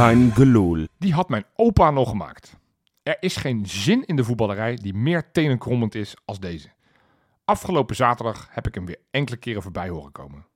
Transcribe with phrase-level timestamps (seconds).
[0.00, 0.86] Kein geloel.
[0.98, 2.56] Die had mijn opa nog gemaakt.
[3.02, 6.68] Er is geen zin in de voetballerij die meer tenenkrommend is als deze.
[7.44, 10.46] Afgelopen zaterdag heb ik hem weer enkele keren voorbij horen komen.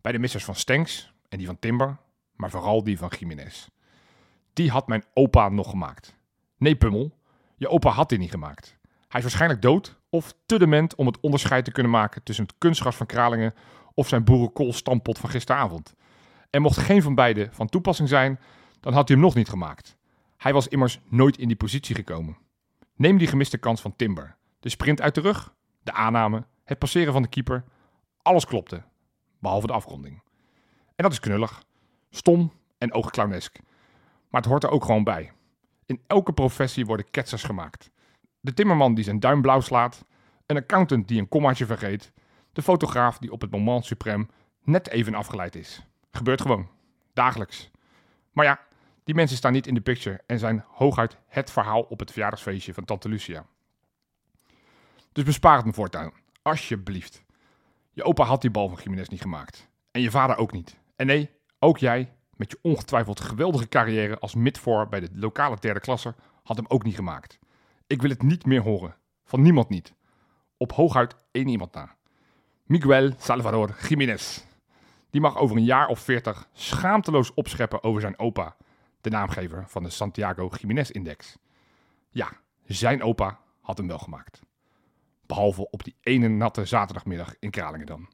[0.00, 1.96] Bij de missers van Stenks en die van Timber,
[2.36, 3.68] maar vooral die van Jiménez.
[4.52, 6.16] Die had mijn opa nog gemaakt.
[6.58, 7.18] Nee, Pummel,
[7.56, 8.76] je opa had die niet gemaakt.
[9.08, 12.54] Hij is waarschijnlijk dood of te dement om het onderscheid te kunnen maken tussen het
[12.58, 13.54] kunstgras van Kralingen
[13.94, 15.94] of zijn boerenkool stampot van gisteravond.
[16.50, 18.38] En mocht geen van beide van toepassing zijn,
[18.84, 19.96] dan had hij hem nog niet gemaakt.
[20.36, 22.36] Hij was immers nooit in die positie gekomen.
[22.96, 24.36] Neem die gemiste kans van Timber.
[24.60, 27.64] De sprint uit de rug, de aanname, het passeren van de keeper.
[28.22, 28.82] Alles klopte,
[29.38, 30.22] behalve de afronding.
[30.84, 31.64] En dat is knullig,
[32.10, 33.58] stom en oogclownesk.
[34.30, 35.32] Maar het hoort er ook gewoon bij.
[35.86, 37.90] In elke professie worden ketsers gemaakt.
[38.40, 40.04] De timmerman die zijn duim blauw slaat,
[40.46, 42.12] een accountant die een kommaatje vergeet,
[42.52, 44.30] de fotograaf die op het moment suprem
[44.62, 45.86] net even afgeleid is.
[46.10, 46.68] Gebeurt gewoon,
[47.12, 47.70] dagelijks.
[48.32, 48.60] Maar ja,
[49.04, 52.74] die mensen staan niet in de picture en zijn hooguit het verhaal op het verjaardagsfeestje
[52.74, 53.46] van Tante Lucia.
[55.12, 57.24] Dus bespaar het me voortaan, alsjeblieft.
[57.90, 59.68] Je opa had die bal van Jiménez niet gemaakt.
[59.90, 60.78] En je vader ook niet.
[60.96, 65.80] En nee, ook jij, met je ongetwijfeld geweldige carrière als midvoor bij de lokale derde
[65.80, 67.38] klasse, had hem ook niet gemaakt.
[67.86, 68.96] Ik wil het niet meer horen.
[69.24, 69.94] Van niemand niet.
[70.56, 71.96] Op hooguit één iemand na.
[72.64, 74.40] Miguel Salvador Jiménez.
[75.10, 78.56] Die mag over een jaar of veertig schaamteloos opscheppen over zijn opa,
[79.04, 81.36] de naamgever van de Santiago Jiménez-index.
[82.10, 82.28] Ja,
[82.66, 84.40] zijn opa had hem wel gemaakt.
[85.26, 88.08] Behalve op die ene natte zaterdagmiddag in Kralingen dan.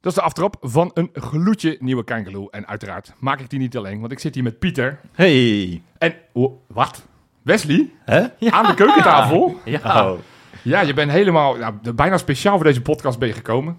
[0.00, 2.48] Dat is de aftrap van een gloedje nieuwe Kangaloo.
[2.48, 5.00] En uiteraard maak ik die niet alleen, want ik zit hier met Pieter.
[5.12, 5.82] Hey.
[5.98, 7.06] En, oh, wat?
[7.42, 7.92] Wesley?
[8.04, 8.50] Hè?
[8.50, 9.60] Aan de keukentafel?
[9.64, 10.10] Ja.
[10.10, 10.18] Oh.
[10.62, 13.78] Ja, je bent helemaal, nou, bijna speciaal voor deze podcast ben je gekomen.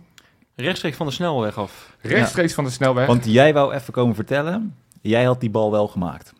[0.55, 1.95] Rechtstreeks van de snelweg af.
[2.01, 3.07] Rechtstreeks van de snelweg.
[3.07, 6.33] Want jij wou even komen vertellen, jij had die bal wel gemaakt.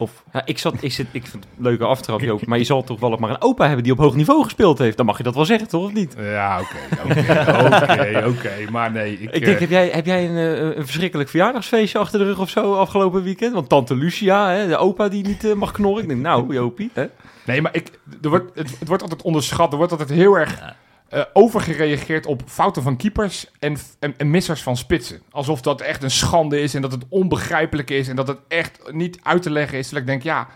[0.00, 2.46] Of, Ja, ik, zat, ik, zit, ik vind het een leuke aftrap, Joop.
[2.46, 4.96] Maar je zal toch wel maar een opa hebben die op hoog niveau gespeeld heeft.
[4.96, 5.84] Dan mag je dat wel zeggen, toch?
[5.84, 6.14] Of niet?
[6.18, 8.70] Ja, oké, oké, oké.
[8.70, 9.20] Maar nee, ik...
[9.20, 12.38] Ik eh, denk, heb jij, heb jij een, eh, een verschrikkelijk verjaardagsfeestje achter de rug
[12.38, 13.52] of zo afgelopen weekend?
[13.52, 16.02] Want tante Lucia, hè, de opa die niet eh, mag knorren.
[16.02, 16.90] Ik denk, nou, Jopie.
[16.92, 17.06] Hè?
[17.44, 19.70] Nee, maar ik, er wordt, het, het wordt altijd onderschat.
[19.70, 20.76] Er wordt altijd heel erg
[21.08, 25.22] eh, overgereageerd op fouten van keepers en, en, en missers van spitsen.
[25.30, 28.92] Alsof dat echt een schande is en dat het onbegrijpelijk is en dat het echt
[28.92, 29.84] niet uit te leggen is.
[29.88, 30.48] Terwijl ik denk, ja,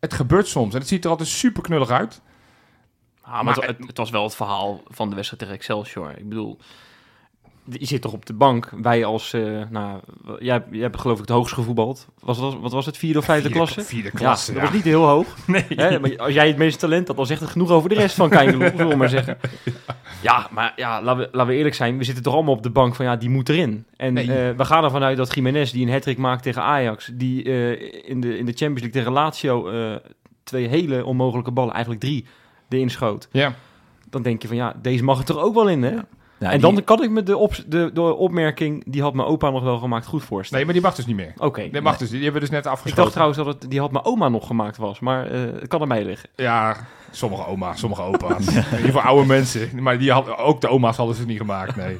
[0.00, 0.74] het gebeurt soms.
[0.74, 2.20] En het ziet er altijd super knullig uit.
[3.22, 6.10] Ah, maar, Maar het, het- het was wel het verhaal van de wedstrijd tegen Excelsior.
[6.18, 6.58] Ik bedoel,
[7.64, 8.70] je zit toch op de bank.
[8.82, 10.00] Wij als, eh, nou,
[10.38, 12.08] jij, jij hebt geloof ik het hoogst gevoetbald.
[12.20, 13.82] Was dat, wat was het, vierde of vijfde Vierde- klasse?
[13.84, 14.66] Vierde Ja, klasse, dat ja.
[14.66, 15.26] was niet heel hoog.
[15.46, 15.64] Nee.
[15.68, 15.98] Hè?
[16.00, 18.28] Maar als jij het meeste talent had, dan zegt het genoeg over de rest van
[18.38, 19.38] Kijkeloel, zullen we maar zeggen.
[20.22, 21.98] Ja, maar ja, laten we, laten we eerlijk zijn.
[21.98, 23.84] We zitten toch allemaal op de bank van, ja, die moet erin.
[23.96, 24.32] En Nee.
[24.48, 27.10] eh, we gaan ervan uit dat Jiménez, die een hat maakt tegen Ajax...
[27.14, 27.70] die eh,
[28.10, 29.70] in, de, in de Champions League tegen Lazio
[30.44, 32.26] twee hele onmogelijke ballen, eigenlijk drie,
[32.68, 33.28] erin schoot.
[33.32, 33.54] Ja.
[34.10, 35.96] Dan denk je van, ja, deze mag er toch ook wel in, hè?
[36.40, 39.28] Nou, en die- dan kan ik me de, op, de, de opmerking, die had mijn
[39.28, 40.54] opa nog wel gemaakt, goed voorstellen.
[40.56, 41.32] Nee, maar die mag dus niet meer.
[41.46, 41.68] Oké.
[41.70, 43.00] Die mag dus, die hebben we dus net Ik afgesloten.
[43.02, 45.80] dacht trouwens dat het, die had mijn oma nog gemaakt was, maar eh, het kan
[45.82, 46.28] aan mij liggen.
[46.36, 46.76] Ja,
[47.10, 48.46] sommige oma's, sommige opa's.
[48.46, 49.82] In ieder geval oude mensen.
[49.82, 51.98] Maar die hadden, ook de oma's hadden ze niet gemaakt, nee.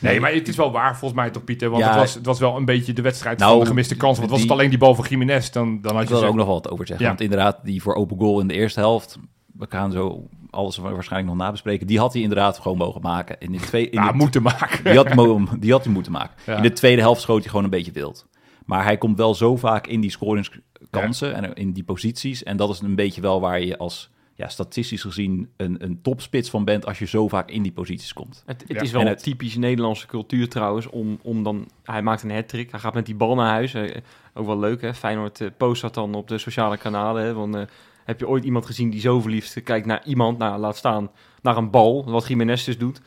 [0.00, 1.70] Nee, maar het is wel waar volgens mij toch, Pieter?
[1.70, 1.88] Want Ja.
[1.88, 4.18] het, was, het was wel een beetje de wedstrijd Nou, van de gemiste kans.
[4.18, 6.28] Want was het alleen die bal van Jiménez, dan, dan had Ik je wil er
[6.28, 7.04] ook nog wel wat over zeggen.
[7.04, 7.10] Ja.
[7.12, 9.18] Want inderdaad, die voor open goal in de eerste helft...
[9.58, 11.86] We gaan zo alles waarschijnlijk nog nabespreken.
[11.86, 13.36] Die had hij inderdaad gewoon mogen maken.
[13.40, 14.84] In de twee, in Nou, de, moeten maken.
[14.84, 16.36] die, had, die had hij moeten maken.
[16.46, 16.56] Ja.
[16.56, 18.26] In de tweede helft schoot hij gewoon een beetje wild.
[18.66, 22.42] Maar hij komt wel zo vaak in die scoringskansen en in die posities.
[22.42, 26.50] En dat is een beetje wel waar je als ja, statistisch gezien een, een topspits
[26.50, 26.86] van bent...
[26.86, 28.42] als je zo vaak in die posities komt.
[28.46, 28.80] Het, het Ja.
[28.82, 31.68] is wel het- typisch Nederlandse cultuur trouwens, om, om dan...
[31.82, 33.74] Hij maakt een hat-trick, hij gaat met die bal naar huis.
[33.74, 33.96] Eh,
[34.34, 34.94] ook wel leuk, hè?
[34.94, 37.22] Feyenoord eh, post dat dan op de sociale kanalen.
[37.24, 37.34] Hè?
[37.34, 37.66] Van, eh,
[38.08, 41.10] heb je ooit iemand gezien die zo verliefd kijkt naar iemand, nou, laat staan,
[41.42, 43.00] naar een bal, wat Jiménez dus doet.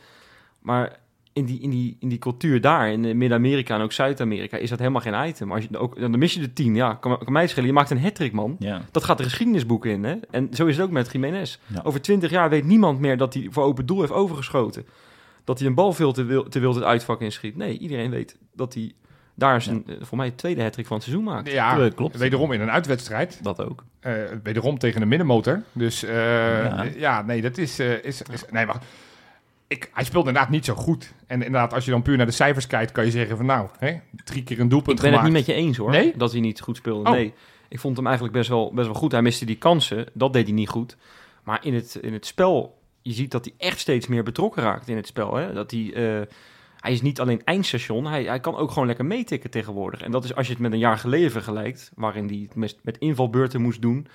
[0.60, 0.98] Maar
[1.32, 4.78] in die, in die, in die cultuur daar, in Midden-Amerika en ook Zuid-Amerika, is dat
[4.78, 5.52] helemaal geen item.
[5.52, 7.66] Als je, ook, dan mis je de tien, ja, kan, kan mij schelen.
[7.66, 8.56] Je maakt een hat man.
[8.58, 8.82] Ja.
[8.90, 10.16] Dat gaat de geschiedenisboeken in, hè?
[10.30, 11.58] En zo is het ook met Jiménez.
[11.66, 11.80] Ja.
[11.84, 14.86] Over twintig jaar weet niemand meer dat hij voor open doel heeft overgeschoten.
[15.44, 17.56] Dat hij een bal veel te, wil, te wild het uitvak inschiet.
[17.56, 18.92] Nee, iedereen weet dat hij
[19.34, 21.50] daar zijn, eh, voor mij, de tweede hat van het seizoen maakt.
[21.50, 22.16] Ja, klopt.
[22.16, 23.38] wederom in een uitwedstrijd.
[23.42, 23.84] Dat ook.
[24.00, 24.12] Eh,
[24.42, 25.62] wederom tegen een middenmotor.
[25.72, 26.12] Dus eh,
[26.64, 26.86] Ja.
[26.96, 27.22] ja.
[27.22, 27.78] nee, dat is...
[27.78, 28.76] eh, is, is nee, maar
[29.66, 31.12] ik, hij speelde inderdaad niet zo goed.
[31.26, 33.68] En inderdaad, als je dan puur naar de cijfers kijkt, kan je zeggen van nou,
[33.78, 33.94] hè,
[34.24, 35.36] drie keer een doelpunt Ik ben het gemaakt.
[35.36, 36.12] niet met je eens hoor, Nee?
[36.16, 37.08] dat hij niet goed speelde.
[37.08, 37.14] Oh.
[37.14, 37.32] Nee,
[37.68, 39.12] ik vond hem eigenlijk best wel, best wel goed.
[39.12, 40.96] Hij miste die kansen, dat deed hij niet goed.
[41.42, 44.88] Maar in het, in het spel, je ziet dat hij echt steeds meer betrokken raakt
[44.88, 45.34] in het spel.
[45.34, 45.52] Hè?
[45.52, 46.26] Dat hij, eh,
[46.82, 50.02] hij is niet alleen eindstation, hij, hij kan ook gewoon lekker meetikken tegenwoordig.
[50.02, 52.76] En dat is als je het met een jaar geleden vergelijkt, waarin hij het met,
[52.82, 54.06] met invalbeurten moest doen,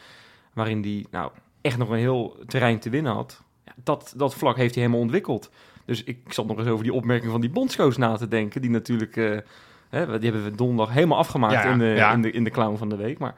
[0.54, 1.32] waarin hij nou,
[1.62, 3.44] echt nog een heel terrein te winnen had.
[3.66, 5.52] Ja, dat, dat vlak heeft hij helemaal ontwikkeld.
[5.86, 8.70] Dus ik zat nog eens over die opmerking van die bondscoach na te denken, die
[8.70, 9.38] natuurlijk, eh,
[9.90, 12.14] hè, die hebben we donderdag helemaal afgemaakt Ja, in, de, ja.
[12.14, 13.18] in, de, in de clown van de week.
[13.18, 13.36] Maar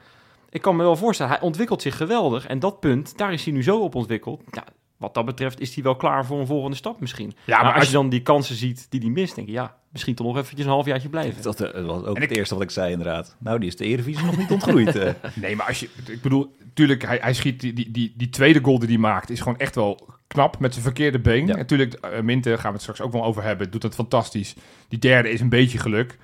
[0.50, 2.48] ik kan me wel voorstellen, hij ontwikkelt zich geweldig.
[2.48, 4.44] En dat punt, daar is hij nu zo op ontwikkeld.
[4.52, 4.64] Ja,
[5.00, 7.34] wat dat betreft is hij wel klaar voor een volgende stap misschien.
[7.46, 9.54] Ja, maar, maar als als je dan die kansen ziet die hij mist, denk je,
[9.54, 11.42] ja, misschien toch nog eventjes een halfjaartje blijven.
[11.44, 13.36] Dat eh, was ook En het ik- eerste wat ik zei inderdaad.
[13.40, 14.96] Nou, die is de Eredivisie nog niet ontgroeid.
[14.96, 15.13] eh.
[15.36, 15.90] Nee, maar als je...
[16.07, 19.30] Ik bedoel, tuurlijk, hij, hij schiet die, die, die, die tweede goal die hij maakt...
[19.30, 21.48] is gewoon echt wel knap met zijn verkeerde been.
[21.48, 21.56] Ja.
[21.56, 23.72] Natuurlijk, eh, Minte, gaan we het straks ook wel over hebben...
[23.72, 24.56] doet dat fantastisch.
[24.88, 26.18] Die derde is een beetje geluk.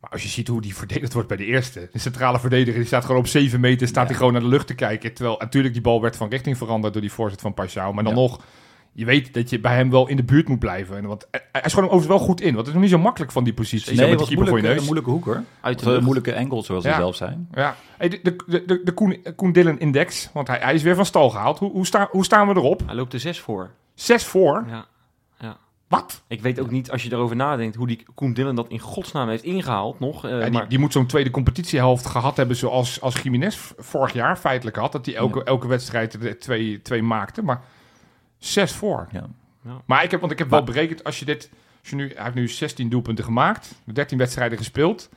[0.00, 1.88] Maar als je ziet hoe die verdedigd wordt bij de eerste...
[1.92, 3.86] de centrale verdediger, die staat gewoon op 7 meter...
[3.88, 4.08] staat Ja.
[4.08, 5.14] hij gewoon naar de lucht te kijken.
[5.14, 6.92] Terwijl natuurlijk die bal werd van richting veranderd...
[6.92, 7.94] door die voorzet van Paixão.
[7.94, 8.20] Maar dan Ja.
[8.20, 8.40] nog...
[8.92, 10.96] Je weet dat je bij hem wel in de buurt moet blijven.
[10.96, 12.46] En Want hij is gewoon overigens wel goed in.
[12.54, 13.94] Want het is nog niet zo makkelijk van die positie.
[13.94, 15.04] zo nee, met het de was keeper voor je moeilijk, neus.
[15.04, 15.44] een moeilijke hoek hoor.
[15.60, 16.02] Uit de lucht.
[16.02, 16.90] moeilijke angles zoals Ja.
[16.90, 17.48] ze zelf zijn.
[17.54, 20.94] Ja, hey, de, de, de, de, Koen, Koen Dillen Index, want hij, hij is weer
[20.94, 21.58] van stal gehaald.
[21.58, 22.82] Hoe, hoe, sta, hoe staan we erop?
[22.86, 23.70] Hij loopt er zes voor.
[23.94, 24.64] Zes voor?
[24.68, 24.86] Ja.
[25.88, 26.22] Wat?
[26.26, 29.28] Ik weet ook niet, als je erover nadenkt, hoe die Koen Dillen dat in godsnaam
[29.28, 30.24] heeft ingehaald nog.
[30.24, 34.12] eh, Ja, die, maar die moet zo'n tweede competitiehelft gehad hebben zoals als Jiménez vorig
[34.12, 34.92] jaar feitelijk had.
[34.92, 35.44] Dat hij elke, Ja.
[35.44, 37.42] elke wedstrijd er twee, twee maakte.
[37.42, 37.62] Maar
[38.38, 39.08] zes voor.
[39.12, 39.26] Ja.
[39.86, 41.50] Maar ik heb, want ik heb wel berekend, als je dit...
[41.80, 45.08] Als je nu, hij heeft nu 16 doelpunten gemaakt, 13 wedstrijden gespeeld.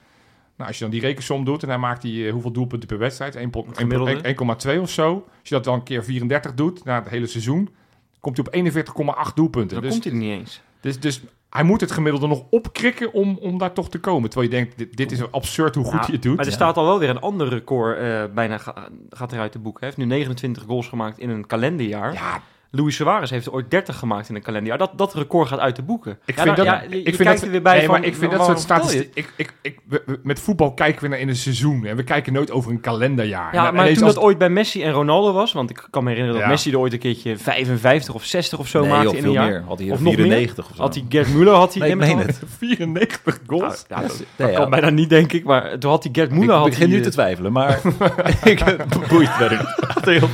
[0.56, 2.98] Nou, als je dan die rekensom doet en hij maakt die, eh, hoeveel doelpunten per
[2.98, 3.36] wedstrijd?
[3.36, 4.12] 1 po- Het gemiddelde.
[4.12, 4.24] 1
[4.76, 5.14] 1,2 of zo.
[5.40, 7.70] Als je dat dan een keer 34 doet, na het hele seizoen,
[8.22, 8.54] komt hij op
[9.28, 9.74] 41,8 doelpunten.
[9.76, 10.62] dan Dus, komt hij er niet eens.
[10.82, 14.30] dus, dus hij moet het gemiddelde nog opkrikken om, om daar toch te komen.
[14.30, 16.36] Terwijl je denkt, dit, dit is absurd hoe goed Ja, hij het doet.
[16.36, 16.58] Maar er Ja.
[16.58, 19.80] staat al wel weer een ander record eh, bijna ga- gaat eruit de boek.
[19.80, 22.14] Hij heeft nu 29 goals gemaakt in een kalenderjaar.
[22.14, 22.42] Ja,
[22.74, 24.78] Luis Suarez heeft er ooit 30 gemaakt in een kalenderjaar.
[24.78, 26.20] Dat, dat record gaat uit de boeken.
[26.26, 27.86] Ik Ja, vind dan- dat, ja, je, ik vind kijkt dat, er weer bij nee,
[27.86, 29.12] van, maar ik vind dat soort statistieken.
[29.14, 32.04] Ik, ik, ik, we- we- met voetbal kijken we naar in een seizoen en we
[32.04, 33.54] kijken nooit over een kalenderjaar.
[33.56, 36.04] Ja, En maar toen als- dat ooit bij Messi en Ronaldo was, want ik kan
[36.04, 36.54] me herinneren dat Ja.
[36.54, 39.32] Messi er ooit een keertje 55 of 60 of zo nee, maakte joh, in een
[39.32, 39.50] jaar.
[39.50, 39.64] meer.
[39.68, 40.82] Had hij Of nog 94 of zo.
[40.82, 41.94] Had hij Gerd Müller, had hij...
[41.96, 42.42] Nee, het.
[42.58, 43.86] 94 goals.
[43.88, 44.56] Ja, dat, Nee, dat ja.
[44.56, 45.44] kan bijna niet, denk ik.
[45.44, 46.58] Maar toen had hij Gerd Müller...
[46.58, 47.80] ik begin nu eh, te twijfelen, maar
[48.44, 48.64] ik
[49.10, 49.76] boeit verder.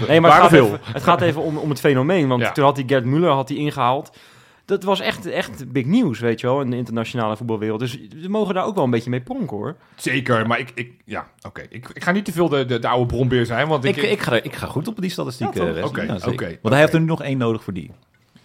[0.08, 0.66] Nee, maar het gaat, veel.
[0.66, 2.27] even, het gaat even om, om het fenomeen.
[2.28, 2.52] Want Ja.
[2.52, 4.18] toen had hij Gerd Müller had hij ingehaald.
[4.66, 7.80] Dat was echt, echt big nieuws, weet je wel, in de internationale voetbalwereld.
[7.80, 9.76] Dus we mogen daar ook wel een beetje mee pronken, hoor.
[9.96, 11.62] Zeker, maar ik, ik ja, oké.
[11.70, 14.04] Ik, ik ga niet te veel de, de, de oude bronbeer zijn, want ik, Ik,
[14.04, 15.66] ik, ga, ik ga goed op die statistieken.
[15.66, 15.74] Ja?
[15.74, 15.84] Wesley.
[15.84, 16.02] Oké,
[16.46, 17.92] Ja, Want hij heeft er nu nog één nodig voor die.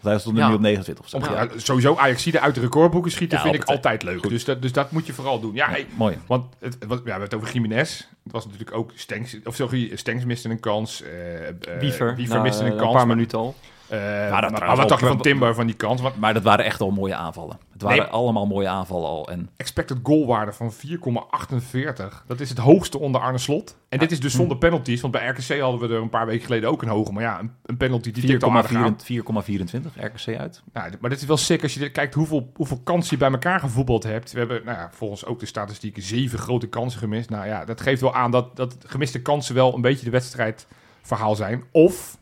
[0.03, 0.49] Want hij stond er Ja.
[0.49, 1.17] nu op 29 of zo.
[1.17, 4.03] Om- Ja, sowieso Ajaxide uit de recordboeken schieten Ja, vind ik altijd.
[4.03, 4.29] leuk.
[4.29, 5.55] Dus dat, dus dat moet je vooral doen.
[5.55, 6.19] Ja, hey, mooi.
[6.27, 7.99] want het, ja, we hebben het over Jiménez.
[8.23, 11.03] Het was natuurlijk ook Stenks, of sorry, Stenks miste een kans.
[11.03, 12.83] eh eh, Wiever, Wiever na, miste een kans.
[12.91, 13.55] een paar minuten al.
[13.93, 16.01] Eh, maar, dat maar wat dacht je van Timber van die kans?
[16.01, 17.59] Want Maar dat waren echt al mooie aanvallen.
[17.73, 18.07] Het waren Nee.
[18.07, 19.29] allemaal mooie aanvallen al.
[19.29, 22.25] En expected goalwaarde van 4,48.
[22.27, 23.77] Dat is het hoogste onder Arne Slot.
[23.89, 26.45] En dit is dus zonder penalties, want bij RKC hadden we er een paar weken
[26.45, 27.13] geleden ook een hoge.
[27.13, 28.97] Maar ja, een, een penalty die tikt al aardig aan.
[29.01, 30.63] 4,24 RKC uit.
[30.73, 33.61] Nou, maar dit is wel sick als je kijkt hoeveel, hoeveel kansen je bij elkaar
[33.61, 34.33] gevoetbald hebt.
[34.33, 37.31] We hebben nou ja, volgens ook de statistieken zeven grote kansen gemist.
[37.31, 41.35] Nou ja, dat geeft wel aan dat, dat gemiste kansen wel een beetje de wedstrijdverhaal
[41.35, 41.65] zijn.
[41.73, 42.21] Of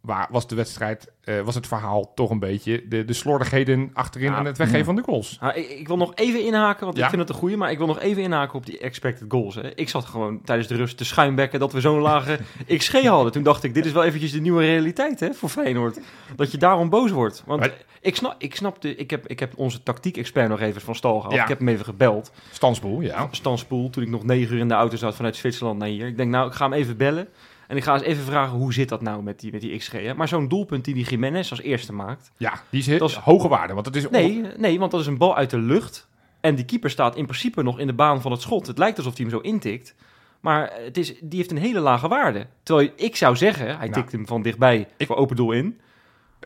[0.00, 4.30] waar was de wedstrijd, eh, was het verhaal toch een beetje de, de slordigheden achterin
[4.30, 5.38] Ja, en het weggeven van de goals.
[5.54, 7.02] Ik, ik wil nog even inhaken, want Ja.
[7.04, 7.56] ik vind het een goeie.
[7.56, 9.54] Maar ik wil nog even inhaken op die expected goals.
[9.54, 9.74] Hè.
[9.74, 12.38] Ik zat gewoon tijdens de rust te schuimbekken dat we zo'n lage
[12.76, 13.32] XG hadden.
[13.32, 16.00] Toen dacht ik, dit is wel eventjes de nieuwe realiteit hè, voor Feyenoord.
[16.36, 17.42] Dat je daarom boos wordt.
[17.46, 20.80] Want Maar- ik snap, ik snap de, ik heb, ik heb onze tactiek-expert nog even
[20.80, 21.40] van stal gehaald.
[21.40, 22.32] Ik heb hem even gebeld.
[22.50, 23.28] Stansboel, ja.
[23.30, 26.06] Stan Spoel, toen ik nog negen uur in de auto zat vanuit Zwitserland naar hier.
[26.06, 27.28] Ik denk, nou, ik ga hem even bellen.
[27.70, 29.92] En ik ga eens even vragen, hoe zit dat nou met die, met die XG?
[29.92, 30.14] Hè?
[30.14, 32.30] Maar zo'n doelpunt die die Jiménez als eerste maakt...
[32.36, 34.08] Ja, die is, heel- Dat is- hoge waarde, want het is...
[34.10, 36.08] Nee, nee, want dat is een bal uit de lucht.
[36.40, 38.66] En die keeper staat in principe nog in de baan van het schot.
[38.66, 39.94] Het lijkt alsof hij hem zo intikt.
[40.40, 42.46] Maar het is, die heeft een hele lage waarde.
[42.62, 45.80] Terwijl ik zou zeggen, hij Nou, tikt hem van dichtbij ik- voor open doel in.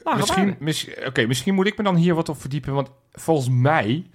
[0.03, 3.49] Lage misschien, mis, Oké, misschien moet ik me dan hier wat op verdiepen, want volgens
[3.51, 4.07] mij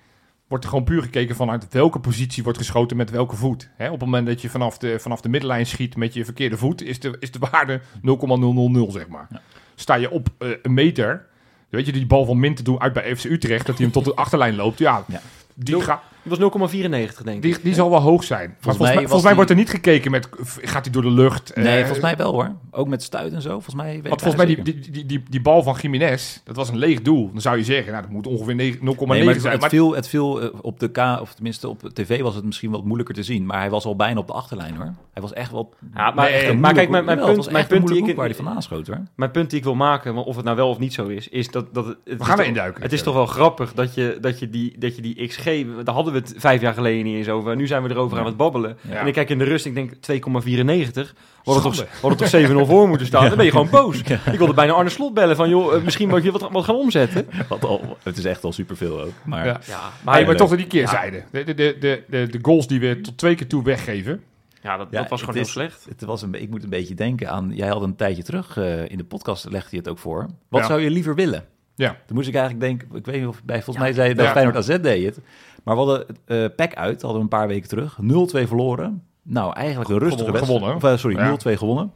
[0.50, 3.70] wordt er gewoon puur gekeken vanuit welke positie wordt geschoten met welke voet.
[3.76, 6.58] Hè, op het moment dat je vanaf de, vanaf de middenlijn schiet met je verkeerde
[6.58, 9.28] voet, is de, is de waarde 0,000, zeg maar.
[9.30, 9.42] Ja.
[9.76, 11.26] Sta je op eh, een meter,
[11.70, 13.94] weet je, die bal van Min te doen uit bij FC Utrecht, dat hij hem
[13.94, 15.22] tot de achterlijn loopt, ja, Ja.
[15.56, 17.42] die, ga, Was 0,94 denk ik.
[17.42, 18.56] Die, die zal wel hoog zijn.
[18.60, 20.30] Volgens, mij volgens mij die- wordt er niet gekeken met,
[20.62, 21.52] gaat hij door de lucht?
[21.56, 22.52] Nee, Eh, volgens mij wel hoor.
[22.72, 23.50] Ook met stuit en zo.
[23.50, 26.56] Volgens mij weet Want volgens mij die, die, die, die, die bal van Jiménez, dat
[26.56, 27.30] was een leeg doel.
[27.32, 29.52] Dan zou je zeggen, nou, dat moet ongeveer 9 0,9 Nee, maar het, zijn.
[29.54, 32.44] het Maar viel, het viel eh, op de K, of tenminste op tv was het
[32.46, 33.46] misschien wat moeilijker te zien.
[33.46, 34.94] Maar hij was al bijna op de achterlijn hoor.
[35.14, 35.74] Hij was echt wel.
[35.96, 38.26] Ja, maar, Nee, echt- een maar kijk, mijn, mijn punt, mijn punt, die ik, waar
[38.26, 39.02] hij vandaan schoot hoor.
[39.16, 41.48] mijn punt die ik wil maken, of het nou wel of niet zo is, is
[41.52, 42.82] dat, dat het, het we is gaan toch- erin duiken.
[42.82, 45.44] Het is toch wel grappig dat je, dat je, die, dat je die XG,
[45.84, 47.56] daar hadden we het vijf jaar geleden niet eens over.
[47.56, 48.20] Nu zijn we erover Ja.
[48.24, 48.78] aan het babbelen.
[48.82, 48.96] Ja.
[48.96, 51.14] En ik kijk in de rust, ik denk 2,94.
[51.44, 53.28] We hadden toch, hadden toch 7-0 voor moeten staan.
[53.28, 54.02] Dan ben je gewoon boos.
[54.02, 56.76] Ik wilde bijna Arne Slot bellen van, joh, eh, misschien moet je wat, wat gaan
[56.76, 57.28] omzetten.
[57.50, 59.12] Wat al, het is echt al superveel ook.
[59.26, 59.60] Maar Ja.
[59.68, 61.24] Ja, Maar, maar, maar toch die keerzijde.
[61.32, 64.24] De, de, de, de, de, de goals die we tot twee keer toe weggeven.
[64.62, 65.86] ja dat, Ja, dat was het gewoon is- heel slecht.
[65.90, 67.52] het was een, ik moet een beetje denken aan.
[67.56, 70.26] Jij had een tijdje terug eh, in de podcast legde je het ook voor.
[70.50, 70.68] Wat Ja.
[70.68, 71.46] zou je liever willen?
[71.80, 71.98] Ja.
[72.06, 72.98] Toen moest ik eigenlijk denken.
[72.98, 73.82] Ik weet niet of bij volgens Ja.
[73.82, 74.32] mij zei je bij Ja.
[74.32, 75.20] Feyenoord AZ deed je het.
[75.64, 77.98] Maar we hadden eh PEC uit, hadden we een paar weken terug.
[78.02, 79.04] 0-2 verloren.
[79.24, 80.62] Nou, eigenlijk een rustige Gewonnen, wedstrijd.
[80.62, 80.90] gewonnen.
[80.90, 81.30] Of, eh, sorry, Ja.
[81.54, 81.92] 0-2 gewonnen.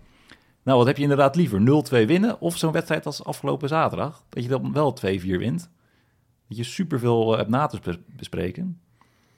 [0.63, 1.61] Nou, wat heb je inderdaad liever?
[1.61, 4.23] 0-2 winnen of zo'n wedstrijd als afgelopen zaterdag?
[4.29, 5.69] Dat je dan wel 2-4 wint.
[6.47, 8.79] Dat je superveel eh, hebt na te bes- bespreken.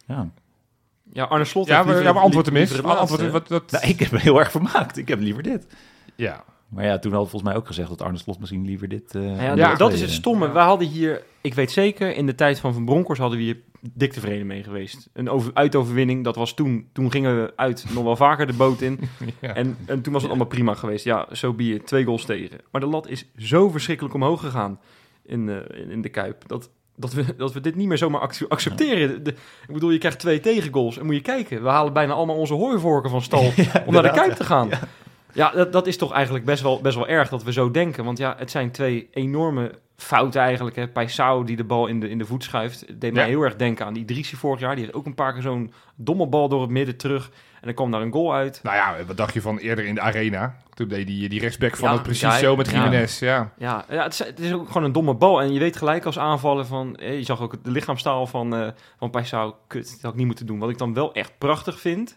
[0.07, 0.29] Ja.
[1.13, 3.31] Ja, Arne Slot Ja, heeft maar, liever- ja, maar antwoord hem Antwoord, laatste.
[3.31, 4.97] wat, Nou, ik heb me heel erg vermaakt.
[4.97, 5.67] Ik heb liever dit.
[6.15, 6.43] ja.
[6.69, 9.15] Maar ja, toen had volgens mij ook gezegd dat Arne Slot misschien liever dit...
[9.15, 9.75] eh, Ja, Ja.
[9.75, 10.51] dat is het stomme.
[10.51, 13.61] Wij hadden hier, ik weet zeker, in de tijd van Van Bronckhorst hadden we hier
[13.93, 15.09] dik tevreden mee geweest.
[15.13, 16.87] Een over, uitoverwinning, dat was toen.
[16.93, 18.99] Toen gingen we uit nog wel vaker de boot in.
[19.41, 19.53] ja.
[19.55, 21.05] En, en toen was het allemaal prima geweest.
[21.05, 21.87] Ja, zo be it.
[21.87, 22.57] Twee goals tegen.
[22.71, 24.79] Maar de lat is zo verschrikkelijk omhoog gegaan
[25.25, 26.47] in, eh, in, de Kuip.
[26.47, 29.23] Dat, dat, we, dat we dit niet meer zomaar ac- accepteren.
[29.23, 29.31] De-
[29.67, 30.97] ik bedoel, je krijgt twee tegengoals.
[30.97, 33.51] En moet je kijken, we halen bijna allemaal onze hooivorken van stal
[33.85, 34.67] om naar de Kuip te gaan.
[34.69, 34.79] Ja,
[35.35, 38.03] dat, dat is toch eigenlijk best wel, best wel erg dat we zo denken.
[38.05, 40.75] Want ja, het zijn twee enorme fouten eigenlijk.
[40.75, 40.87] Hè.
[40.87, 42.79] Paisao die de bal in de, in de voet schuift.
[42.87, 43.29] Het deed mij Ja.
[43.29, 44.75] heel erg denken aan die Idrissi vorig jaar.
[44.75, 47.25] Die heeft ook een paar keer zo'n domme bal door het midden terug.
[47.55, 48.59] En dan kwam daar een goal uit.
[48.63, 50.55] Nou ja, wat dacht je van eerder in de arena?
[50.73, 52.83] Toen deed die, die rechtsback van Ja, het precies ja, zo met ja.
[52.83, 53.19] Jiménez.
[53.19, 53.51] Ja.
[53.57, 55.41] Ja, ja het, is, het is ook gewoon een domme bal.
[55.41, 56.95] En je weet gelijk als aanvallen van...
[56.95, 58.67] eh, je zag ook de lichaamstaal van, eh
[58.99, 59.55] van Paisao.
[59.67, 60.59] Kut, dat had ik niet moeten doen.
[60.59, 62.15] Wat ik dan wel echt prachtig vind...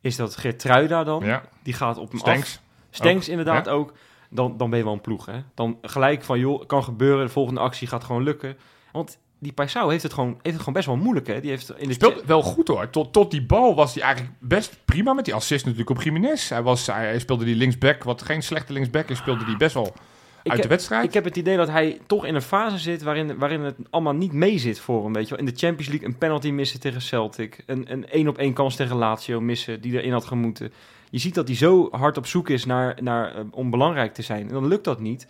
[0.00, 1.24] is dat Gertruida dan...
[1.24, 1.42] ja.
[1.62, 2.28] die gaat op hem af.
[2.28, 2.60] Stenks.
[2.90, 3.92] Stenks inderdaad ook.
[4.30, 5.42] Dan, dan ben je wel een ploeg, hè.
[5.54, 7.26] Dan gelijk van, joh, kan gebeuren.
[7.26, 8.56] De volgende actie gaat gewoon lukken.
[8.92, 11.40] Want die Paisao heeft het gewoon, heeft het gewoon best wel moeilijk, hè.
[11.40, 11.94] Die heeft in de...
[11.94, 12.90] Speelt wel goed hoor.
[12.90, 16.48] Tot, tot die bal was hij eigenlijk best prima met die assist natuurlijk op Jiménez.
[16.48, 19.74] Hij, was, hij, hij speelde die linksback, wat geen slechte linksback is, speelde die best
[19.74, 19.94] wel
[20.42, 21.04] uit heb- de wedstrijd.
[21.04, 24.14] Ik heb het idee dat hij toch in een fase zit waarin, waarin het allemaal
[24.14, 25.12] niet mee zit voor hem.
[25.12, 25.38] Weet je wel.
[25.38, 27.62] In de Champions League een penalty missen tegen Celtic.
[27.66, 30.72] Een een één op één kans tegen Lazio missen die erin had gemoeten.
[31.10, 34.22] Je ziet dat hij zo hard op zoek is naar, naar, eh, om belangrijk te
[34.22, 34.46] zijn.
[34.48, 35.26] En dan lukt dat niet.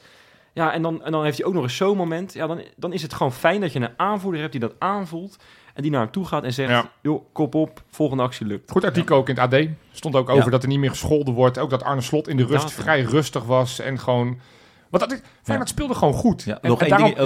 [0.53, 2.33] Ja, en dan, en dan heeft hij ook nog eens zo'n moment.
[2.35, 5.37] Ja, dan, dan is het gewoon fijn dat je een aanvoerder hebt die dat aanvoelt.
[5.75, 6.91] En die naar hem toe gaat en zegt, Ja.
[7.03, 8.71] joh, kop op, volgende actie lukt.
[8.71, 9.67] Goed artikel ook in het AD.
[9.93, 10.51] Stond ook over Ja.
[10.51, 11.59] dat er niet meer gescholden wordt.
[11.59, 13.79] Ook dat Arne Slot in de rust vrij rustig was.
[13.81, 14.39] En gewoon...
[14.91, 16.43] Want dat is, Feyenoord speelde gewoon goed.
[16.43, 17.17] Ja, En- nog één, ding,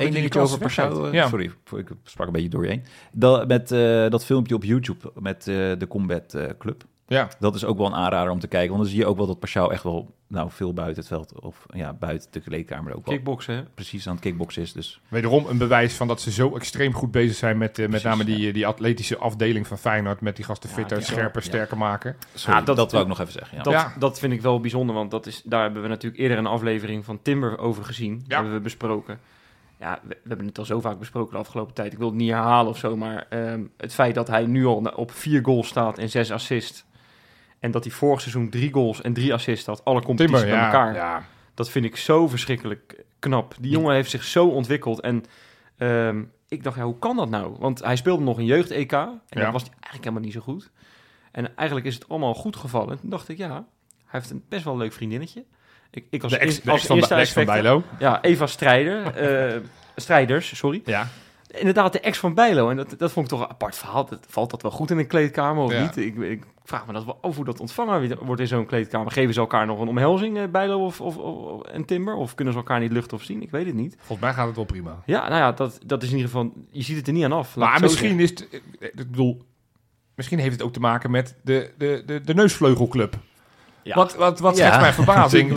[0.00, 0.88] één, dingetje over Paschal.
[0.88, 1.12] weggeeft.
[1.14, 1.28] Ja.
[1.28, 2.84] Sorry, ik sprak een beetje door je heen.
[3.12, 6.84] Dat, met eh, dat filmpje op YouTube met eh, de Combat eh, Club.
[7.08, 7.28] Ja.
[7.38, 8.68] Dat is ook wel een aanrader om te kijken.
[8.70, 11.40] Want dan zie je ook wel dat Paschal echt wel nou, veel buiten het veld...
[11.40, 13.62] of ja, buiten de kleedkamer ook wel Kickboksen, hè?
[13.74, 14.72] precies aan het kickboksen is.
[14.72, 17.88] Dus Wederom een bewijs van dat ze zo extreem goed bezig zijn met, eh, met
[17.88, 20.20] Precies, name die, die atletische afdeling van Feyenoord.
[20.20, 21.48] Met die gasten Ja, fitter, die- scherper, ja.
[21.48, 22.16] sterker maken.
[22.34, 23.56] sorry, Ja, dat- dat, wou ik nog even zeggen.
[23.56, 23.62] Ja.
[23.62, 23.92] Dat, Ja.
[23.98, 27.04] dat vind ik wel bijzonder, want dat is, daar hebben we natuurlijk eerder een aflevering
[27.04, 28.24] van Timber over gezien.
[28.26, 28.34] Ja.
[28.36, 29.18] Hebben we besproken.
[29.80, 31.92] Ja, we, we hebben het al zo vaak besproken de afgelopen tijd.
[31.92, 34.92] Ik wil het niet herhalen of zo, maar ehm, het feit dat hij nu al
[34.96, 36.84] op vier goals staat en zes assists.
[37.66, 40.68] En dat hij vorig seizoen drie goals en drie assists had, alle competities Timber, bij
[40.68, 40.94] ja, elkaar.
[40.94, 41.24] ja.
[41.54, 43.54] Dat vind ik zo verschrikkelijk knap.
[43.60, 45.00] Die jongen heeft zich zo ontwikkeld.
[45.00, 45.24] En
[45.76, 47.56] ehm, ik dacht, ja, hoe kan dat nou?
[47.58, 48.92] Want hij speelde nog een jeugd-EK.
[48.92, 49.40] En Ja.
[49.42, 50.70] dat was hij eigenlijk helemaal niet zo goed.
[51.32, 52.90] En eigenlijk is het allemaal goed gevallen.
[52.90, 53.64] En toen dacht ik, ja, hij
[54.20, 55.44] heeft een best wel leuk vriendinnetje.
[55.90, 57.82] Ik, ik als, De ex, eer- de als ex van, eerste de ex van Bijlo.
[57.98, 59.06] Ja, Eva Strijder.
[59.16, 59.60] eh,
[59.96, 60.82] strijders, sorry.
[60.84, 61.08] Ja.
[61.58, 62.70] Inderdaad, de ex van Bijlo.
[62.70, 64.04] En dat, dat vond ik toch een apart verhaal.
[64.06, 65.82] Dat, valt dat wel goed in een kleedkamer of Ja.
[65.82, 65.96] niet?
[65.96, 69.12] Ik, ik vraag me dat wel af hoe dat ontvangen wordt in zo'n kleedkamer.
[69.12, 72.14] Geven ze elkaar nog een omhelzing, eh, Bijlo of, of, of, en Timber?
[72.14, 73.42] Of kunnen ze elkaar niet luchten of zien?
[73.42, 73.94] Ik weet het niet.
[73.98, 75.02] Volgens mij gaat het wel prima.
[75.06, 76.52] Ja, nou ja, dat, dat is in ieder geval...
[76.70, 77.56] Je ziet het er niet aan af.
[77.56, 79.42] Maar het misschien is het, eh, ik bedoel,
[80.14, 83.14] misschien heeft het ook te maken met de, de, de, de neusvleugelclub.
[83.82, 83.94] Ja.
[83.94, 84.62] Wat, wat, wat Ja.
[84.62, 85.52] schetst mijn verbazing?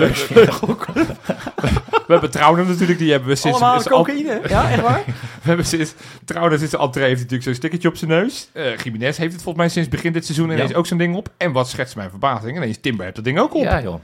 [2.10, 3.62] We, hebben Trouwner natuurlijk, die hebben we sinds...
[3.62, 4.42] Allemaal cocaïne.
[4.48, 5.04] Ja, echt waar?
[5.42, 5.94] we hebben sinds...
[6.26, 8.50] Trouwner sinds de entree heeft natuurlijk zo'n stickertje op zijn neus.
[8.54, 10.76] Eh Jiménez heeft het volgens mij sinds begin dit seizoen ineens Ja.
[10.78, 11.30] ook zo'n ding op.
[11.38, 12.58] En wat schetst mijn verbazing?
[12.58, 13.64] Ineens Timber heeft dat ding ook op.
[13.64, 14.00] Ja, joh.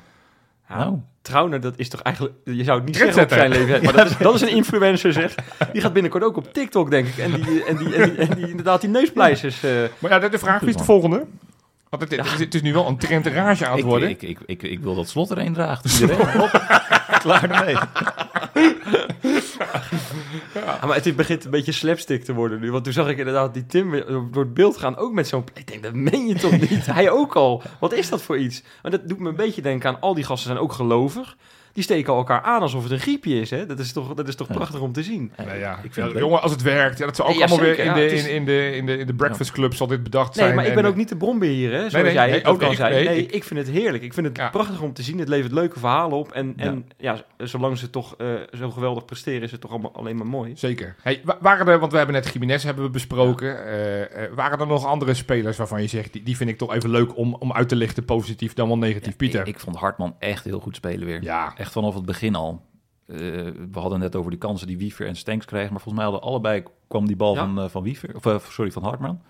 [0.70, 0.98] Nou.
[1.22, 2.36] Trauner, dat is toch eigenlijk...
[2.44, 3.84] Je zou het niet zeggen op zijn leven.
[3.84, 5.36] Maar dat is, dat is een influencer, zeg.
[5.74, 7.18] Die gaat binnenkort ook op TikTok, denk ik.
[7.18, 9.64] En die, en die, en die, en die inderdaad die neuspleisters...
[9.64, 11.26] eh, Maar ja, de, de vraag wie is de volgende?
[11.98, 14.10] Want het, is, het is nu wel een trenterage aan het worden.
[14.10, 16.00] ik, ik, ik, ik wil dat slot er een draagt.
[16.00, 16.50] Iedereen,
[17.20, 17.76] klaar ermee.
[20.54, 22.72] Ja, maar het begint een beetje slapstick te worden nu.
[22.72, 23.92] Want toen zag ik inderdaad die Tim
[24.32, 25.44] door het beeld gaan, ook met zo'n...
[25.54, 26.86] Ik denk, dat meen je toch niet?
[26.92, 27.62] Hij ook al.
[27.80, 28.64] Wat is dat voor iets?
[28.82, 30.02] Maar dat doet me een beetje denken aan...
[30.02, 31.36] Al die gasten zijn ook gelovig.
[31.76, 33.66] Die steken elkaar aan alsof het een griepje is, hè?
[33.66, 34.54] Dat is toch, dat is toch Ja.
[34.54, 35.32] prachtig om te zien?
[35.46, 35.72] Nee, ja.
[35.74, 36.22] Ik vind Ja, het leuk.
[36.22, 36.98] jongen, als het werkt.
[36.98, 38.86] Ja, dat zou ook allemaal zeker, weer in, ja, de, is- in, in, de, in,
[38.86, 40.46] de, in de breakfast club zal dit bedacht zijn.
[40.48, 41.78] Nee, maar ik ben en- ook niet de bronbeheer, hè?
[41.90, 42.92] Zoals nee, jij nee, ook kan ik- zijn.
[42.92, 44.04] nee, Nee, ik- ik, vind het heerlijk.
[44.04, 44.50] Ik vind het Ja.
[44.50, 45.20] prachtig om te zien.
[45.20, 46.32] Het levert leuke verhalen op.
[46.32, 48.28] En, en ja, zolang ze toch eh,
[48.58, 50.52] zo geweldig presteren, is het toch allemaal, alleen maar mooi.
[50.56, 50.96] Zeker.
[51.02, 53.66] Hey, wa- waren er, want we hebben net Jiménez hebben we besproken.
[53.66, 56.74] eh, eh, waren er nog andere spelers waarvan je zegt, die, die vind ik toch
[56.74, 59.40] even leuk om, om uit te lichten, positief dan wel negatief, Pieter?
[59.42, 61.24] Ik, ik vond Hartman echt heel goed spelen weer.
[61.24, 62.62] ja, Echt vanaf het begin al.
[63.06, 63.18] Eh,
[63.72, 65.72] we hadden net over die kansen die Wiever en Stenks kregen.
[65.72, 67.40] Maar volgens mij hadden allebei kwam die bal Ja.
[67.40, 68.16] van, eh, van Wiever.
[68.16, 69.22] Of eh, sorry, van Hartman.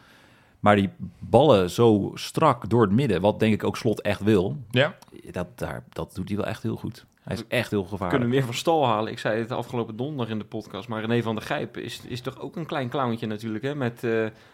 [0.60, 0.90] Maar die
[1.20, 4.58] ballen zo strak door het midden, wat denk ik ook Slot echt wil.
[4.72, 4.96] ja.
[5.32, 7.06] Dat, daar, dat doet hij wel echt heel goed.
[7.24, 8.20] Hij is echt heel We gevaarlijk.
[8.20, 9.12] kunnen meer van stal halen.
[9.12, 10.88] Ik zei het afgelopen donderdag in de podcast.
[10.88, 13.64] Maar René van der Gijp is, is toch ook een klein clowntje natuurlijk.
[13.64, 13.76] Hè?
[13.76, 14.02] Met,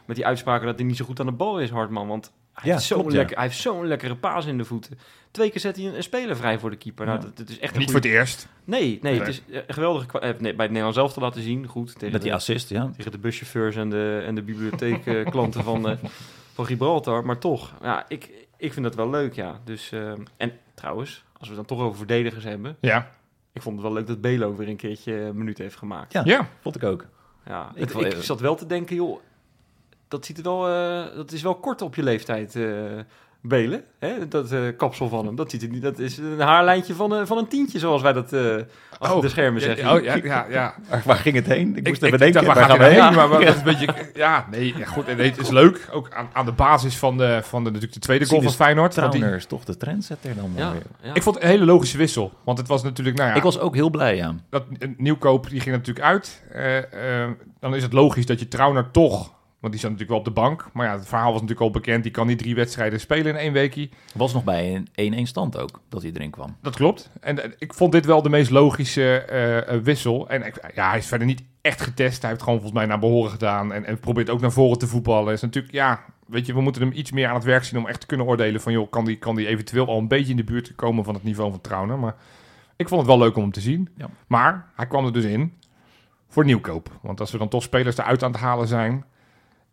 [0.05, 2.07] met die uitspraken dat hij niet zo goed aan de bal is, Hartman.
[2.07, 4.99] Want hij, Ja, heeft, zo'n lekker, hij heeft zo'n lekkere paas in de voeten.
[5.31, 7.05] Twee keer zet hij een, een speler vrij voor de keeper.
[7.05, 7.23] Nou, Ja.
[7.25, 8.47] dat, dat is echt Niet voor het eerst.
[8.63, 9.19] Nee, nee, Nee.
[9.19, 10.05] het is eh, een geweldige...
[10.05, 11.67] kwa- eh, nee, bij het Nederlands zelf te laten zien.
[11.67, 12.91] Goed, tegen, Met die de, assist, ja.
[12.95, 15.97] tegen de buschauffeurs en de, en de bibliotheekklanten van, eh,
[16.53, 17.25] van Gibraltar.
[17.25, 19.59] Maar toch, ja, ik, ik vind dat wel leuk, ja.
[19.63, 22.77] Dus, eh, en trouwens, als we het dan toch over verdedigers hebben...
[22.81, 23.11] Ja.
[23.53, 26.13] Ik vond het wel leuk dat Belo weer een keertje een minuut heeft gemaakt.
[26.13, 26.21] Ja.
[26.25, 26.47] Ja.
[26.61, 27.05] Vond ik ook.
[27.45, 29.19] Ja, Ik ik zat wel te denken, joh,
[30.11, 32.63] dat, ziet er wel, eh, dat is wel kort op je leeftijd, eh
[33.43, 33.83] Belen.
[33.99, 34.27] Hè?
[34.27, 37.27] Dat eh, kapsel van hem, dat, ziet er niet, dat is een haarlijntje van, een
[37.27, 38.55] van een tientje, zoals wij dat eh
[38.99, 39.91] achter de schermen ja, zeggen.
[39.93, 40.75] Oh, ja, ja, ja.
[40.89, 41.75] Waar, waar ging het heen?
[41.75, 42.33] Ik moest ik, even ik denken.
[42.33, 43.03] dacht, waar waar gaat gaan het we heen?
[43.03, 43.15] heen?
[43.15, 44.09] Maar, maar dat is een beetje...
[44.19, 45.05] Ja, nee, ja, goed.
[45.17, 45.87] Nee, het is leuk.
[45.91, 48.95] Ook aan, aan de basis van de, van de, natuurlijk de tweede goal van Feyenoord.
[48.95, 50.81] want die- Trauner is toch de trendsetter dan maar Ja, weer.
[51.01, 51.13] ja.
[51.13, 52.31] ik vond het een hele logische wissel.
[52.43, 53.35] Want het was natuurlijk, nou ja...
[53.35, 54.35] Ik was ook heel blij, ja.
[54.49, 56.41] dat een nieuwkoop die ging natuurlijk uit.
[57.59, 60.41] Dan is het logisch dat je Trauner toch, want die zat natuurlijk wel op de
[60.41, 60.69] bank.
[60.73, 62.03] Maar ja, het verhaal was natuurlijk al bekend.
[62.03, 63.89] Die kan niet drie wedstrijden spelen in één weekie.
[64.13, 66.55] Was nog bij een 1-1 stand ook, dat hij erin kwam.
[66.61, 67.09] Dat klopt.
[67.19, 70.29] En eh, ik vond dit wel de meest logische eh, eh, wissel.
[70.29, 72.21] En ja, hij is verder niet echt getest.
[72.21, 73.73] Hij heeft gewoon volgens mij naar behoren gedaan.
[73.73, 75.33] En, en probeert ook naar voren te voetballen.
[75.33, 77.87] Is natuurlijk, ja, weet je, we moeten hem iets meer aan het werk zien om
[77.87, 80.37] echt te kunnen oordelen van, joh, kan die, kan die eventueel al een beetje in
[80.37, 81.99] de buurt komen van het niveau van Trauner.
[81.99, 82.15] Maar
[82.75, 83.89] ik vond het wel leuk om hem te zien.
[83.97, 84.09] Ja.
[84.27, 85.53] Maar hij kwam er dus in
[86.27, 86.89] voor nieuwkoop.
[87.01, 89.05] Want als we dan toch spelers eruit aan het halen zijn,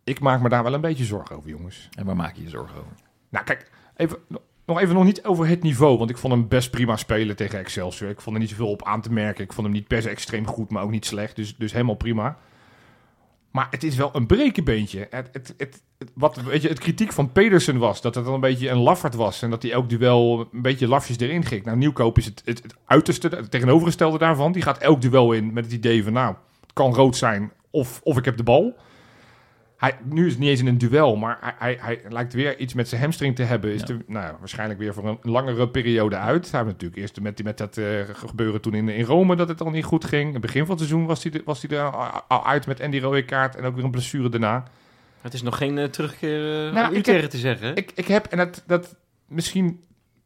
[0.09, 1.89] ik maak me daar wel een beetje zorgen over, jongens.
[1.97, 2.91] En waar maak je je zorgen over?
[3.29, 4.17] Nou, kijk, even,
[4.65, 5.97] nog even nog niet over het niveau.
[5.97, 8.09] Want ik vond hem best prima spelen tegen Excelsior.
[8.09, 9.43] Ik vond er niet zoveel op aan te merken.
[9.43, 11.35] Ik vond hem niet per se extreem goed, maar ook niet slecht.
[11.35, 12.37] Dus, dus helemaal prima.
[13.51, 15.07] Maar het is wel een brekenbeentje.
[15.09, 18.33] Het, het, het, het- wat weet je, het kritiek van Pedersen was dat het dan
[18.33, 19.41] een beetje een laffert was.
[19.41, 21.65] En dat hij elk duel een beetje lafjes erin ging.
[21.65, 24.51] Nou, Nieuwkoop is het, het, het uiterste, het tegenovergestelde daarvan.
[24.51, 27.99] Die gaat elk duel in met het idee van, nou, het kan rood zijn of,
[28.03, 28.75] of ik heb de bal.
[29.79, 32.57] Hij, nu is het niet eens in een duel, maar hij, hij, hij lijkt weer
[32.57, 33.73] iets met zijn hamstring te hebben.
[33.73, 33.87] Is Ja.
[33.87, 36.51] er, nou, waarschijnlijk weer voor een langere periode uit.
[36.51, 39.61] Hij heeft natuurlijk eerst met, met dat eh, gebeuren toen in, in Rome dat het
[39.61, 40.27] al niet goed ging.
[40.27, 42.67] In het begin van het seizoen was hij, er- was hij er al, al uit
[42.67, 44.63] met Andy rode kaart en ook weer een blessure daarna.
[45.21, 47.75] Het is nog geen eh, terugkeer uh, Nou, om u te zeggen.
[47.75, 48.95] Ik, ik heb, en dat, dat
[49.27, 49.79] misschien,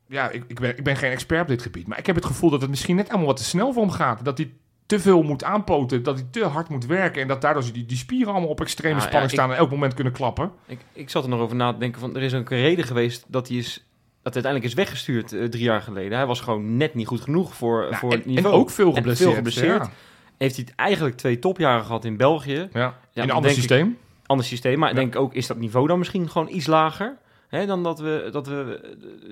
[0.07, 2.25] ja, ik, ik, ben, ik ben geen expert op dit gebied, maar ik heb het
[2.25, 4.25] gevoel dat het misschien net allemaal wat te snel voor hem gaat.
[4.25, 4.51] Dat hij
[4.85, 7.97] te veel moet aanpoten, dat hij te hard moet werken en dat daardoor die, die
[7.97, 10.51] spieren allemaal op extreme ja, spanning ik- staan en elk moment kunnen klappen.
[10.65, 12.85] Ik, ik zat er nog over na te denken van, er is ook een reden
[12.85, 13.85] geweest dat hij is...
[14.21, 16.17] Dat uiteindelijk is weggestuurd eh, drie jaar geleden.
[16.17, 18.55] Hij was gewoon net niet goed genoeg voor, Nou, voor en, het en niveau.
[18.55, 19.27] ook veel En geblesseerd.
[19.29, 19.83] veel geblesseerd.
[19.85, 19.91] Ja.
[20.37, 22.53] Heeft hij eigenlijk twee topjaren gehad in België.
[22.73, 22.79] Ja.
[22.79, 23.97] Ja, in een ander denk ik- systeem.
[24.25, 25.01] Ander systeem, maar ik Ja.
[25.01, 27.17] denk ook, is dat niveau dan misschien gewoon iets lager?
[27.47, 28.79] Hè, dan dat we, dat we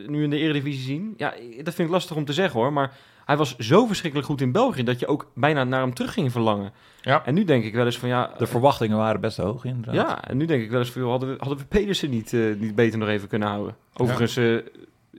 [0.07, 1.13] nu in de Eredivisie zien.
[1.17, 1.33] Ja,
[1.63, 2.73] dat vind ik lastig om te zeggen hoor.
[2.73, 2.93] Maar
[3.31, 6.31] hij was zo verschrikkelijk goed in België dat je ook bijna naar hem terug ging
[6.31, 6.71] verlangen.
[7.01, 7.25] Ja.
[7.25, 8.31] En nu denk ik wel eens van ja.
[8.37, 9.95] De verwachtingen waren best hoog inderdaad.
[9.95, 12.33] ja, en nu denk ik wel eens van joh, hadden we, hadden we Pedersen niet,
[12.33, 13.75] eh, niet beter nog even kunnen houden.
[13.93, 14.57] Overigens eh,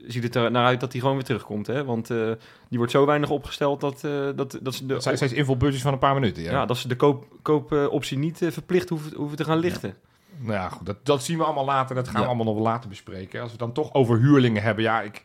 [0.07, 1.67] ziet het er naar uit dat hij gewoon weer terugkomt.
[1.67, 1.85] Hè?
[1.85, 2.31] Want eh,
[2.69, 5.83] die wordt zo weinig opgesteld dat, eh, dat, dat ze de, Dat zijn steeds invulbudgets
[5.83, 6.43] van een paar minuten.
[6.43, 6.51] Ja.
[6.51, 6.65] ja.
[6.65, 9.95] dat ze de koop, koopoptie niet eh, verplicht hoeven, hoeven te gaan lichten.
[10.37, 11.95] Nou ja, goed, dat, dat zien we allemaal later.
[11.95, 13.41] Dat gaan we allemaal nog later bespreken.
[13.41, 14.83] Als we dan toch over huurlingen hebben.
[14.83, 15.23] Ja, ik,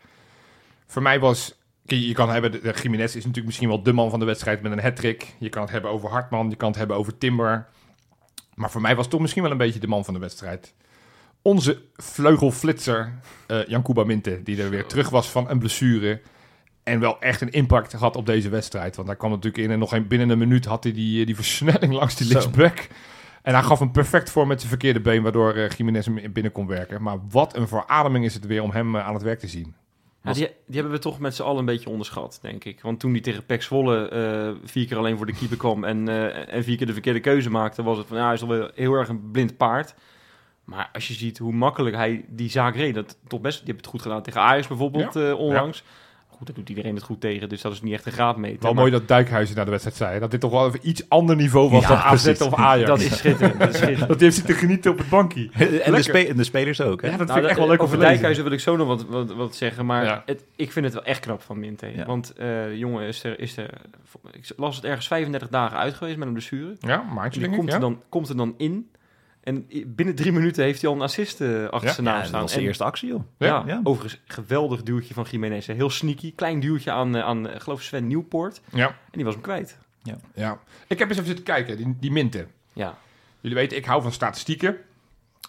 [0.87, 1.57] voor mij was...
[1.91, 4.63] Je kan hebben, de, de Jiménez is natuurlijk misschien wel de man van de wedstrijd
[4.63, 5.35] met een hat-trick.
[5.39, 7.67] Je kan het hebben over Hartman, je kan het hebben over Timber.
[8.55, 10.75] Maar voor mij was toch misschien wel een beetje de man van de wedstrijd.
[11.43, 13.13] Onze vleugelflitser,
[13.47, 16.21] eh Jan Kuba Minte, die er weer terug was van een blessure.
[16.83, 18.97] En wel echt een impact gehad op deze wedstrijd.
[18.97, 21.35] Want hij kwam natuurlijk in en nog geen, binnen een minuut had hij die, die
[21.35, 22.89] versnelling langs die linksback.
[23.43, 26.53] En hij gaf hem perfect voor met zijn verkeerde been, waardoor eh Jiménez hem binnen
[26.53, 27.03] kon werken.
[27.03, 29.75] Maar wat een verademing is het weer om hem eh, aan het werk te zien.
[30.29, 32.81] Ja, die, die hebben we toch met z'n allen een beetje onderschat, denk ik.
[32.81, 36.09] Want toen hij tegen Pek Zwolle eh, vier keer alleen voor de keeper kwam en,
[36.09, 38.71] eh, en vier keer de verkeerde keuze maakte, was het van, ja, hij is alweer
[38.75, 39.95] heel erg een blind paard.
[40.65, 43.79] Maar als je ziet hoe makkelijk hij die zaak reed, dat toch best, die heeft
[43.85, 45.85] het goed gedaan tegen Ajax bijvoorbeeld eh, onlangs.
[46.39, 48.63] Goed, daar doet iedereen het goed tegen, dus dat is niet echt een graadmeter.
[48.63, 50.21] Wel Maar mooi dat Dijkhuizen na de wedstrijd zei.
[50.21, 52.43] Dat dit toch wel even iets ander niveau was Ja, dan AZ precies.
[52.47, 52.89] of Ajax.
[52.89, 53.59] Dat is schitterend.
[53.61, 54.09] Dat is schitterend.
[54.09, 55.41] Dat heeft zitten genieten op het bankje.
[55.53, 56.03] en, de Lekker.
[56.03, 57.09] spe- en de spelers ook, hè?
[57.09, 57.99] Ja, dat Nou, vind ik echt wel dat- leuk over.
[57.99, 60.23] Dijkhuizen wil ik zo nog wat, wat, wat zeggen, maar Ja.
[60.27, 61.87] het, ik vind het wel echt knap van Minte.
[61.97, 62.05] Ja.
[62.07, 63.71] Want eh jongen is er, is er,
[64.33, 66.77] ik las het ergens 35 dagen uit geweest met een blessure.
[66.81, 67.57] Ja, maandje Die denk ik.
[67.59, 67.75] komt, Ja.
[67.75, 68.91] er dan, komt er dan in.
[69.49, 71.95] En binnen drie minuten heeft hij al een assist eh, achter Ja?
[71.95, 72.41] zijn Ja, naam dat staan.
[72.41, 73.21] was de En- eerste actie, joh.
[73.39, 73.81] Ja, ja, ja.
[73.85, 75.67] overigens geweldig duwtje van Jiménez.
[75.67, 76.35] Heel sneaky.
[76.35, 78.61] Klein duwtje aan, eh, aan eh, geloof ik, Sven Nieuwpoort.
[78.73, 78.87] Ja.
[78.87, 79.79] En die was hem kwijt.
[80.35, 80.59] ja.
[80.87, 82.49] Ik heb eens even zitten kijken, die, die minten.
[82.73, 82.95] Ja.
[83.41, 84.77] Jullie weten, ik hou van statistieken.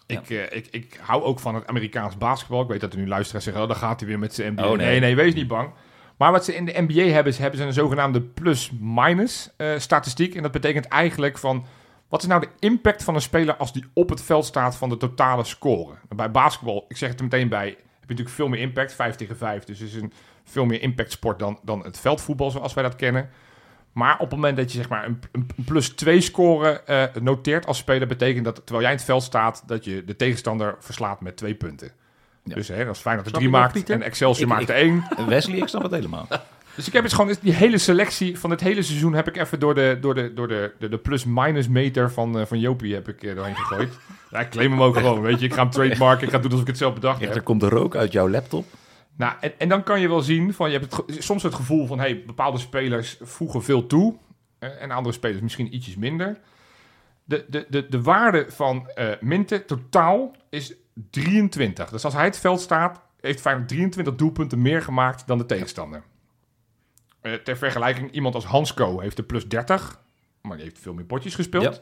[0.08, 0.20] Ja.
[0.20, 2.62] Ik, eh, ik, ik hou ook van het Amerikaans basketbal.
[2.62, 4.64] Ik weet dat er nu luisteraars zeggen, oh, dan gaat hij weer met zijn NBA.
[4.70, 4.88] Oh, nee.
[4.88, 5.00] nee.
[5.00, 5.70] nee, wees niet bang.
[6.18, 10.36] Maar wat ze in de NBA hebben, is hebben ze een zogenaamde plus-minus eh, statistiek.
[10.36, 11.66] En dat betekent eigenlijk van,
[12.10, 14.90] wat is nou de impact van een speler als die op het veld staat van
[14.90, 15.94] de totale score?
[16.16, 19.16] Bij basketbal, ik zeg het er meteen bij, heb je natuurlijk veel meer impact, 5
[19.16, 19.64] tegen 5.
[19.64, 22.96] Dus het is een veel meer impact sport dan, dan het veldvoetbal zoals wij dat
[22.96, 23.30] kennen.
[23.92, 27.66] Maar op het moment dat je zeg maar een, een plus 2 score eh, noteert
[27.66, 31.22] als speler, betekent dat terwijl jij in het veld staat, dat je de tegenstander verslaat
[31.22, 31.92] met twee punten.
[32.44, 32.56] Ja.
[32.56, 33.96] Dus hè, dat is fijn dat er drie maakt Pieter?
[33.96, 35.04] en Excelsior Ik- maakt er één.
[35.28, 36.28] Wesley, ik snap het helemaal.
[36.80, 39.60] Dus ik heb eens gewoon die hele selectie van het hele seizoen heb ik even
[39.60, 43.08] door de, door de, door de, de, de plus-minus meter van, eh, van Jopie heb
[43.08, 44.00] ik eh, doorheen gegooid.
[44.32, 45.46] ja, ik claim hem ook gewoon, weet je.
[45.46, 47.36] Ik ga hem trademarken, ik ga doen alsof ik het zelf bedacht heb.
[47.36, 48.66] er komt de rook uit jouw laptop.
[49.16, 51.88] Nou, en, en dan kan je wel zien van, je hebt het, soms het gevoel
[51.88, 54.16] van, hey, bepaalde spelers voegen veel toe
[54.60, 56.40] eh, en andere spelers misschien ietsjes minder.
[57.24, 60.74] De, de, de, de waarde van eh Minte totaal is
[61.10, 61.90] 23.
[61.90, 66.04] Dus als hij het veld staat, heeft Feyenoord 23 doelpunten meer gemaakt dan de tegenstander.
[67.22, 70.00] Eh, ter vergelijking, iemand als Hansco heeft er plus 30,
[70.42, 71.64] maar die heeft veel meer potjes gespeeld.
[71.64, 71.74] Ja.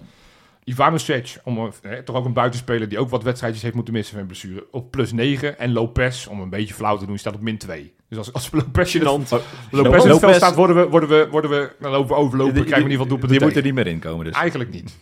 [0.63, 4.17] Ivanovic, om een, eh, toch ook een buitenspeler die ook wat wedstrijdjes heeft moeten missen
[4.17, 5.60] van blessure, op plus 9.
[5.60, 7.93] En Lopez, om een beetje flauw te doen, staat op min 2.
[8.10, 9.30] Dus als, als Lopez, in het, Gênant.
[9.30, 12.15] Lopez in het Lopez- veld staat, worden we, worden we, worden we dan lopen we
[12.21, 14.26] overlopen, Die- krijgen we in ieder geval Die doelpunten moet er niet meer in komen,
[14.26, 14.36] dus.
[14.36, 14.97] Eigenlijk niet.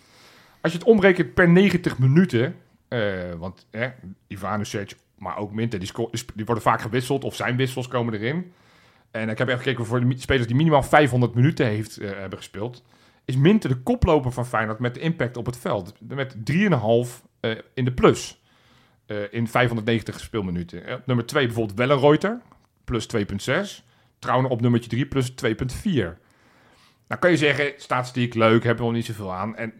[0.62, 2.56] Als je het omrekent per 90 minuten,
[2.88, 3.00] eh,
[3.38, 3.88] want eh,
[4.28, 5.92] Ivanovic, maar ook Minte, die,
[6.36, 8.52] die worden vaak gewisseld of zijn wissels komen erin.
[9.16, 12.38] En ik heb even gekeken voor de spelers die minimaal 500 minuten heeft, eh, hebben
[12.38, 12.84] gespeeld.
[13.26, 15.94] Is Minte de koploper van Feyenoord met de impact op het veld.
[16.00, 18.44] Met 3,5 eh in de plus.
[19.06, 20.86] eh, in 590 speelminuten.
[20.86, 22.42] Eh, nummer 2 bijvoorbeeld Wellenreuter,
[22.84, 23.84] plus 2,6.
[24.20, 26.18] Trouwen op nummertje 3, plus 2,4.
[27.08, 29.56] Nou kan je zeggen, statistiek leuk, hebben we nog niet zoveel aan.
[29.56, 29.74] En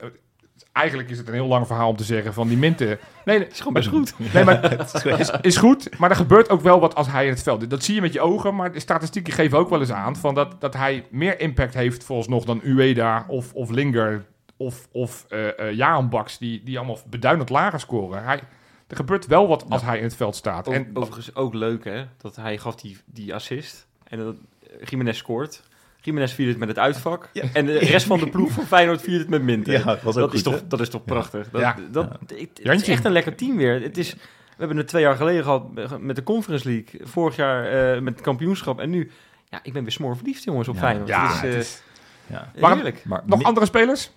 [0.76, 3.00] eigenlijk is het een heel lang verhaal om te zeggen van die Minte...
[3.26, 4.14] Nee, is gewoon best goed.
[4.34, 4.88] Nee, maar
[5.20, 7.68] is, is goed, maar er gebeurt ook wel wat als hij in het veld is.
[7.68, 10.34] Dat zie je met je ogen, maar de statistieken geven ook wel eens aan van
[10.34, 14.26] dat, dat hij meer impact heeft volgens nog dan Ueda of, of Linger
[14.58, 18.24] of, of eh eh Jaan Baks, die, die allemaal beduidend lager scoren.
[18.24, 18.40] Hij,
[18.88, 20.68] er gebeurt wel wat als hij in het veld staat.
[20.68, 22.06] En overigens ook leuk, hè?
[22.18, 23.88] Dat hij gaf die, die assist.
[24.04, 24.36] En dat
[24.84, 25.64] Jiménez scoort.
[26.06, 27.30] Jiménez viert het met het uitvak.
[27.34, 27.44] Ja.
[27.54, 29.72] En de rest van de ploeg van Feyenoord viert het met Minte.
[29.72, 31.50] Ja, dat was ook dat, is goed, toch, dat is toch prachtig?
[31.50, 31.76] Dat, Ja.
[31.92, 33.82] dat, Het, het is echt een lekker team weer.
[33.82, 34.20] Het is, we
[34.58, 35.64] hebben het twee jaar geleden gehad
[36.00, 37.00] met de Conference League.
[37.08, 38.80] Vorig jaar eh, met het kampioenschap.
[38.80, 39.12] En nu,
[39.50, 40.82] ja, ik ben weer smoor verliefd, jongens, op Ja.
[40.82, 41.08] Feyenoord.
[41.08, 41.82] ja, het is, het eh, is-
[42.28, 42.52] Ja.
[42.74, 43.02] Heerlijk.
[43.06, 44.12] Maar nog andere spelers?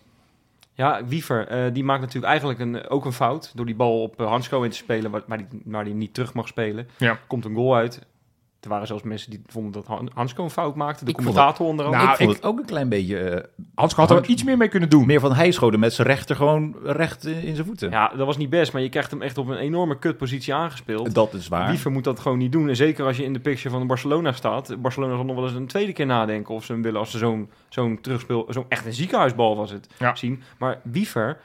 [0.72, 3.52] Ja, Wiever, eh, die maakt natuurlijk eigenlijk een, ook een fout.
[3.54, 6.14] Door die bal op uh, Hansko in te spelen, waar, waar, die, waar die niet
[6.14, 6.88] terug mag spelen.
[6.96, 7.18] Ja.
[7.26, 8.00] Komt een goal uit.
[8.60, 11.04] Er waren zelfs mensen die vonden dat Han- Hansko een fout maakte.
[11.04, 12.02] De Ik vond commentator onder andere.
[12.02, 13.48] Nou, ik vond ik- het ook een klein beetje...
[13.74, 15.06] Hans had er iets meer mee kunnen doen.
[15.06, 17.90] meer van hij schoten met zijn rechter gewoon recht in, in zijn voeten.
[17.90, 21.14] Ja, dat was niet best, maar je krijgt hem echt op een enorme kutpositie aangespeeld.
[21.14, 21.68] Dat is waar.
[21.70, 22.68] Wiever moet dat gewoon niet doen.
[22.68, 24.76] En zeker als je in de picture van Barcelona staat.
[24.82, 27.18] Barcelona zal nog wel eens een tweede keer nadenken of ze hem willen als ze
[27.18, 30.14] zo'n zo'n terugspeel, zo'n echt een ziekenhuisbal was het, Ja.
[30.14, 30.42] zien.
[30.58, 31.40] Maar Wiever,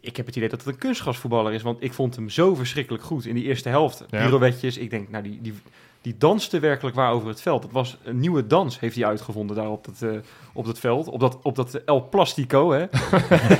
[0.00, 3.04] ik, heb het idee dat het een kunstgrasvoetballer is, want ik vond hem zo verschrikkelijk
[3.04, 4.04] goed in die eerste helft.
[4.10, 4.24] Ja.
[4.24, 5.54] Pirouetjes, ik denk, nou die, die,
[6.02, 7.62] die danste werkelijk waar over het veld.
[7.62, 10.18] Het was een nieuwe dans, heeft hij uitgevonden daar op dat, eh,
[10.52, 11.08] op dat veld.
[11.08, 12.86] Op dat, op dat El Plastico, hè.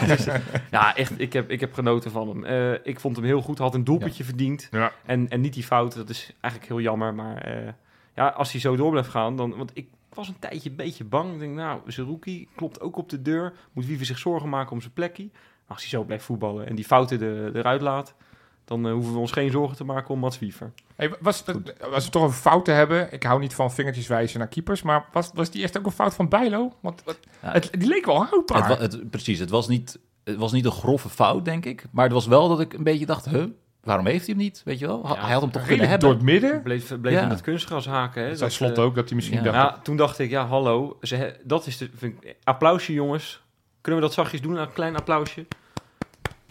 [0.06, 0.26] Dus,
[0.70, 2.44] ja, echt, ik heb, ik heb genoten van hem.
[2.44, 4.68] Eh, ik vond hem heel goed, had een doelpuntje verdiend.
[4.70, 4.92] Ja.
[5.04, 7.14] En, en niet die fout, dat is eigenlijk heel jammer.
[7.14, 7.72] Maar eh,
[8.14, 9.56] ja, als hij zo door blijft gaan, dan...
[9.56, 11.32] Want ik was een tijdje een beetje bang.
[11.32, 13.52] Ik denk, nou, Zerouki klopt ook op de deur.
[13.72, 15.28] Moet Wiever zich zorgen maken om zijn plekje.
[15.32, 18.14] Maar als hij zo blijft voetballen en die fouten er, eruit laat...
[18.72, 20.72] Dan eh, hoeven we ons geen zorgen te maken om Mats Wiever.
[20.96, 23.12] Hey, was, het, was het toch een fout te hebben?
[23.12, 25.92] Ik hou niet van vingertjes wijzen naar keepers, maar was, was die eerst ook een
[25.92, 26.72] fout van Bijlo?
[26.80, 28.68] Want wat- Ja, het, die leek wel houdbaar.
[28.68, 31.84] Het, het, precies, het was, niet, het was niet een grove fout, denk ik.
[31.90, 33.44] Maar het was wel dat ik een beetje dacht, huh,
[33.82, 34.62] waarom heeft hij hem niet?
[34.64, 35.00] Weet je wel?
[35.06, 36.08] Ja, hij had hem toch kunnen hebben?
[36.08, 36.62] door het midden.
[36.62, 37.22] Bleef, bleef Ja.
[37.22, 38.22] in het kunstgras haken.
[38.22, 38.28] Hè?
[38.36, 39.44] Zij Dat, slot eh, ook dat hij misschien ja.
[39.44, 39.56] dacht...
[39.56, 40.96] Ja, toen dacht ik, ja, hallo.
[41.00, 43.42] Ze, dat is de, vind ik- applausje, jongens.
[43.80, 44.56] Kunnen we dat zachtjes doen?
[44.56, 45.46] Een klein applausje.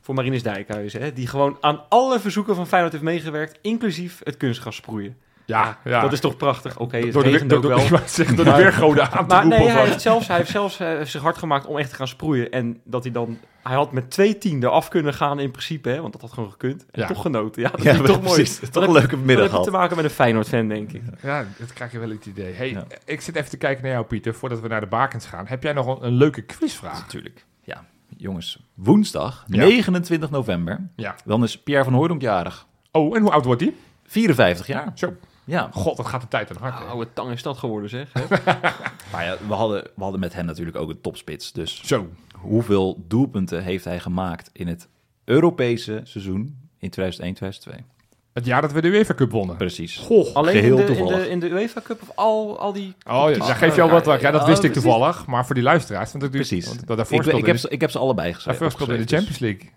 [0.01, 1.13] Voor Marinus Dijkhuizen, hè?
[1.13, 5.17] die gewoon aan alle verzoeken van Feyenoord heeft meegewerkt, inclusief het kunstgras sproeien.
[5.45, 6.01] Ja, ja.
[6.01, 6.79] Dat is toch prachtig?
[6.79, 7.99] Oké, het door de, regent door, ook door, wel.
[8.07, 9.59] zeggen, door de weergoden aan te Maar roepen.
[9.59, 12.07] nee, hij heeft zelfs, hij heeft zelfs eh, zich hard gemaakt om echt te gaan
[12.07, 12.51] sproeien.
[12.51, 13.37] En dat hij dan...
[13.63, 16.01] Hij had met twee tienden af kunnen gaan in principe, hè?
[16.01, 16.85] Want dat had gewoon gekund.
[16.91, 17.07] En Ja.
[17.07, 17.61] toch genoten.
[17.61, 18.33] Ja, dat Ja, is toch mooi.
[18.33, 18.59] precies.
[18.59, 19.71] Dat Toch een leuke middag je te gehad.
[19.71, 21.01] maken met een Feyenoord-fan, denk ik.
[21.21, 22.53] Ja, dat krijg je wel het idee.
[22.53, 22.85] Hey, Ja.
[23.05, 25.47] ik zit even te kijken naar jou, Pieter, voordat we naar de bakens gaan.
[25.47, 26.99] Heb jij nog een, een leuke quizvraag?
[26.99, 27.45] Natuurlijk.
[27.63, 27.85] Ja,
[28.21, 28.59] jongens.
[28.73, 29.63] Woensdag, Ja.
[29.65, 30.89] 29 november.
[30.95, 31.15] Ja.
[31.25, 32.67] Dan is Pierre van Hooydonk jarig.
[32.91, 33.75] Oh, en hoe oud wordt die?
[34.03, 34.91] 54 jaar.
[34.95, 35.13] Zo.
[35.45, 35.69] Ja.
[35.73, 36.79] God, dat gaat de tijd aan hard.
[36.79, 36.85] hè.
[36.85, 38.13] Oude tang is dat geworden, zeg.
[38.13, 38.21] hè?
[39.11, 41.51] Maar ja, we hadden, we hadden met hem natuurlijk ook een topspits.
[41.51, 42.09] Dus Zo.
[42.37, 44.87] hoeveel doelpunten heeft hij gemaakt in het
[45.25, 47.85] Europese seizoen in 2001, 2002?
[48.33, 49.55] Het jaar dat we de UEFA Cup wonnen.
[49.57, 49.97] Precies.
[49.97, 50.35] Goh.
[50.35, 51.23] Alleen Geheel in de, in, toevallig.
[51.23, 52.95] de, in de UEFA Cup of al, al die...
[53.07, 54.21] Oh, ja, daar geef je al wat weg.
[54.21, 54.89] Ja, dat Ja, wist ik precies.
[54.91, 55.25] toevallig.
[55.25, 56.11] Maar voor die luisteraars.
[56.11, 56.65] Want ik Precies.
[56.65, 58.59] Want dat daarvoor Ik, ik, heb, in ze- ik heb ze allebei geschreven.
[58.61, 59.69] daarvoor speelde in de Champions League.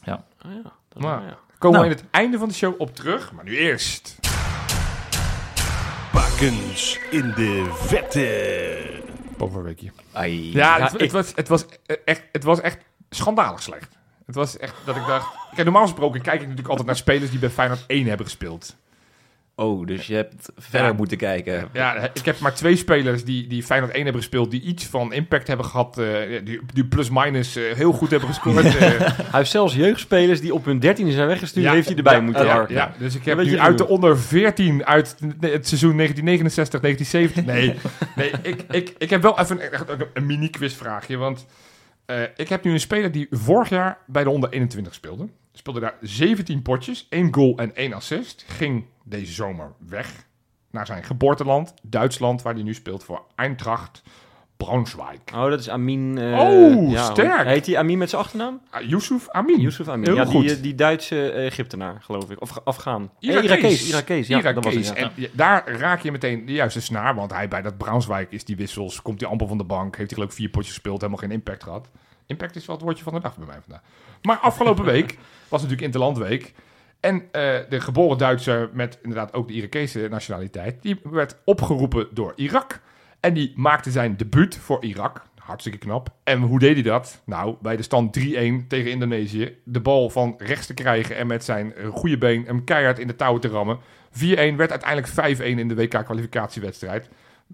[0.00, 0.24] Ah, ja.
[0.88, 1.36] Dat- Maar- ja.
[1.58, 1.90] Komen Nou.
[1.90, 3.32] we in het einde van de show op terug.
[3.32, 4.16] Maar nu eerst.
[6.12, 9.02] Bakens in de vette.
[9.36, 9.90] Bovenweekje.
[10.12, 10.52] Ai.
[10.52, 12.78] Ja, Ja, het, het ik- was, het, was eh, echt, het was echt
[13.10, 13.98] schandalig slecht.
[14.30, 15.26] Het was echt dat ik dacht...
[15.50, 18.76] Kijk, normaal gesproken kijk ik natuurlijk altijd naar spelers die bij Feyenoord 1 hebben gespeeld.
[19.54, 20.94] Oh, dus je hebt verder Ja.
[20.96, 21.68] moeten kijken.
[21.72, 24.50] Ja, ik heb maar twee spelers die, die Feyenoord 1 hebben gespeeld...
[24.50, 25.98] die iets van impact hebben gehad.
[25.98, 26.04] eh,
[26.44, 28.64] die, die plus-minus eh, heel goed hebben gescoord.
[28.76, 28.80] eh.
[28.80, 32.44] Hij heeft zelfs jeugdspelers die op hun dertiende zijn weggestuurd, heeft hij erbij ja, moeten
[32.44, 32.74] ja, harken.
[32.74, 37.44] ja, dus ik heb nu uit de onder 14 uit het seizoen 1969, 1970.
[37.44, 37.74] Nee,
[38.16, 41.16] nee ik, ik, ik heb wel even een, een, een mini-quizvraagje.
[41.16, 41.46] Want
[42.10, 45.28] eh, ik heb nu een speler die vorig jaar bij de onder 21 speelde.
[45.52, 48.44] Speelde daar 17 potjes, 1 goal en 1 assist.
[48.48, 50.26] Ging deze zomer weg
[50.70, 54.02] naar zijn geboorteland, Duitsland, waar hij nu speelt voor Eintracht
[54.64, 55.18] Braunschweig.
[55.34, 56.18] Oh, dat is Amin.
[56.18, 57.46] eh, Oh, ja, sterk.
[57.46, 58.60] Heet hij Amin met zijn achternaam?
[58.70, 59.60] Ah, Yusuf Amin.
[59.60, 60.06] Yusuf Amin.
[60.06, 60.40] Heel ja, goed.
[60.42, 62.40] die, eh, die Duitse eh, Egyptenaar, geloof ik.
[62.40, 63.10] Of Afghaan.
[63.20, 63.50] Eh, Irakees.
[63.50, 63.88] Irakees.
[63.88, 64.94] Irakees, ja, dat was het, ja.
[64.94, 67.14] En daar raak je meteen de juiste snaar.
[67.14, 69.02] Want hij bij dat Braunschweig is die wissels.
[69.02, 69.96] Komt hij amper van de bank.
[69.96, 71.00] Heeft hij geloof ik vier potjes gespeeld.
[71.00, 71.88] Helemaal geen impact gehad.
[72.26, 73.82] Impact is wel het woordje van de dag bij mij vandaag.
[74.22, 75.10] Maar afgelopen week
[75.48, 76.54] was natuurlijk Interlandweek.
[77.00, 77.22] En
[77.68, 80.82] de geboren Duitser met inderdaad ook de Irakese nationaliteit.
[80.82, 82.80] Die werd opgeroepen door Irak.
[83.20, 85.28] En die maakte zijn debuut voor Irak.
[85.34, 86.14] Hartstikke knap.
[86.24, 87.22] En hoe deed hij dat?
[87.24, 88.22] Nou, bij de stand 3-1
[88.68, 89.56] tegen Indonesië.
[89.64, 93.16] De bal van rechts te krijgen en met zijn goede been hem keihard in de
[93.16, 93.78] touwen te rammen.
[93.78, 93.80] 4-1
[94.56, 97.08] werd uiteindelijk 5-1 in de WK-kwalificatiewedstrijd.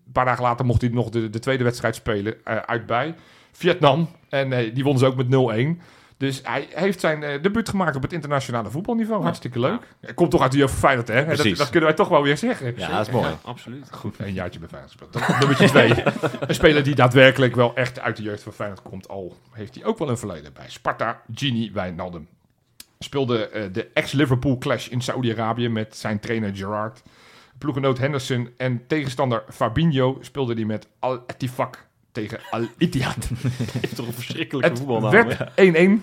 [0.06, 3.14] Een paar dagen later mocht hij nog de, de tweede wedstrijd spelen eh, uit bij
[3.52, 4.08] Vietnam.
[4.28, 5.82] En eh, die won ze ook met 0-1.
[6.18, 9.22] Dus hij heeft zijn eh, debuut gemaakt op het internationale voetbalniveau.
[9.22, 9.94] Hartstikke leuk.
[10.00, 11.24] Hij komt toch uit de jeugd van Feyenoord, hè?
[11.24, 11.58] Dat, Precies.
[11.58, 12.74] dat kunnen wij toch wel weer zeggen.
[12.76, 13.28] Ja, dat is mooi.
[13.28, 13.88] Ja, absoluut.
[13.90, 15.38] Goed, een jaartje bij Feyenoord gespeeld.
[15.38, 15.90] Nummertje twee.
[16.48, 19.08] een speler die daadwerkelijk wel echt uit de jeugd van Feyenoord komt.
[19.08, 22.28] Al heeft hij ook wel een verleden bij Sparta, Gini Wijnaldum.
[22.98, 27.02] Speelde eh, de ex-Liverpool clash in Saoedi-Arabië met zijn trainer Gerrard.
[27.58, 33.28] Ploegenoot Henderson en tegenstander Fabinho speelde hij met Al-Ettifaq tegen Al-Ittihad.
[33.80, 35.12] Heeft toch een verschrikkelijke Het voetbalnaam.
[35.12, 35.24] hè?
[35.54, 36.02] werd 1-1.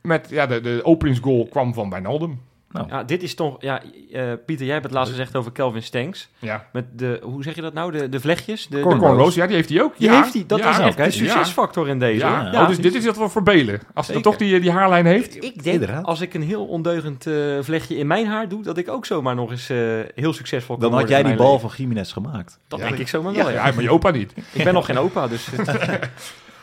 [0.00, 2.40] Met ja, de, de openingsgoal kwam van Wijnaldum.
[2.88, 3.56] Ja, dit is toch...
[3.62, 6.28] Ja, eh, Pieter, jij hebt het laatst gezegd over Kelvin Stanks.
[6.38, 6.66] Ja.
[6.72, 7.18] Met de...
[7.22, 7.92] Hoe zeg je dat nou?
[7.92, 8.66] De, de vlechtjes?
[8.66, 9.98] De, Cor de- ja, die heeft hij ook.
[9.98, 10.44] Die ja, heeft hij.
[10.46, 11.04] Dat ja, is echt oké.
[11.04, 12.18] de succesfactor in deze.
[12.26, 12.50] Ja.
[12.62, 13.80] Oh, dus dit is wat we verbelen.
[13.94, 15.34] Als hij toch die, die haarlijn heeft.
[15.44, 16.04] Ik denk, Inderdaad.
[16.04, 19.34] als ik een heel ondeugend eh, vlechtje in mijn haar doe, dat ik ook zomaar
[19.34, 19.78] nog eens eh,
[20.14, 21.68] heel succesvol kan Dan had jij die bal leven.
[21.70, 22.58] van Jiménez gemaakt.
[22.68, 22.86] Dat Ja.
[22.88, 23.66] denk ik zomaar Ja, wel, ja.
[23.66, 24.32] ja, maar je opa niet.
[24.52, 25.48] Ik ben nog geen opa, dus...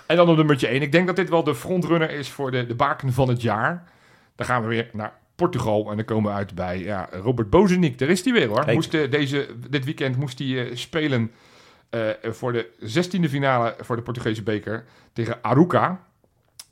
[0.05, 0.81] En dan op nummertje 1.
[0.81, 3.83] Ik denk dat dit wel de frontrunner is voor de, de baken van het jaar.
[4.35, 5.89] Dan gaan we weer naar Portugal.
[5.89, 7.99] En dan komen we uit bij ja, Robert Bozenik.
[7.99, 8.65] Daar is hij weer hoor.
[8.73, 11.31] Moest, eh, deze, dit weekend moest hij eh, spelen
[11.89, 16.01] eh, voor de 16e finale voor de Portugese beker tegen Aruca.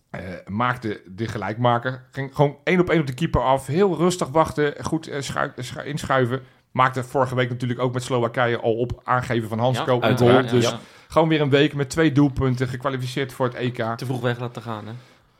[0.09, 2.03] Eh, maakte de gelijkmaker.
[2.11, 3.67] Ging gewoon één op één op de keeper af.
[3.67, 4.73] Heel rustig wachten.
[4.83, 6.41] Goed schui- schu- inschuiven.
[6.71, 10.41] Maakte vorige week natuurlijk ook met Slowakije al op aangeven van Hansko Ja, een goal.
[10.47, 10.79] Dus Ja.
[11.07, 13.75] gewoon weer een week met twee doelpunten gekwalificeerd voor het EK.
[13.95, 14.93] te vroeg weg laten gaan, hè?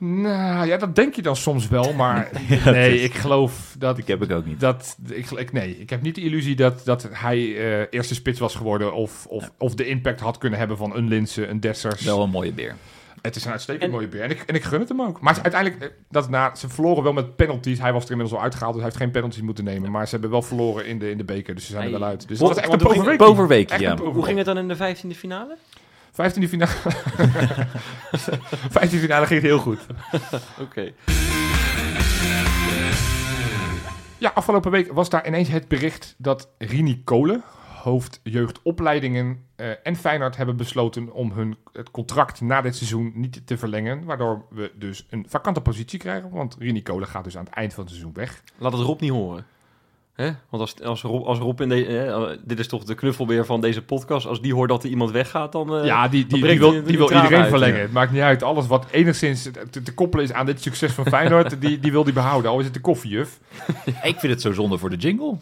[0.03, 2.29] Nou ja, dat denk je dan soms wel, maar
[2.65, 3.97] nee, ik geloof dat...
[3.97, 4.59] Ik heb ik ook niet.
[4.59, 8.39] dat ik, ik, nee, ik heb niet de illusie dat, dat hij eh, eerste spits
[8.39, 12.03] was geworden of, of, of de impact had kunnen hebben van een Linse, een Dessers.
[12.03, 12.75] Wel een mooie beer.
[13.21, 14.21] Het is een uitstekend En- mooie beer.
[14.21, 15.19] En ik, en ik gun het hem ook.
[15.21, 17.79] Maar uiteindelijk, eh, dat na, ze verloren wel met penalties.
[17.79, 19.91] Hij was er inmiddels al uitgehaald, dus hij heeft geen penalties moeten nemen.
[19.91, 22.03] Maar ze hebben wel verloren in de, in de beker, dus ze zijn er wel
[22.03, 22.27] uit.
[22.27, 22.79] Dus Bo- dat was echt een
[23.71, 23.91] Echt ja.
[23.91, 25.57] een Hoe ging het dan in de vijftiende finale?
[26.21, 26.71] 15e finale.
[28.77, 29.85] 15e finale ging heel goed.
[30.59, 30.93] Oké.
[34.17, 37.43] Ja, afgelopen week was daar ineens het bericht dat Rini Kolen,
[37.83, 43.47] hoofd jeugdopleidingen eh, en Feyenoord hebben besloten om hun het contract na dit seizoen niet
[43.47, 44.03] te verlengen.
[44.03, 46.29] Waardoor we dus een vakante positie krijgen.
[46.29, 48.43] Want Rini Kolen gaat dus aan het eind van het seizoen weg.
[48.57, 49.45] Laat het Rob niet horen.
[50.21, 50.31] Hè?
[50.49, 53.61] Want als, als, Rob, als Rob in de, hè, dit is toch de knuffelbeer van
[53.61, 54.27] deze podcast.
[54.27, 55.75] Als die hoort dat er iemand weggaat, dan...
[55.75, 57.75] eh, ja, die, die, dan die breekt wil, die wil iedereen uit, verlengen.
[57.75, 57.81] ja.
[57.81, 58.43] Het maakt niet uit.
[58.43, 62.03] Alles wat enigszins te, te koppelen is aan dit succes van Feyenoord, die, die wil
[62.03, 62.51] die behouden.
[62.51, 63.39] Al is het de koffiejuf.
[64.03, 65.35] Ik vind het zo zonde voor de jingle.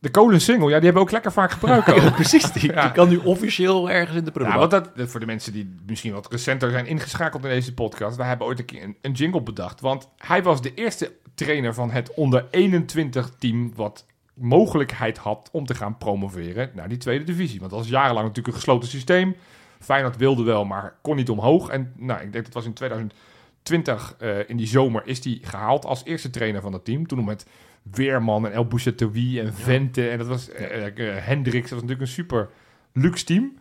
[0.00, 1.92] De Kolen single, ja, die hebben we ook lekker vaak gebruikt.
[1.92, 2.14] ook.
[2.22, 2.52] precies.
[2.52, 2.82] Die, Ja.
[2.82, 4.70] die kan nu officieel ergens in de Ja, prullenbak.
[4.70, 8.16] want dat, voor de mensen die misschien wat recenter zijn ingeschakeld in deze podcast.
[8.16, 9.80] Wij hebben ooit een keer een, een jingle bedacht.
[9.80, 14.06] Want hij was de eerste trainer van het onder 21 team wat
[14.40, 17.58] mogelijkheid had om te gaan promoveren naar die tweede divisie.
[17.58, 19.36] Want dat was jarenlang natuurlijk een gesloten systeem.
[19.78, 21.68] Feyenoord wilde wel, maar kon niet omhoog.
[21.68, 25.84] En nou, ik denk dat was in 2020, eh, in die zomer, is hij gehaald
[25.84, 27.06] als eerste trainer van het team.
[27.06, 27.46] Toen met
[27.82, 30.08] Weerman en El Bouchatoui en Vente.
[30.08, 31.70] En dat was eh, Hendricks.
[31.70, 32.48] Dat was natuurlijk een super
[32.92, 33.58] luxe team.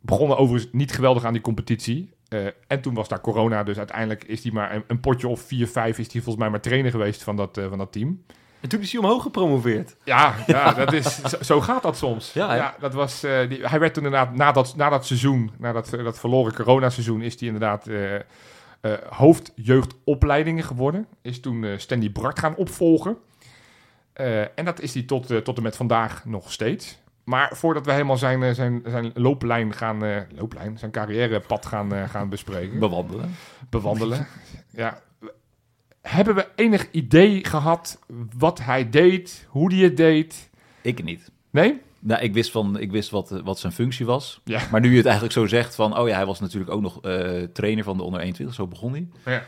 [0.00, 2.12] Begonnen overigens niet geweldig aan die competitie.
[2.66, 5.68] En toen was daar corona, dus uiteindelijk is hij maar een, een potje of 4,
[5.68, 8.22] 5 is hij volgens mij maar trainer geweest van dat, van dat team.
[8.64, 9.96] En toen is hij omhoog gepromoveerd.
[10.04, 12.32] Ja, ja dat is, zo, zo gaat dat soms.
[12.32, 15.72] Ja, dat was, eh, die, hij werd toen inderdaad, na dat, na dat seizoen, na
[15.72, 18.22] dat, eh, dat verloren coronaseizoen, is hij inderdaad eh, eh,
[19.08, 21.06] hoofdjeugdopleidingen geworden.
[21.22, 23.16] Is toen eh, Stanley Bart gaan opvolgen.
[24.12, 26.98] Eh, en dat is hij tot, tot en met vandaag nog steeds.
[27.24, 32.08] Maar voordat we helemaal zijn, zijn, zijn looplijn gaan, eh, looplijn, zijn carrièrepad gaan, eh,
[32.08, 33.34] gaan bespreken Bewandelen.
[33.70, 34.26] bewandelen.
[34.70, 34.98] ja.
[36.08, 37.98] Hebben we enig idee gehad
[38.38, 40.50] wat hij deed, hoe hij het deed?
[40.82, 41.30] Ik niet.
[41.50, 41.80] Nee?
[42.00, 44.40] Nou, ik wist, van, ik wist wat, eh, wat zijn functie was.
[44.44, 44.60] Ja.
[44.70, 45.98] Maar nu je het eigenlijk zo zegt van...
[45.98, 48.56] Oh ja, hij was natuurlijk ook nog eh, trainer van de onder 21.
[48.56, 49.06] Zo begon hij.
[49.24, 49.42] Ja.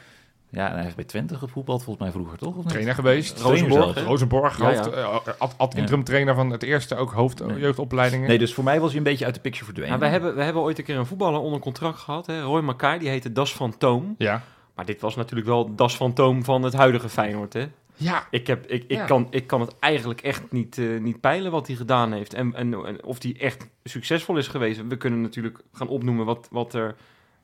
[0.51, 2.49] Ja, en hij heeft bij Twente gevoetbald volgens mij vroeger, toch?
[2.55, 2.69] Of niet?
[2.69, 3.41] Trainer geweest.
[3.41, 4.05] Rozenborg?
[4.05, 5.79] Rozenborg, Ja, hoofd, eh, ad, ad Ja.
[5.79, 7.59] interim trainer van het eerste, ook hoofd Nee.
[7.59, 8.29] jeugdopleidingen.
[8.29, 9.99] Nee, dus voor mij was hij een beetje uit de picture verdwenen.
[9.99, 12.27] Nou, we, hebben, we hebben ooit een keer een voetballer onder contract gehad.
[12.27, 12.43] Hè?
[12.43, 14.15] Roy Mackay, die heette Das van Toom.
[14.19, 14.43] Ja.
[14.77, 17.53] Maar dit was natuurlijk wel Das van Toom van het huidige Feyenoord.
[17.53, 17.67] Hè?
[17.95, 18.27] Ja.
[18.31, 19.05] Ik, heb, ik, ik, Ja.
[19.05, 22.35] kan, ik kan het eigenlijk echt niet, eh, niet peilen wat hij gedaan heeft.
[22.35, 24.87] En, en, en of hij echt succesvol is geweest.
[24.89, 26.95] We kunnen natuurlijk gaan opnoemen wat, wat, er,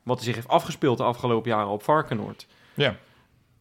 [0.03, 2.47] wat er zich heeft afgespeeld de afgelopen jaren op Varkenoord.
[2.73, 2.95] Ja.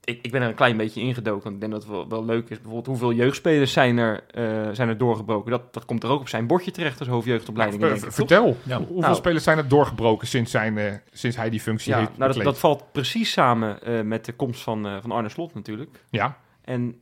[0.04, 2.24] Ik, ik ben er een klein beetje ingedoken, want ik denk dat het wel, wel
[2.24, 2.56] leuk is.
[2.56, 5.50] Bijvoorbeeld, hoeveel jeugdspelers zijn er, eh, zijn er doorgebroken?
[5.50, 7.80] Dat, dat komt er ook op zijn bordje terecht als hoofdjeugdopleiding.
[7.82, 8.14] Denk ik, toch?
[8.14, 8.76] vertel, Ja.
[8.78, 9.14] hoeveel Nou.
[9.14, 12.28] spelers zijn er doorgebroken sinds, zijn, eh, sinds hij die functie Ja, heeft nou, dat,
[12.28, 12.46] bekleed?
[12.46, 16.04] dat valt precies samen eh, met de komst van, eh, van Arne Slot natuurlijk.
[16.10, 16.36] Ja.
[16.64, 17.00] En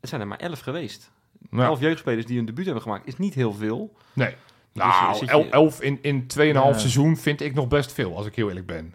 [0.00, 1.10] het zijn er maar elf geweest.
[1.50, 3.92] Nou, Elf jeugdspelers die een debuut hebben gemaakt, is niet heel veel.
[4.12, 4.34] nee.
[4.72, 4.82] Dus,
[5.30, 6.36] Nou, elf in, in 2,5
[6.72, 6.78] Ja.
[6.78, 8.94] seizoen vind ik nog best veel, als ik heel eerlijk ben.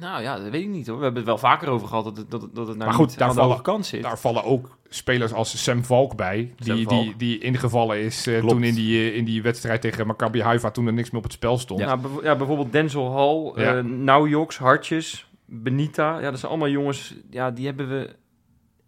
[0.00, 0.96] Nou ja, dat weet ik niet hoor.
[0.96, 3.18] We hebben het wel vaker over gehad dat het, dat, dat het nou Maar goed,
[3.18, 4.02] daar vallen- hoge kant zit.
[4.02, 6.54] Daar vallen ook spelers als Sam Valk bij.
[6.58, 7.02] Sam Die, Valk.
[7.04, 10.70] die, die ingevallen is eh, toen in die, eh, in die wedstrijd tegen Maccabi Haifa.
[10.70, 11.80] Toen er niks meer op het spel stond.
[11.80, 13.80] Nou, bev- ja, bijvoorbeeld Denzel Hall, Ja.
[13.82, 16.18] Naujoks, Hartjes, Benita.
[16.20, 18.14] Ja, dat zijn allemaal jongens, ja, die hebben we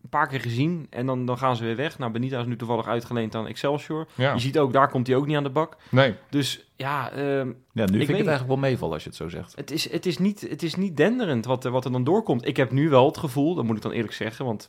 [0.03, 0.87] een paar keer gezien.
[0.91, 1.99] En dan, dan gaan ze weer weg.
[1.99, 4.07] Nou, Benita is nu toevallig uitgeleend aan Excelsior.
[4.15, 4.33] Ja.
[4.33, 5.77] Je ziet ook, daar komt hij ook niet aan de bak.
[5.89, 6.15] Nee.
[6.31, 8.09] Dus ja, ehm, Ja, nu vind ik het niet.
[8.09, 9.53] eigenlijk wel meevallen als je het zo zegt.
[9.57, 12.47] Het is, het is, niet, het is niet denderend wat, er- wat er dan doorkomt.
[12.47, 14.69] Ik heb nu wel het gevoel, dat moet ik dan eerlijk zeggen, want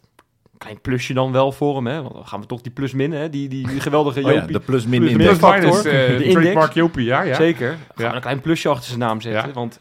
[0.51, 1.87] een klein plusje dan wel voor hem.
[1.87, 2.01] Hè?
[2.01, 3.29] Want dan gaan we toch die plus min, hè?
[3.29, 4.51] Die, die, die geweldige Oh ja, Jopie.
[4.53, 5.29] de plus-min Plus- index.
[5.29, 6.73] Plus factor, minus, eh, de index.
[6.73, 7.21] Jopie, ja.
[7.21, 7.35] ja.
[7.35, 7.69] Zeker.
[7.69, 8.09] Gaan Ja.
[8.09, 9.47] we een klein plusje achter zijn naam zetten.
[9.47, 9.53] Ja.
[9.53, 9.79] Want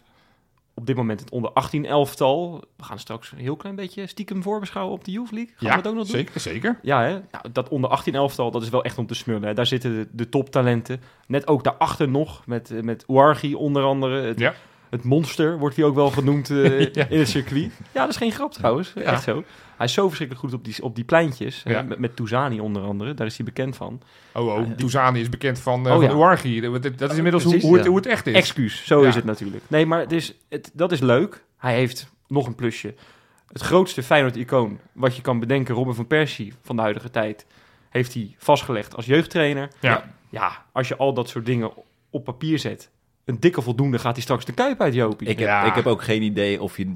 [0.80, 2.64] op dit moment het onder 18 elftal.
[2.76, 5.52] We gaan straks een heel klein beetje stiekem voorbeschouwen op de Youth League.
[5.56, 6.16] Gaan Ja, we dat ook nog doen?
[6.16, 6.78] zeker, zeker.
[6.82, 7.10] Ja, hè?
[7.10, 9.42] Nou, dat onder 18 elftal, dat is wel echt om te smullen.
[9.48, 9.54] Hè?
[9.54, 11.00] Daar zitten de, de toptalenten.
[11.26, 14.20] Net ook daarachter nog, met, met Ouarghi onder andere.
[14.22, 14.54] Het, Ja.
[14.90, 17.06] Het monster wordt hij ook wel genoemd eh, Ja.
[17.08, 17.70] in het circuit.
[17.92, 18.92] Ja, dat is geen grap trouwens.
[18.94, 19.02] Ja.
[19.02, 19.44] Echt zo.
[19.76, 21.62] Hij is zo verschrikkelijk goed op die, op die pleintjes.
[21.64, 21.82] Ja.
[21.82, 24.00] Met, met Touzani onder andere, daar is hij bekend van.
[24.34, 24.70] Oh, oh.
[24.76, 26.14] Touzani is bekend van, uh, Oh, van ja.
[26.14, 26.60] Uargi.
[26.60, 27.88] Dat, is inmiddels hoe, hoe, het, ja.
[27.88, 28.34] hoe het echt is.
[28.34, 29.08] Excuus, zo Ja.
[29.08, 29.64] is het natuurlijk.
[29.68, 31.44] Nee, maar het is, het, dat is leuk.
[31.56, 32.94] Hij heeft nog een plusje.
[33.52, 37.46] Het grootste Feyenoord-icoon wat je kan bedenken, Robin van Persie van de huidige tijd,
[37.90, 39.68] heeft hij vastgelegd als jeugdtrainer.
[39.80, 40.10] Ja.
[40.28, 41.70] Ja, als je al dat soort dingen
[42.10, 42.90] op papier zet,
[43.30, 45.28] een dikke voldoende gaat hij straks de kuip uit, Jopie.
[45.28, 45.64] Ik heb, Ja.
[45.64, 46.94] ik heb ook geen idee of je,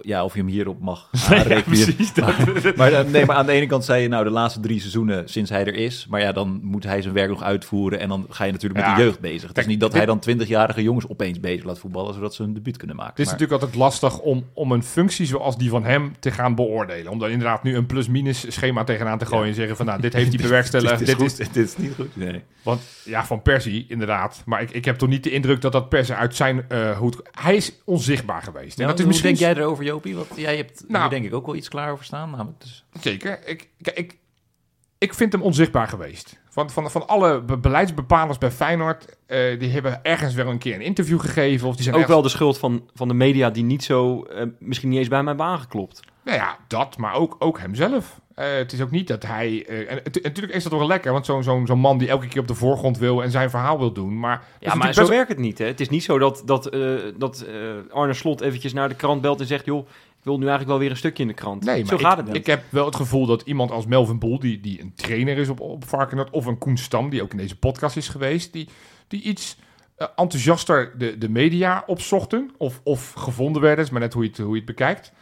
[0.00, 1.62] ja, of je hem hierop mag Ja, aanrekenen.
[1.84, 2.14] precies.
[2.14, 2.26] Dat,
[2.76, 5.28] Maar, eh, nee, maar aan de ene kant zei je nou de laatste drie seizoenen
[5.28, 6.06] sinds hij er is.
[6.10, 7.98] Maar ja, dan moet hij zijn werk nog uitvoeren.
[8.00, 9.48] En dan ga je natuurlijk met de jeugd bezig.
[9.48, 12.14] Het is niet dat dit- hij dan twintigjarige jongens opeens bezig laat voetballen.
[12.14, 13.10] Zodat ze een debuut kunnen maken.
[13.12, 16.30] Het is Maar- natuurlijk altijd lastig om, om een functie zoals die van hem te
[16.30, 17.12] gaan beoordelen.
[17.12, 19.48] Om daar inderdaad nu een plus-minus schema tegenaan te gooien Ja.
[19.50, 21.00] en zeggen van nou, dit heeft hij Dit bewerkstelligd.
[21.00, 22.16] is dit is, dit is niet goed.
[22.16, 22.42] Nee.
[22.62, 24.42] want ja, van Persie inderdaad.
[24.44, 27.20] Maar ik, ik heb toch niet de indruk dat dat Persie uit zijn eh hoed...
[27.30, 28.78] Hij is onzichtbaar geweest.
[28.80, 30.16] En dat is hoe misschien denk jij erover, Jopie?
[30.16, 31.00] Want jij hebt Nou.
[31.02, 32.30] hier denk ik ook wel iets klaar over staan.
[32.30, 32.84] Namelijk dus...
[33.00, 33.38] Zeker.
[33.46, 34.16] Ik, kijk, ik,
[34.98, 36.40] ik vind hem onzichtbaar geweest.
[36.48, 40.74] Van, van, van alle be- beleidsbepalers bij Feyenoord, eh, die hebben ergens wel een keer
[40.74, 41.68] een interview gegeven.
[41.68, 44.22] Of die zijn ook ergens- wel de schuld van, van de media die niet zo,
[44.22, 46.00] eh, misschien niet eens bij mij hebben aangeklopt.
[46.24, 48.20] Nou ja, dat, maar ook, ook hemzelf.
[48.38, 49.64] Eh, het is ook niet dat hij...
[49.68, 52.40] eh, en natuurlijk is dat wel lekker, want zo'n zo'n zo'n man die elke keer
[52.40, 54.18] op de voorgrond wil en zijn verhaal wil doen.
[54.18, 55.58] Maar, Ja, maar zo best- werkt het niet.
[55.58, 55.64] Hè?
[55.64, 56.80] Het is niet zo dat, dat, eh,
[57.16, 57.46] dat
[57.90, 59.64] Arne Slot eventjes naar de krant belt en zegt...
[59.64, 61.64] joh, ik wil nu eigenlijk wel weer een stukje in de krant.
[61.64, 64.18] Nee, zo maar gaat ik, het ik heb wel het gevoel dat iemand als Melvin
[64.18, 67.30] Boel, die, die een trainer is op, op Varkenoord, of een Koen Stam, die ook
[67.30, 68.68] in deze podcast is geweest, die,
[69.08, 69.56] die iets
[70.16, 74.38] enthousiaster de, de media opzochten, of, of gevonden werden, is maar net hoe je het,
[74.38, 75.12] hoe je het bekijkt.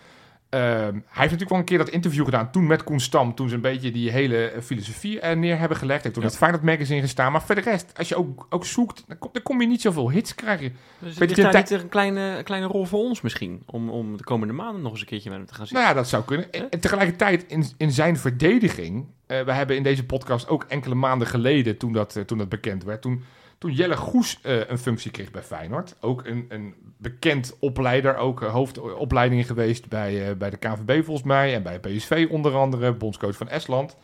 [0.49, 3.49] Ehm, hij heeft natuurlijk wel een keer dat interview gedaan, toen met Koen Stam, toen
[3.49, 6.03] ze een beetje die hele eh, filosofie er neer hebben gelegd.
[6.03, 6.29] Heeft toen Ja.
[6.29, 7.33] het Feyenoord Magazine gestaan.
[7.33, 9.81] Maar voor de rest, als je ook, ook zoekt, dan kom, dan kom je niet
[9.81, 10.77] zoveel hits krijgen.
[10.99, 13.63] Dus Weet je, daar niet een kleine, kleine rol voor ons misschien?
[13.67, 15.85] Om, om de komende maanden nog eens een keertje met hem te gaan zitten.
[15.85, 16.53] Nou ja, dat zou kunnen.
[16.53, 19.05] En, en tegelijkertijd, in, in zijn verdediging...
[19.27, 21.77] eh, we hebben in deze podcast ook enkele maanden geleden...
[21.77, 23.03] toen dat, eh, toen dat bekend werd...
[23.03, 23.25] toen,
[23.59, 25.97] toen Jelle Goes eh, een functie kreeg bij Feyenoord...
[26.01, 28.17] ook een, een bekend opleider...
[28.17, 31.55] ook eh, hoofdopleidingen geweest bij, eh, bij de KNVB volgens mij...
[31.55, 33.97] en bij PSV onder andere, bondscoach van Estland.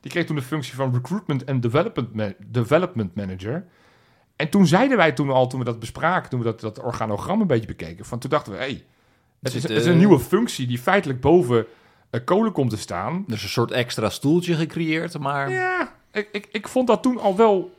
[0.00, 3.66] Die kreeg toen de functie van Recruitment and Development, development Manager...
[4.36, 6.30] En toen zeiden wij toen al, toen we dat bespraken...
[6.30, 8.04] toen we dat, dat organogram een beetje bekeken...
[8.04, 8.58] van toen dachten we...
[8.58, 8.84] Hey,
[9.42, 11.66] het, is, het is een nieuwe functie die feitelijk boven
[12.24, 13.24] kolen komt te staan.
[13.26, 15.50] Is een soort extra stoeltje gecreëerd, maar...
[15.50, 17.77] Ja, ik, ik, ik vond dat toen al wel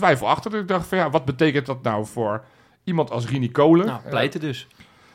[0.00, 0.52] twijfelachtig.
[0.52, 2.44] Ik dacht van ja, wat betekent dat nou voor
[2.84, 3.86] iemand als Rini Kolen?
[3.86, 4.66] Nou, pleiten dus.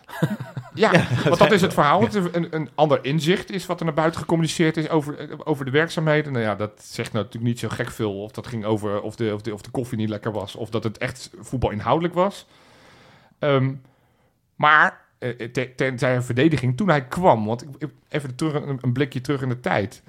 [0.21, 0.29] Eh,
[0.73, 0.91] ja,
[1.25, 2.01] want dat is het verhaal.
[2.01, 5.37] Het is een, een ander inzicht is wat er naar buiten gecommuniceerd is over, eh,
[5.43, 6.31] over de werkzaamheden.
[6.33, 8.21] Nou ja, dat zegt natuurlijk niet zo gek veel.
[8.21, 10.55] Of dat ging over of de, of de, of de koffie niet lekker was.
[10.55, 12.45] Of dat het echt voetbal inhoudelijk was.
[13.39, 13.73] Ehm,
[14.55, 17.45] maar eh, te- ten zijn verdediging, toen hij kwam...
[17.45, 20.03] Want ik, ik- even terug, een, een blikje terug in de tijd.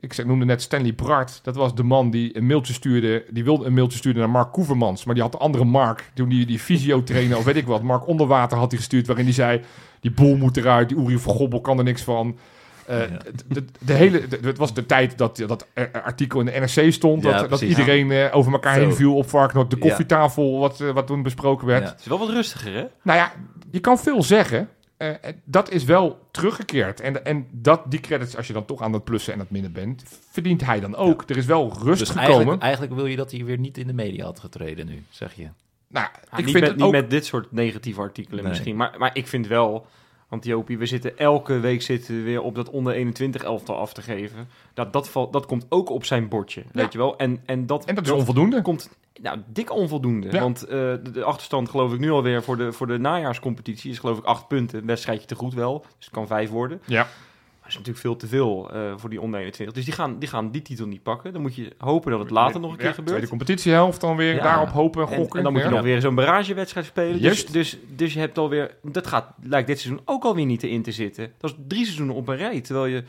[0.00, 1.40] Ik noemde net Stanley Bart.
[1.42, 3.24] Dat was de man die een mailtje stuurde.
[3.30, 5.04] Die wilde een mailtje sturen naar Mark Koevermans.
[5.04, 6.10] Maar die had de andere Mark.
[6.14, 7.82] Toen die, die fysiotrainer of weet ik wat.
[7.82, 9.06] Mark Onderwater had hij gestuurd.
[9.06, 9.60] Waarin hij zei...
[10.00, 10.88] Die boel moet eruit.
[10.88, 12.38] Die Uri van Gobbel kan er niks van.
[12.86, 13.06] Eh, Ja.
[13.48, 17.22] de, de, hele, de- het was de tijd dat dat artikel in de NRC stond.
[17.22, 18.80] Ja, dat, dat iedereen eh, over elkaar Zo.
[18.80, 19.70] heen viel op Varkenoord.
[19.70, 21.88] De koffietafel, wat, eh, wat toen besproken werd.
[21.88, 22.84] Het is wel wat rustiger, hè?
[23.02, 23.32] Nou ja,
[23.70, 24.68] je kan veel zeggen.
[25.00, 27.00] Eh, dat is wel teruggekeerd.
[27.00, 29.72] En, en dat, die credits, als je dan toch aan het plussen en het minnen
[29.72, 31.22] bent, verdient hij dan ook.
[31.26, 32.28] Er is wel rust Dus gekomen.
[32.30, 35.34] eigenlijk, eigenlijk wil je dat hij weer niet in de media had getreden nu, zeg
[35.34, 35.42] je.
[35.88, 36.92] nou, Ja, ik niet vind met, het niet ook...
[36.92, 38.52] met dit soort negatieve artikelen Nee.
[38.52, 38.76] misschien.
[38.76, 39.86] Maar, maar ik vind wel,
[40.28, 43.92] want Jopie, we zitten elke week zitten we weer op dat onder 21 elftal af
[43.92, 44.48] te geven.
[44.74, 47.16] Dat, dat, valt, dat komt ook op zijn bordje, weet je wel.
[47.18, 48.62] En, en dat, En dat is onvoldoende.
[48.62, 48.90] komt
[49.22, 50.28] nou, dik onvoldoende.
[50.30, 50.40] Ja.
[50.40, 53.98] Want eh, de, de achterstand geloof ik nu alweer voor de, voor de najaarscompetitie is
[53.98, 54.78] geloof ik acht punten.
[54.78, 56.80] Een wedstrijdje te goed wel, dus het kan vijf worden.
[56.86, 56.96] Ja.
[57.60, 59.76] Maar dat is natuurlijk veel te veel eh, voor die onder 21.
[59.76, 61.32] Dus die gaan, die gaan die titel niet pakken.
[61.32, 63.08] Dan moet je hopen dat het later nog een keer Ja, gebeurt.
[63.08, 65.38] Tweede competitiehelft dan weer daarop hopen en En, gokken.
[65.38, 67.22] en dan moet je nog weer zo'n barragewedstrijd spelen.
[67.22, 68.74] Dus, dus, dus je hebt alweer...
[68.82, 71.32] Dat gaat, lijkt dit seizoen ook alweer niet in te zitten.
[71.38, 72.60] Dat is drie seizoenen op een rij.
[72.60, 73.04] Terwijl je...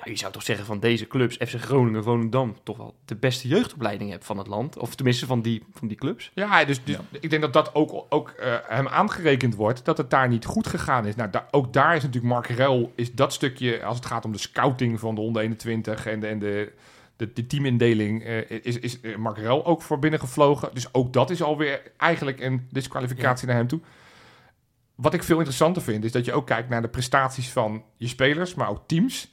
[0.00, 2.56] Nou, je zou toch zeggen van deze clubs, FC Groningen, Volendam...
[2.62, 4.78] toch wel de beste jeugdopleiding hebt van het land.
[4.78, 6.30] Of tenminste van die, van die clubs.
[6.34, 10.10] Ja, dus, dus ik denk dat dat ook, ook eh, hem aangerekend wordt, dat het
[10.10, 11.14] daar niet goed gegaan is.
[11.14, 14.32] Nou, da- ook daar is natuurlijk Mark Rel, is dat stukje, als het gaat om
[14.32, 16.72] de scouting van de onder 21 en de, en de,
[17.16, 20.70] de, de teamindeling, eh, is, is eh, Mark Rel ook voor binnen gevlogen.
[20.72, 23.80] Dus ook dat is alweer eigenlijk een disqualificatie naar hem toe.
[24.94, 28.08] Wat ik veel interessanter vind, is dat je ook kijkt naar de prestaties van je
[28.08, 29.32] spelers, maar ook teams.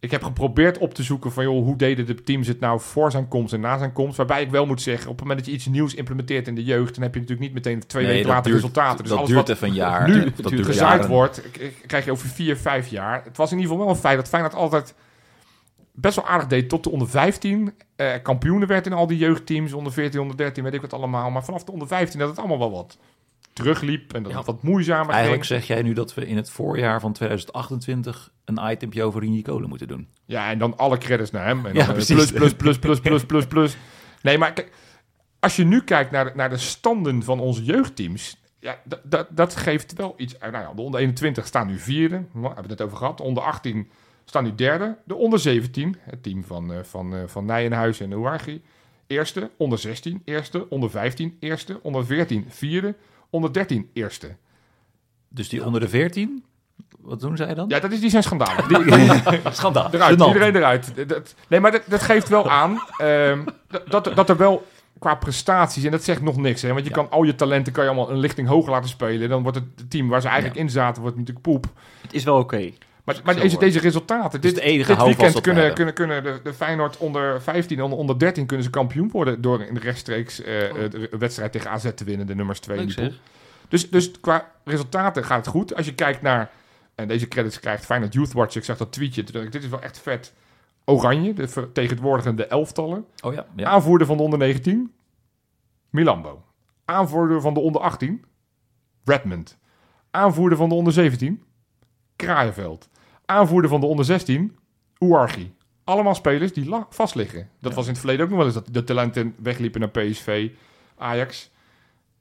[0.00, 3.10] Ik heb geprobeerd op te zoeken van, joh, hoe deden de teams het nou voor
[3.10, 4.16] zijn komst en na zijn komst?
[4.16, 6.64] Waarbij ik wel moet zeggen, op het moment dat je iets nieuws implementeert in de
[6.64, 8.98] jeugd, dan heb je natuurlijk niet meteen twee Nee, weken later duurt- resultaten.
[8.98, 10.08] Dus dat alles duurt wat even een jaar.
[10.08, 11.10] nu dat duurt gezaaid jaren.
[11.14, 11.42] wordt,
[11.86, 13.24] krijg je over vier, vijf jaar.
[13.24, 14.94] Het was in ieder geval wel een feit dat Feyenoord altijd
[15.92, 17.72] best wel aardig deed tot de onder 15.
[17.96, 21.30] eh, kampioenen werd in al die jeugdteams, onder 14, onder 13, weet ik wat allemaal.
[21.30, 22.98] Maar vanaf de onder 15 dat het allemaal wel wat
[23.52, 24.38] terugliep en dat Ja.
[24.38, 25.60] het wat moeizamer Eigenlijk ging.
[25.60, 29.68] zeg jij nu dat we in het voorjaar van 2028 een itempje over Rini Kolen
[29.68, 30.08] moeten doen.
[30.24, 31.66] Ja, en dan alle credits naar hem.
[31.66, 32.14] En Ja, dan eh, precies.
[32.16, 33.76] plus, plus, plus, plus, plus, plus, plus.
[34.22, 34.72] Nee, maar kijk,
[35.40, 38.38] als je nu kijkt naar de, naar de standen van onze jeugdteams...
[38.60, 40.34] Ja, dat- dat- dat geeft wel iets.
[40.40, 42.14] Nou ja, de onder 21 staan nu vierde.
[42.32, 43.16] Nou, hebben we het net over gehad.
[43.16, 43.88] De onder 18
[44.24, 44.96] staan nu derde.
[45.04, 48.62] De onder 17, het team van, eh, van, eh, van Nijenhuis en Ouargi,
[49.06, 49.50] eerste.
[49.56, 50.68] Onder 16, eerste.
[50.68, 51.78] Onder 15, eerste.
[51.82, 52.94] Onder 14, vierde.
[53.30, 54.36] Onder 13, eerste.
[55.28, 56.44] Dus die onder de 14,
[57.00, 57.68] wat doen zij dan?
[57.68, 58.66] Ja, dat is, die zijn schandalig.
[58.66, 59.88] Die, Schandaal.
[59.92, 61.08] eruit, iedereen eruit.
[61.08, 63.44] Dat- nee, maar dat, dat geeft wel aan ehm,
[63.88, 64.66] dat, dat er wel
[64.98, 66.94] qua prestaties, en dat zegt nog niks, hè, want je Ja.
[66.96, 69.28] kan al je talenten kan je allemaal een lichting hoger laten spelen.
[69.28, 71.66] Dan wordt het team waar ze eigenlijk in zaten, wordt natuurlijk poep.
[72.02, 72.70] Het is wel oké.
[73.04, 76.40] Maar, maar deze, deze resultaten, Dus dit, de enige dit weekend kunnen, kunnen, kunnen de,
[76.42, 79.80] de Feyenoord onder 15 en onder, onder 13 kunnen ze kampioen worden door in de
[79.80, 83.12] rechtstreeks eh, eh, de wedstrijd tegen AZ te winnen, de nummers 2 in die.
[83.68, 85.74] Dus, dus qua resultaten gaat het goed.
[85.74, 86.50] Als je kijkt naar,
[86.94, 89.62] en deze credits krijgt Feyenoord Youth Watch, ik zag dat tweetje, toen dacht ik, dit
[89.62, 90.32] is wel echt vet.
[90.84, 93.04] Oranje, de vertegenwoordigende elftallen.
[93.20, 93.68] Oh ja, ja.
[93.68, 94.92] Aanvoerder van de onder 19,
[95.90, 96.44] Milambo.
[96.84, 98.24] Aanvoerder van de onder 18,
[99.04, 99.58] Redmond.
[100.10, 101.42] Aanvoerder van de onder 17,
[102.26, 102.88] Kraaienveld.
[103.24, 104.56] Aanvoerder van de onder 16,
[104.98, 105.54] Ouargi.
[105.84, 107.48] Allemaal spelers die vast liggen.
[107.60, 107.76] Dat Ja.
[107.76, 110.50] was in het verleden ook nog wel eens dat de talenten wegliepen naar PSV,
[110.98, 111.50] Ajax.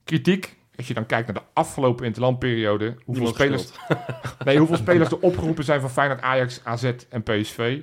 [0.04, 3.72] Kritiek, als je dan kijkt naar de afgelopen interlandperiode, hoeveel Niemand spelers,
[4.46, 7.82] nee, hoeveel spelers er opgeroepen zijn van Feyenoord, Ajax, AZ en PSV.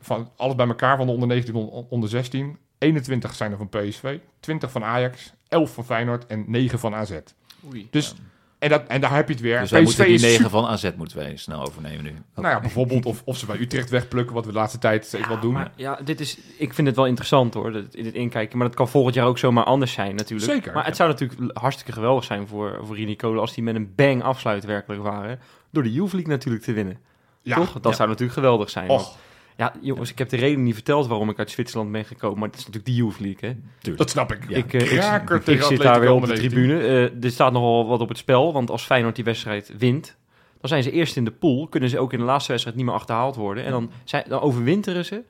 [0.00, 2.58] Van alles bij elkaar, van de onder 19 tot onder 16.
[2.78, 7.18] 21 zijn er van PSV, 20 van Ajax, 11 van Feyenoord en 9 van AZ.
[7.66, 7.88] Oei.
[7.90, 8.14] Dus,
[8.58, 9.60] en, dat, en daar heb je het weer.
[9.60, 12.14] Dus wij moeten die is 9 super- van AZ moeten wij snel overnemen nu.
[12.34, 15.28] Nou ja, bijvoorbeeld of, of ze bij Utrecht wegplukken, wat we de laatste tijd steeds
[15.28, 15.52] wel doen.
[15.52, 18.58] Maar ja, dit is, ik vind het wel interessant hoor, dat, in het inkijken.
[18.58, 20.50] Maar dat kan volgend jaar ook zomaar anders zijn natuurlijk.
[20.52, 20.88] Zeker, Maar ja.
[20.88, 24.22] het zou natuurlijk hartstikke geweldig zijn voor, voor Rini Kolen als die met een bang
[24.22, 25.38] afsluit werkelijk waren.
[25.70, 26.98] Door de Youth League natuurlijk te winnen.
[27.42, 27.72] ja, Toch?
[27.72, 27.92] Dat Ja.
[27.92, 28.86] zou natuurlijk geweldig zijn.
[28.86, 29.16] want- och,
[29.56, 32.38] ja, jongens, ik heb de reden niet verteld waarom ik uit Zwitserland ben gekomen.
[32.38, 33.56] Maar het is natuurlijk de Youth League, hè.
[33.78, 33.98] Tuurlijk.
[33.98, 34.48] dat snap ik.
[34.48, 34.56] Ja.
[34.56, 34.80] ik, eh,
[35.14, 36.50] ik, ik tegen zit daar weer op de onder 19.
[36.50, 36.80] tribune.
[36.80, 38.52] Eh, er staat nogal wat op het spel.
[38.52, 40.16] Want als Feyenoord die wedstrijd wint,
[40.60, 41.66] dan zijn ze eerst in de pool.
[41.68, 43.64] Kunnen ze ook in de laatste wedstrijd niet meer achterhaald worden.
[43.64, 45.22] En dan, zijn, dan overwinteren ze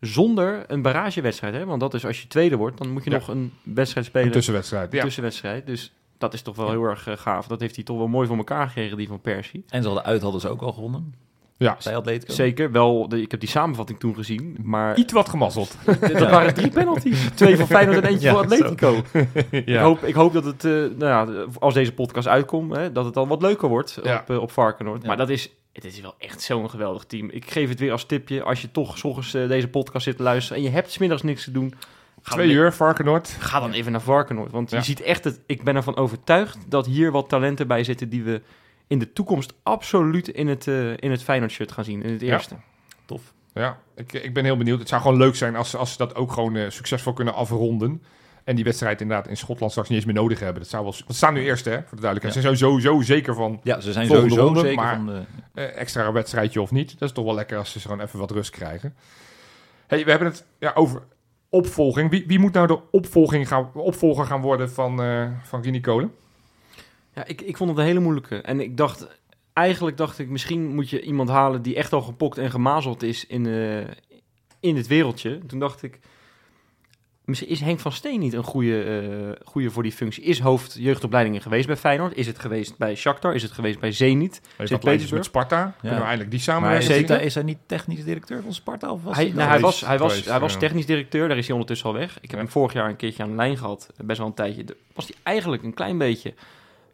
[0.00, 1.54] zonder een barragewedstrijd.
[1.54, 1.64] Hè?
[1.64, 3.16] Want dat is als je tweede wordt, dan moet je Ja.
[3.16, 4.26] nog een wedstrijd spelen.
[4.26, 4.90] Een tussenwedstrijd.
[4.92, 5.04] een Ja.
[5.04, 5.66] tussenwedstrijd.
[5.66, 7.46] Dus dat is toch wel heel erg eh, gaaf.
[7.46, 9.64] Dat heeft hij toch wel mooi voor elkaar gekregen, die van Persie.
[9.68, 11.14] En ze hadden uit hadden ze ook al gewonnen
[11.56, 11.76] ja.
[11.84, 12.32] bij Atletico.
[12.32, 14.56] Zeker, wel, de, ik heb die samenvatting toen gezien.
[14.62, 15.76] Maar Iets wat gemazzeld.
[16.00, 17.28] dat waren drie penalties.
[17.34, 19.02] Twee van Feyenoord en eentje Ja, voor Atletico.
[19.50, 20.96] Ik, hoop, ik hoop dat het, eh, nou
[21.38, 24.18] ja, als deze podcast uitkomt, hè, dat het dan wat leuker wordt Ja.
[24.20, 25.00] op, eh, op Varkenoord.
[25.02, 25.08] Ja.
[25.08, 27.30] Maar dat is, het is wel echt zo'n geweldig team.
[27.30, 30.16] Ik geef het weer als tipje, als je toch 's ochtends eh, deze podcast zit
[30.16, 31.74] te luisteren en je hebt 's middags niks te doen,
[32.22, 33.36] ga Twee dan, uur, Varkenoord.
[33.38, 34.50] ga dan even naar Varkenoord.
[34.52, 34.76] Want Ja.
[34.76, 38.22] je ziet echt, het, ik ben ervan overtuigd dat hier wat talenten bij zitten die
[38.22, 38.40] we
[38.86, 42.32] in de toekomst absoluut in het, eh in het Feyenoord-shirt gaan zien, in het Ja.
[42.32, 42.54] eerste.
[43.04, 43.32] Tof.
[43.54, 44.78] Ja, ik, ik ben heel benieuwd.
[44.78, 47.34] Het zou gewoon leuk zijn als, ze- als ze dat ook gewoon eh, succesvol kunnen
[47.34, 48.02] afronden.
[48.44, 50.62] En die wedstrijd inderdaad in Schotland straks niet eens meer nodig hebben.
[50.62, 52.34] Dat zou wel, want ze staan nu eerst, hè, voor de duidelijkheid.
[52.34, 55.22] Ze zijn sowieso zeker van Ja, ze zijn sowieso ronde, zeker maar- van de...
[55.54, 56.98] eh, extra wedstrijdje of niet.
[56.98, 58.94] Dat is toch wel lekker als ze gewoon even wat rust krijgen.
[59.86, 61.02] Hey, we hebben het ja, over
[61.48, 62.10] opvolging.
[62.10, 66.12] Wie, wie moet nou de opvolging gaan, opvolger gaan worden van, eh van Rini Kolen?
[67.14, 68.40] Ja, ik, ik vond het een hele moeilijke.
[68.40, 69.06] En ik dacht,
[69.52, 73.26] eigenlijk dacht ik, misschien moet je iemand halen die echt al gepokt en gemazeld is
[73.26, 73.78] in, eh,
[74.60, 75.38] in het wereldje.
[75.46, 76.00] Toen dacht ik,
[77.24, 80.22] misschien is Henk van Steen niet een goede, eh, goede voor die functie.
[80.22, 82.16] Is hoofd jeugdopleidingen geweest bij Feyenoord?
[82.16, 83.34] Is het geweest bij Shakhtar?
[83.34, 84.40] Is het geweest bij Zenit?
[84.58, 85.24] Zit Atletisch met?
[85.24, 85.74] Sparta.
[85.80, 88.90] Kunnen we eindelijk die Maar samenwerking hij, is hij niet technisch directeur van Sparta?
[88.92, 90.58] Of was Hij, hij nou, hij, was, hij, was, geweest, hij was ja.
[90.58, 92.14] technisch directeur, daar is hij ondertussen al weg.
[92.16, 92.36] Ik heb Ja.
[92.36, 94.64] hem vorig jaar een keertje aan de lijn gehad, best wel een tijdje.
[94.94, 96.34] Was hij eigenlijk een klein beetje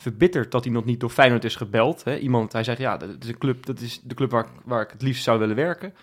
[0.00, 2.04] verbitterd dat hij nog niet door Feyenoord is gebeld.
[2.04, 2.18] Hè?
[2.18, 4.90] Iemand, hij zegt, ja, dat is, een club, dat is de club waar, waar ik
[4.90, 5.94] het liefst zou willen werken.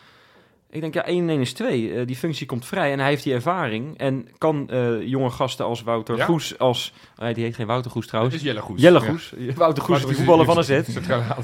[0.69, 1.93] Ik denk, ja, 1 en 1 is 2.
[1.93, 3.97] Eh, die functie komt vrij en hij heeft die ervaring.
[3.97, 6.25] En kan eh, jonge gasten als Wouter Ja.
[6.25, 6.93] Goes, als...
[7.33, 8.35] die heet geen Wouter Goes Het trouwens.
[8.35, 8.81] is Jelle Goes.
[8.81, 9.05] Jelle Ja.
[9.09, 9.33] Goes.
[9.55, 10.81] Wouter Goes, die voetballer van AZ.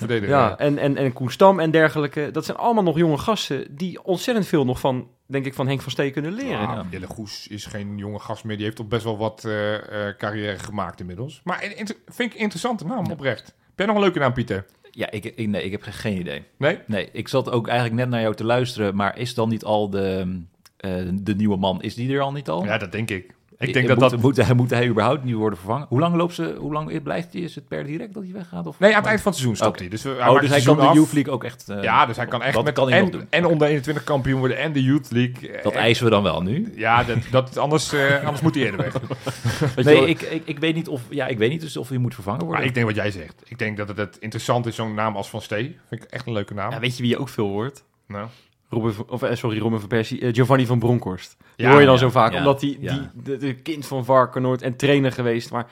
[0.07, 2.29] Ja, en, en, en Koen Stam en dergelijke.
[2.31, 5.81] Dat zijn allemaal nog jonge gasten die ontzettend veel nog van, denk ik, van Henk
[5.81, 6.49] van Steen kunnen leren.
[6.51, 6.85] Ja, Ja.
[6.89, 8.55] Jelle Goes is geen jonge gast meer.
[8.55, 11.41] Die heeft toch best wel wat eh, eh, carrière gemaakt inmiddels.
[11.43, 11.59] Maar
[12.05, 13.53] vind ik een interessante naam, oprecht.
[13.75, 14.65] Ben je nog een leuke naam, Pieter?
[14.95, 16.43] Ja, ik, ik, nee, ik heb geen idee.
[16.57, 16.79] Nee?
[16.87, 19.89] Nee, ik zat ook eigenlijk net naar jou te luisteren, maar is dan niet al
[19.89, 20.39] de,
[20.77, 22.65] eh, de nieuwe man, is die er al niet al?
[22.65, 23.33] Ja, dat denk ik.
[23.63, 24.21] Ik Eh, denk dat moet, dat...
[24.21, 25.85] Moet, hij- moet hij überhaupt niet worden vervangen?
[25.89, 27.41] Hoe lang loopt ze, hoe lang blijft hij?
[27.41, 28.67] Is het per direct dat hij weggaat?
[28.67, 28.79] Of?
[28.79, 29.89] Nee, aan het eind van het seizoen stopt hij.
[29.89, 30.93] Dus, we- hij Oh, dus hij kan de af.
[30.95, 31.69] Youth League ook echt...
[31.69, 33.27] eh, Ja, dus hij kan echt dat met kan hij nog en, doen.
[33.29, 35.59] en onder 21 kampioen worden en de Youth League.
[35.63, 36.73] Dat Eh, eisen we dan wel nu.
[36.75, 38.93] Ja, dat, dat, anders, eh, anders moet hij eerder weg.
[39.75, 41.89] Weet je Nee, ik, ik, ik weet niet of, ja, ik weet niet dus of
[41.89, 42.57] hij moet vervangen worden.
[42.59, 43.41] Maar ik denk wat jij zegt.
[43.45, 45.77] Ik denk dat het, het interessant is, zo'n naam als Van Stee.
[45.89, 46.71] Vind ik echt een leuke naam.
[46.71, 47.83] ja, weet je wie je ook veel hoort?
[48.07, 48.27] nou,
[48.73, 51.35] Robin, of, eh, sorry, Robin van Persie, eh, Giovanni van Bronckhorst.
[51.55, 52.93] Die Ja, hoor je dan ja, zo vaak, ja, omdat hij ja.
[52.93, 55.51] die, de, de kind van Varkenoord en trainer geweest.
[55.51, 55.65] Maar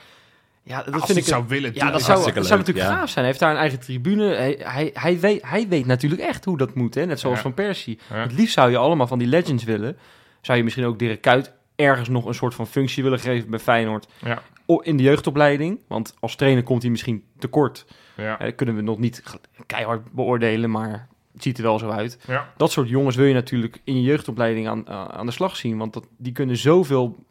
[0.62, 1.24] ja, dat Als vind ik...
[1.24, 1.74] zou willen.
[1.74, 3.00] ja, dat zou, hartstikke dat zou leuk, natuurlijk ja.
[3.00, 3.18] gaaf zijn.
[3.24, 4.34] Hij heeft daar een eigen tribune.
[4.34, 7.06] Hij, hij, hij, weet, hij weet natuurlijk echt hoe dat moet, hè?
[7.06, 7.42] net zoals Ja.
[7.42, 7.98] Van Persie.
[8.10, 8.16] Ja.
[8.16, 9.96] Het liefst zou je allemaal van die legends willen.
[10.40, 13.58] Zou je misschien ook Dirk Kuyt ergens nog een soort van functie willen geven bij
[13.58, 15.78] Feyenoord Ja, o- in de jeugdopleiding.
[15.88, 17.84] Want als trainer komt hij misschien tekort.
[18.16, 19.22] ja, Eh, kunnen we nog niet
[19.66, 22.18] keihard beoordelen, maar ziet er wel zo uit.
[22.26, 22.52] ja.
[22.56, 25.78] Dat soort jongens wil je natuurlijk in je jeugdopleiding aan, uh, aan de slag zien.
[25.78, 27.24] Want dat, die kunnen zoveel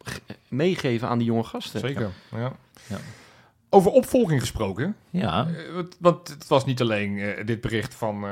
[0.48, 1.80] meegeven aan die jonge gasten.
[1.80, 2.10] Zeker.
[2.30, 2.52] Ja.
[2.88, 2.98] Ja.
[3.74, 4.96] Over opvolging gesproken.
[5.10, 8.30] Ja, Eh, want- Want het was niet alleen eh, dit bericht van, eh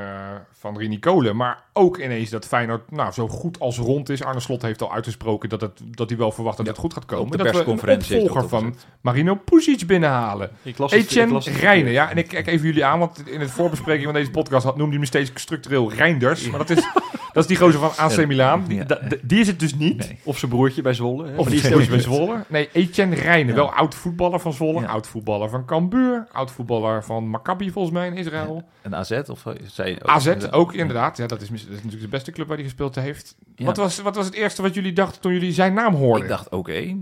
[0.59, 4.23] van Rini Kolen, maar ook ineens dat Feyenoord nou, zo goed als rond is.
[4.23, 6.93] Arne Slot heeft al uitgesproken dat, het, dat hij wel verwacht dat Ja, het goed
[6.93, 7.31] gaat op komen.
[7.31, 10.51] de dat we een persconferentie heeft opvolger van Marino Pusic binnenhalen.
[10.63, 11.91] Ik las het- ik Etienne het-.
[11.93, 14.75] Ja, en ik kijk even jullie aan, want in het voorbespreking van deze podcast had,
[14.77, 16.49] noemde hij me steeds structureel Reinders.
[16.51, 16.85] Maar dat is,
[17.33, 18.27] dat is die gozer van AC Ja.
[18.27, 18.65] Milan.
[18.69, 19.41] Die, Ja.
[19.41, 19.99] is het dus niet.
[19.99, 20.19] Nee.
[20.25, 21.29] Of zijn broertje bij Zwolle.
[21.29, 21.37] hè?
[21.37, 22.45] Of die is steeds bij Zwolle.
[22.49, 23.49] Nee, Etienne Rijnen.
[23.49, 23.55] Ja.
[23.55, 24.81] Wel oud voetballer van Zwolle.
[24.81, 24.87] Ja.
[24.87, 26.27] Oud voetballer van Cambuur.
[26.33, 28.63] Oud voetballer van Maccabi volgens mij in Israël.
[28.83, 31.17] een AZ of eh, zei AZ ook inderdaad.
[31.17, 33.37] Ja, dat is, mis- dat is natuurlijk de beste club waar hij gespeeld heeft.
[33.57, 33.65] Ja.
[33.65, 36.23] Wat, was, wat was het eerste wat jullie dachten toen jullie zijn naam hoorden?
[36.23, 36.73] Ik dacht, oké.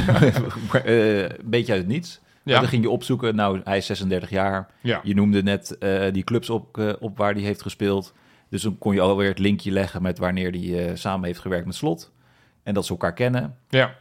[0.72, 2.20] Maar, eh, Een beetje uit het niets.
[2.42, 2.60] ja.
[2.60, 4.68] Dan ging je opzoeken, nou, hij is 36 jaar.
[4.80, 5.00] ja.
[5.02, 8.12] Je noemde net eh, die clubs op, op waar hij heeft gespeeld.
[8.48, 11.74] Dus dan kon je alweer het linkje leggen met wanneer hij samen heeft gewerkt met
[11.74, 12.12] Slot.
[12.62, 13.56] En dat ze elkaar kennen.
[13.68, 13.94] ja.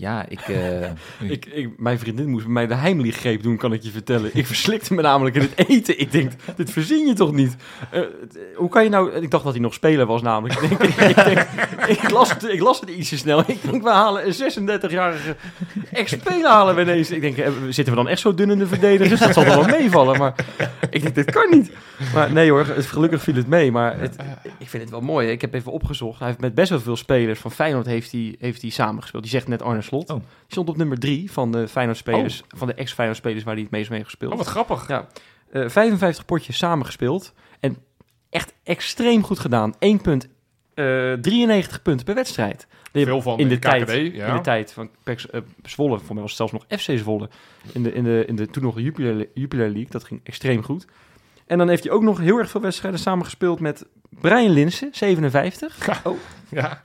[0.00, 0.40] Ja, ik...
[0.40, 0.80] eh,
[1.30, 4.30] Ik, ik, mijn vriendin moest bij mij de Heimlich-greep doen, kan ik je vertellen.
[4.32, 6.00] Ik verslikte me namelijk in het eten.
[6.00, 7.56] Ik denk, dit verzin je toch niet?
[7.90, 9.12] Eh, het- hoe kan je nou...
[9.12, 10.60] Ik dacht dat hij nog speler was namelijk.
[10.60, 11.38] Ik, denk, ik, denk,
[11.86, 13.38] ik, las, het, ik las het iets te snel.
[13.46, 15.36] Ik denk, we halen een 36-jarige
[15.92, 17.10] ex-speler halen we ineens.
[17.10, 19.20] Ik denk, eh, zitten we dan echt zo dun in de verdedigers?
[19.20, 20.18] Dat zal toch wel meevallen?
[20.18, 20.34] Maar
[20.90, 21.70] ik denk, dit kan niet.
[22.14, 23.72] Maar nee hoor, het, gelukkig viel het mee.
[23.72, 24.16] Maar het,
[24.58, 25.28] ik vind het wel mooi.
[25.28, 26.18] Ik heb even opgezocht.
[26.18, 29.22] Hij heeft met best wel veel spelers van Feyenoord heeft hij, heeft hij samengespeeld.
[29.22, 30.10] Die zegt net Arne Slot.
[30.10, 30.16] Oh.
[30.16, 33.90] Die stond op nummer drie van de Feyenoord-spelers, van de ex-Feyenoord-spelers waar hij het meest
[33.90, 34.32] mee gespeeld.
[34.32, 34.88] Oh, wat grappig.
[34.88, 35.06] Ja.
[35.52, 37.76] Eh, 55 potjes samengespeeld en
[38.30, 39.74] echt extreem goed gedaan.
[39.78, 40.28] 1 punt,
[40.74, 42.66] eh, 93 punten per wedstrijd.
[42.92, 44.26] Veel van in de, tijd, ja.
[44.26, 47.28] in de tijd van PEC, eh, Zwolle, voor mij was het zelfs nog FC Zwolle,
[47.72, 49.90] in de, in de, in de toen nog Jupiler, Jupiler League.
[49.90, 50.86] Dat ging extreem goed.
[51.46, 55.76] En dan heeft hij ook nog heel erg veel wedstrijden samengespeeld met Brian Linsen, 57.
[56.50, 56.78] Ja.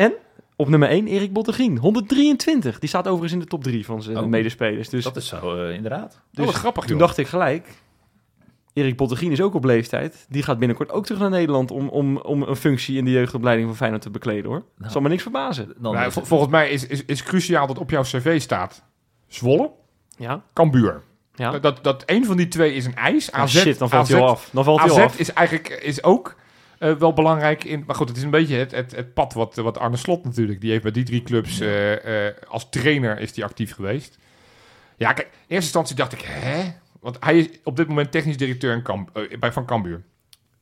[0.55, 2.79] Op nummer 1 Erik Bottegien, 123.
[2.79, 4.25] Die staat overigens in de top 3 van zijn Oh.
[4.25, 4.89] medespelers.
[4.89, 6.21] Dus, dat is zo, eh, inderdaad.
[6.33, 7.05] Oh, wat grappig, toen joh.
[7.05, 7.67] dacht ik gelijk...
[8.73, 10.25] Erik Bottegien is ook op leeftijd.
[10.29, 11.71] Die gaat binnenkort ook terug naar Nederland...
[11.71, 14.63] om, om, om een functie in de jeugdopleiding van Feyenoord te bekleden, hoor.
[14.77, 14.91] Nou.
[14.91, 15.73] Zal me niks verbazen.
[15.77, 18.83] Dan Nou, is vol- volgens mij is, is, is cruciaal dat op jouw cv staat
[19.27, 19.71] Zwolle,
[20.17, 21.01] Ja, Cambuur.
[21.35, 21.51] ja.
[21.51, 23.31] Dat, dat, dat een van die twee is een ijs.
[23.31, 24.49] AZ, shit, dan valt AZ, hij al af.
[24.51, 25.19] Dan valt hij al AZ af.
[25.19, 26.35] is eigenlijk is ook
[26.79, 27.83] eh, wel belangrijk in.
[27.87, 30.61] Maar goed, het is een beetje het, het, het pad wat, wat Arne Slot natuurlijk.
[30.61, 34.17] Die heeft bij die drie clubs eh, eh, als trainer is die actief geweest.
[34.97, 36.73] Ja, kijk, in eerste instantie dacht ik, hè?
[36.99, 40.03] Want hij is op dit moment technisch directeur in Kamp, bij Van Cambuur.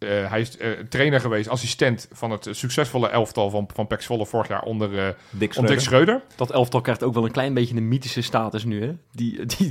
[0.04, 4.26] Eh, hij is eh, trainer geweest, assistent van het succesvolle elftal van, van PEC Zwolle
[4.26, 5.82] vorig jaar onder, eh Dick onder Dick Schreuder.
[5.82, 6.22] Schreuder.
[6.36, 8.92] Dat elftal krijgt ook wel een klein beetje een mythische status nu, hè.
[9.12, 9.70] Die, die,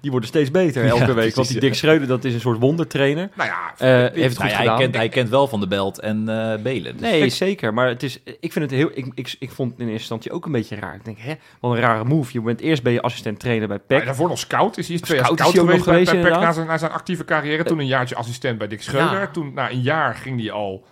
[0.00, 1.14] die worden steeds beter elke week.
[1.14, 1.60] precies, want die.
[1.60, 3.30] Dick Schreuder, dat is een soort wondertrainer.
[3.36, 6.28] Nou ja, heeft het Nou ja, hij, kent, hij kent wel Van de Belt en
[6.28, 6.92] eh Belen.
[6.92, 7.74] Dus Nee, zeker.
[7.74, 8.90] Maar het is, ik vind het heel.
[8.94, 10.94] Ik, ik, ik vond het in eerste instantie ook een beetje raar.
[10.94, 12.32] Ik denk, hè, wat een rare move.
[12.32, 14.04] Je bent eerst ben je assistent trainer bij Ja, PEC.
[14.04, 14.78] daarvoor nog scout.
[14.78, 17.24] Is hij is twee jaar Scout geweest, bij, bij PEC na zijn, na zijn actieve
[17.24, 17.64] carrière.
[17.64, 19.20] Toen een jaartje assistent bij Dick Schreuder.
[19.20, 19.26] Ja.
[19.26, 20.84] Toen na een jaar ging hij al,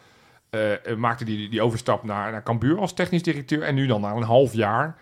[0.51, 3.63] eh, eh, maakte hij die, die overstap naar, naar Cambuur als technisch directeur.
[3.63, 4.97] En nu dan na een half jaar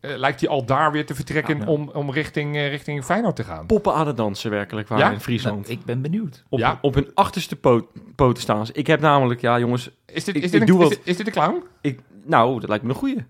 [0.00, 1.70] eh, lijkt hij al daar weer te vertrekken Ja, ja.
[1.70, 3.66] om, om richting, eh, richting Feyenoord te gaan.
[3.66, 5.04] Poppen aan het dansen werkelijk waar Ja?
[5.04, 5.68] in Nou, Friesland.
[5.70, 6.44] ik ben benieuwd.
[6.48, 6.78] op, Ja.
[6.80, 8.72] op hun achterste poot, poten staan ze.
[8.72, 11.06] Ik heb namelijk, ja jongens, Is dit, Ik- is dit, ik een, doe is, wat-
[11.06, 11.62] is dit een clown?
[11.80, 13.24] ik, nou, dat lijkt me een goeie.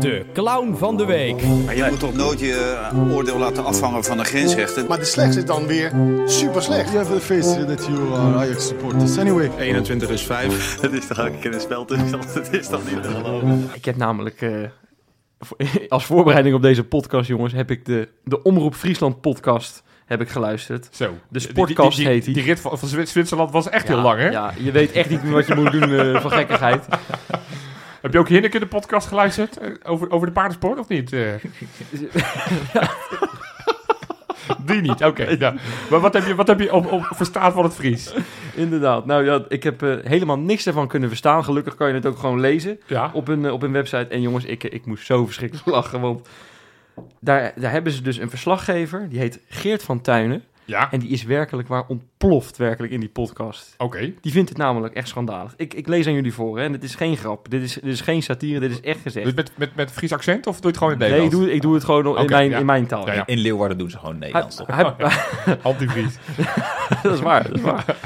[0.00, 1.42] De clown van de week.
[1.64, 4.86] Maar je moet toch nooit je eh, oordeel laten afhangen van de grensrechten.
[4.86, 5.92] Maar de slechtste is dan weer
[6.26, 6.92] super slecht.
[6.92, 9.18] You have the face that you are Ajax supporters.
[9.18, 10.80] Anyway, 21 is 5.
[10.82, 12.34] Het is toch elke keer een speltoestand.
[12.34, 13.70] Het is toch niet te geloven.
[13.72, 14.52] Ik heb namelijk, eh,
[15.88, 20.28] als voorbereiding op deze podcast, jongens, heb ik de, de Omroep Friesland podcast heb ik
[20.28, 20.88] geluisterd.
[20.90, 21.04] Zo.
[21.04, 22.42] De Die- sportkast die, die, heet die, die.
[22.42, 24.28] rit van, van Zwit- Zwitserland was echt heel lang, hè?
[24.28, 26.84] Ja, je weet echt niet meer wat je moet doen eh, van gekkigheid.
[28.04, 29.56] Heb je ook Hinneke de podcast geluisterd?
[29.58, 31.12] eh, Over, over de paardensport of niet?
[31.12, 31.20] eh?
[34.66, 35.24] Die niet, oké.
[35.38, 35.54] ja.
[35.90, 38.14] Maar wat heb je, wat heb je op, op verstaan van het Fries?
[38.54, 39.06] Inderdaad.
[39.06, 41.44] Nou ja, ik heb eh, helemaal niks ervan kunnen verstaan.
[41.44, 43.10] Gelukkig kan je het ook gewoon lezen Ja.
[43.12, 44.06] op eh, op hun website.
[44.06, 46.00] En jongens, ik, ik moest zo verschrikkelijk lachen.
[46.00, 46.28] Want
[47.20, 49.08] daar, daar hebben ze dus een verslaggever.
[49.08, 50.42] Die heet Geert van Tuinen.
[50.66, 53.74] Ja, En die is werkelijk waar ontploft werkelijk in die podcast.
[53.78, 54.12] oké.
[54.20, 55.54] Die vindt het namelijk echt schandalig.
[55.56, 56.64] Ik, ik lees aan jullie voor, hè.
[56.64, 57.50] En het is geen grap.
[57.50, 59.24] Dit is, dit is geen satire, dit is echt gezegd.
[59.26, 61.22] Dus met, met, met Fries accent of doe je het gewoon in het nee, ik
[61.24, 61.46] Nederlands?
[61.48, 62.58] doe, ik doe het gewoon in, mijn, ja.
[62.58, 63.06] in mijn taal.
[63.06, 63.26] Ja, ja.
[63.26, 64.66] In Leeuwarden doen ze gewoon Hij, Nederlands, toch?
[64.66, 66.16] hij- Antivries.
[67.02, 67.84] dat is waar, dat is waar.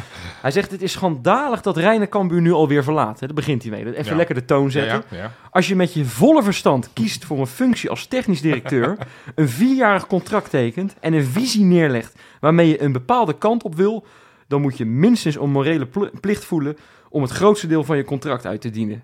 [0.40, 3.18] Hij zegt, het is schandalig dat Reine Cambuur nu alweer verlaat.
[3.20, 3.84] Daar begint hij mee.
[3.84, 4.16] Dat Even Ja.
[4.16, 5.02] lekker de toon zetten.
[5.10, 5.32] ja.
[5.50, 8.96] Als je met je volle verstand kiest voor een functie als technisch directeur,
[9.34, 14.04] een vierjarig contract tekent en een visie neerlegt waarmee je een bepaalde kant op wil,
[14.46, 16.76] dan moet je minstens een morele pl- plicht voelen
[17.08, 19.02] om het grootste deel van je contract uit te dienen.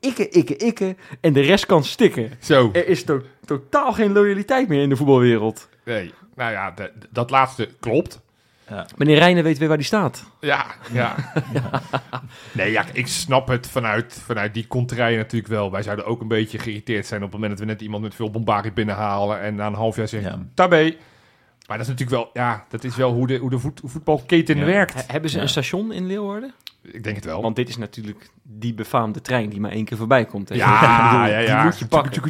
[0.00, 2.30] Ikke, ikke, ikke en de rest kan stikken.
[2.40, 2.70] Zo.
[2.72, 5.68] Er is to- totaal geen loyaliteit meer in de voetbalwereld.
[5.84, 6.12] Nee.
[6.34, 6.74] Nou ja,
[7.10, 8.20] dat laatste klopt.
[8.96, 10.24] Meneer Reijnen weet weer waar die staat.
[10.40, 11.14] Ja, ja.
[12.52, 15.70] Nee, ja, ik snap het vanuit, vanuit die contraien natuurlijk wel.
[15.70, 18.14] Wij zouden ook een beetje geïrriteerd zijn op het moment dat we net iemand met
[18.14, 20.46] veel bombardie binnenhalen en na een half jaar zeggen, Ja.
[20.54, 20.94] tabé.
[21.66, 24.56] Maar dat is natuurlijk wel, ja, dat is wel hoe de, hoe de voet, voetbalketen
[24.58, 24.64] Ja.
[24.64, 24.94] werkt.
[24.94, 25.42] He- hebben ze Ja.
[25.42, 26.52] een station in Leeuwarden?
[26.92, 27.42] Ik denk het wel.
[27.42, 30.48] Want dit is natuurlijk die befaamde trein die maar één keer voorbij komt.
[30.48, 30.54] hè.
[30.54, 30.80] ja,
[31.10, 31.54] bedoel, ja, ja.
[31.56, 32.22] Die moet je pakken.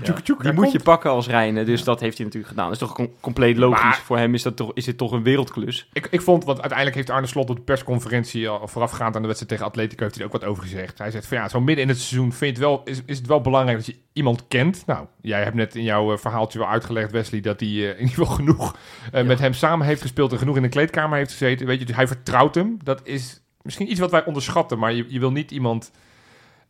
[0.43, 2.71] Die moet je pakken als Rijnen, dus dat heeft hij natuurlijk gedaan.
[2.71, 3.83] Dat is toch com- compleet logisch.
[3.83, 5.89] Maar- Voor hem is, dat toch, is dit toch een wereldklus.
[5.93, 9.27] Ik, ik vond, want uiteindelijk heeft Arne Slot op de persconferentie al voorafgaand aan de
[9.29, 10.99] wedstrijd tegen Atletico heeft hij er ook wat over gezegd.
[10.99, 13.41] Hij zegt van ja, zo midden in het seizoen vind wel, is, is het wel
[13.41, 14.83] belangrijk dat je iemand kent.
[14.87, 17.99] Nou, jij hebt net in jouw eh, verhaaltje wel uitgelegd, Wesley, dat hij eh, in
[17.99, 18.77] ieder geval genoeg
[19.13, 21.67] eh, met hem samen heeft gespeeld en genoeg in de kleedkamer heeft gezeten.
[21.67, 22.79] Weet je, dus hij vertrouwt hem.
[22.83, 25.91] Dat is misschien iets wat wij onderschatten, maar je, je wil niet iemand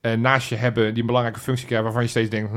[0.01, 2.53] eh, naast je hebben die een belangrijke functie krijgt waarvan je steeds denkt?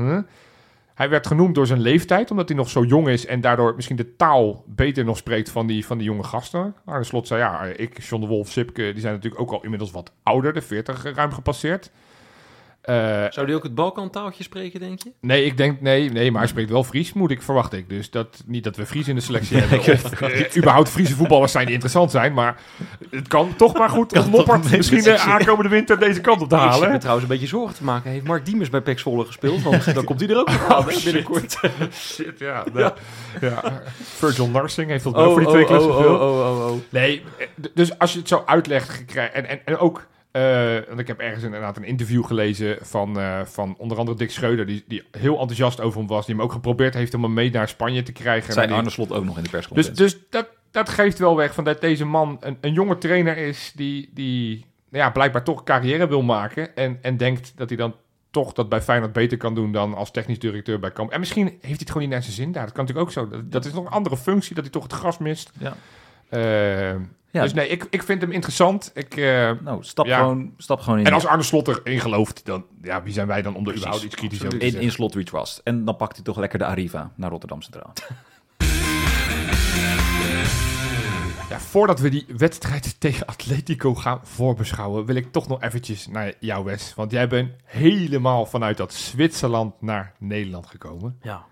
[0.94, 3.96] Hij werd genoemd door zijn leeftijd, omdat hij nog zo jong is en daardoor misschien
[3.96, 6.74] de taal beter nog spreekt van die, van die jonge gasten.
[6.84, 9.90] Arne Slot zei, ja, ik, John de Wolf, Sipke, die zijn natuurlijk ook al inmiddels
[9.90, 11.90] wat ouder, de 40 ruim gepasseerd.
[12.80, 15.12] Eh, Zou die ook het Balkantaaltje spreken, denk je?
[15.20, 17.88] nee, ik denk, nee, nee, maar hij spreekt wel Fries, moet ik, verwacht ik.
[17.88, 21.52] Dus dat, niet dat we Fries in de selectie hebben, of eh, überhaupt Friese voetballers
[21.52, 22.60] zijn die interessant zijn, maar
[23.10, 26.54] het kan toch maar goed om Noppert misschien de aankomende winter deze kant op te
[26.54, 26.90] Ik zit halen.
[26.90, 28.10] me trouwens een beetje zorgen te maken.
[28.10, 29.62] Heeft Mark Diemers bij Zwolle gespeeld?
[29.62, 31.58] Want dan komt hij er ook nog aan, hè, binnenkort.
[31.92, 32.64] Shit, ja.
[32.74, 32.94] Ja.
[33.40, 33.82] ja.
[34.02, 36.20] Virgil Narsing heeft tot nu voor die twee clubs oh, gespeeld.
[36.20, 36.78] oh, oh, oh, oh.
[36.88, 40.04] Nee, eh, dus als je het zo uitlegt, gekrijg- en, en, en ook, eh,
[40.88, 44.66] want ik heb ergens inderdaad een interview gelezen van, eh, van onder andere Dick Schreuder,
[44.66, 47.50] die, die heel enthousiast over hem was, die hem ook geprobeerd heeft om hem mee
[47.50, 48.54] naar Spanje te krijgen.
[48.54, 50.04] Maar die- Arne Slot ook nog in de dus persconferentie.
[50.04, 53.72] dus dat, dat geeft wel weg van dat deze man een, een jonge trainer is
[53.74, 57.94] die, die nou ja, blijkbaar toch carrière wil maken en, en denkt dat hij dan
[58.30, 61.10] toch dat bij Feyenoord beter kan doen dan als technisch directeur bij Kamp.
[61.10, 62.64] En misschien heeft hij het gewoon niet naar zijn zin daar.
[62.64, 63.28] Dat kan natuurlijk ook zo.
[63.28, 65.52] Dat, dat is nog een andere functie, dat hij toch het gras mist.
[65.58, 65.74] Ja.
[66.28, 66.96] Eh,
[67.32, 67.42] Ja.
[67.42, 68.90] Dus nee, ik, ik vind hem interessant.
[68.94, 70.18] Ik, eh, nou, stap, Ja.
[70.18, 71.06] gewoon, stap gewoon in.
[71.06, 73.80] en als Arne Slot erin gelooft, dan ja, wie zijn wij dan om er Precies,
[73.80, 74.88] überhaupt iets kritisch over te in, zeggen?
[74.88, 75.60] in Slot We Trust.
[75.64, 77.92] En dan pakt hij toch lekker de Arriva naar Rotterdam Centraal.
[81.50, 86.32] Ja, voordat we die wedstrijd tegen Atletico gaan voorbeschouwen, wil ik toch nog eventjes naar
[86.40, 86.94] jou, Wes.
[86.94, 91.18] Want jij bent helemaal vanuit dat Zwitserland naar Nederland gekomen.
[91.22, 91.44] Ja.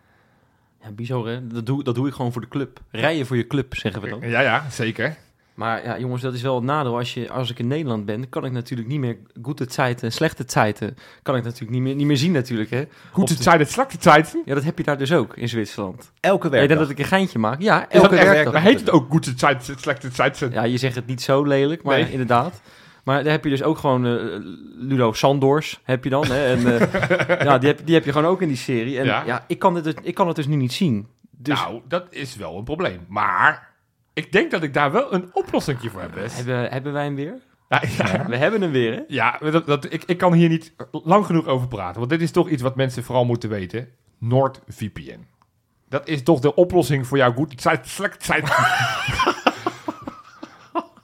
[0.83, 1.47] Ja, bizar hè.
[1.47, 2.81] Dat doe, dat doe ik gewoon voor de club.
[2.91, 4.21] Rijden voor je club, zeggen we dan.
[4.31, 5.17] Ja, ja, zeker.
[5.59, 6.97] Maar ja, jongens, dat is wel het nadeel.
[6.97, 10.45] Als, je, als ik in Nederland ben, kan ik natuurlijk niet meer goede tijden, slechte
[10.45, 12.85] tijden, kan ik natuurlijk niet meer, niet meer zien natuurlijk hè.
[13.11, 14.37] Goed, Op het de- zijn het slakte tijd.
[14.45, 16.13] Ja, dat heb je daar dus ook in Zwitserland.
[16.21, 16.69] Elke Ja, ik werkdag.
[16.69, 17.61] denk dat ik een geintje maak.
[17.63, 18.53] Ja, Is elke dat echt- werkdag.
[18.53, 20.47] Maar heet het ook goed tijd, slechte tijd?
[20.53, 22.11] Ja, je zegt het niet zo lelijk, maar Nee.
[22.11, 22.61] inderdaad.
[23.05, 24.13] Maar daar heb je dus ook gewoon eh,
[24.79, 26.27] Ludo Sandors, heb je dan.
[26.27, 26.45] Hè?
[26.47, 28.99] En, eh, ja, die heb, die heb je gewoon ook in die serie.
[28.99, 29.23] En Ja.
[29.27, 31.07] ja, ik, kan het, dus- ik kan het dus nu niet zien.
[31.31, 33.01] Dus Nou, dat is wel een probleem.
[33.09, 33.68] Maar
[34.19, 36.37] ik denk dat ik daar wel een oplossing voor heb, Wes.
[36.37, 37.39] hebben, hebben wij hem weer?
[37.69, 38.27] Ja, ja.
[38.27, 39.03] We hebben hem weer, hè?
[39.09, 41.99] Ja, dat, dat, ik, ik kan hier niet lang genoeg over praten.
[41.99, 43.89] Want dit is toch iets wat mensen vooral moeten weten.
[44.19, 45.27] NordVPN.
[45.89, 47.63] Dat is toch de oplossing voor jouw goed.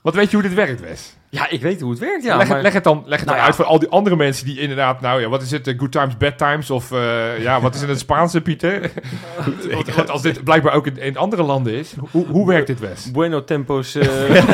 [0.03, 1.17] Wat weet je hoe dit werkt, Wes?
[1.35, 2.37] Ja, ik weet hoe het werkt, ja.
[2.37, 3.45] leg, maar- het, leg het dan, leg het Nou dan ja.
[3.45, 5.01] uit voor al die andere mensen die inderdaad...
[5.01, 5.67] Nou ja, wat is het?
[5.67, 6.71] eh, good times, bad times?
[6.71, 8.91] Of eh, ja, wat is in het Spaanse, Pieter?
[9.97, 11.95] want, als dit blijkbaar ook in, in andere landen is.
[12.11, 13.11] Hoe, hoe werkt dit, Wes?
[13.11, 13.95] Bueno tempos.
[13.95, 14.45] eh,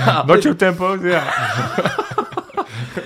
[0.26, 0.98] Nacho tempo?
[1.02, 1.22] Ja.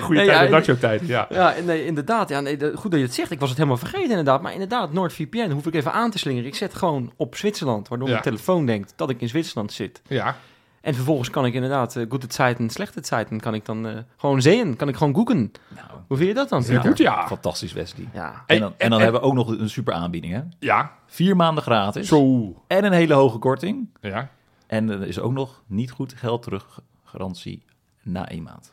[0.00, 1.26] Goede Nee, tijd, ja, nacho tijd, ja.
[1.30, 2.28] ja, nee, inderdaad.
[2.28, 3.30] Ja, nee, goed dat je het zegt.
[3.30, 4.42] Ik was het helemaal vergeten, inderdaad.
[4.42, 6.46] Maar inderdaad, NordVPN hoef ik even aan te slingeren.
[6.48, 8.12] Ik zet gewoon op Zwitserland, waardoor Ja.
[8.12, 10.02] mijn telefoon denkt dat ik in Zwitserland zit.
[10.08, 10.36] Ja,
[10.80, 13.96] En vervolgens kan ik inderdaad uh, goede tijden en slechte tijden kan ik dan eh,
[14.16, 14.76] gewoon zien.
[14.76, 15.52] Kan ik gewoon googlen.
[15.68, 16.64] Nou, Hoe vind je dat dan?
[16.80, 17.26] goed, ja.
[17.26, 18.08] fantastisch Wesley.
[18.12, 18.42] Ja.
[18.46, 20.40] En dan, en dan en- hebben we ook nog een super aanbieding, hè?
[20.58, 22.08] Ja, Vier maanden gratis.
[22.08, 22.54] zo.
[22.66, 23.88] En een hele hoge korting.
[24.00, 24.30] Ja.
[24.66, 27.62] En er is ook nog niet goed geld terug garantie
[28.02, 28.72] na één maand.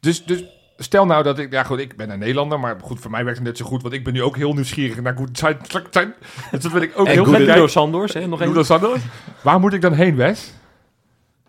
[0.00, 0.44] Dus, dus
[0.76, 3.38] stel nou dat ik, ja goed, ik ben een Nederlander, maar goed, voor mij werkt
[3.38, 5.56] het net zo goed, want ik ben nu ook heel nieuwsgierig naar goed zijn.
[5.90, 6.14] zijn.
[6.50, 8.64] Dus dat wil ik ook En heel Nuno Sandors, hè, nog één.
[8.64, 8.98] Sander.
[9.42, 10.52] Waar moet ik dan heen, Wes?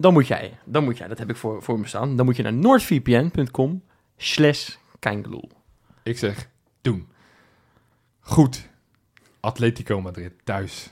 [0.02, 2.16] Dan moet jij, dan moet jij, dat heb ik voor, voor me staan.
[2.16, 3.84] Dan moet je naar noordvpn.com
[4.18, 4.76] slash.
[6.04, 6.49] Ik zeg,
[6.82, 7.08] doen.
[8.20, 8.70] Goed.
[9.39, 10.89] Atletico Madrid, thuis.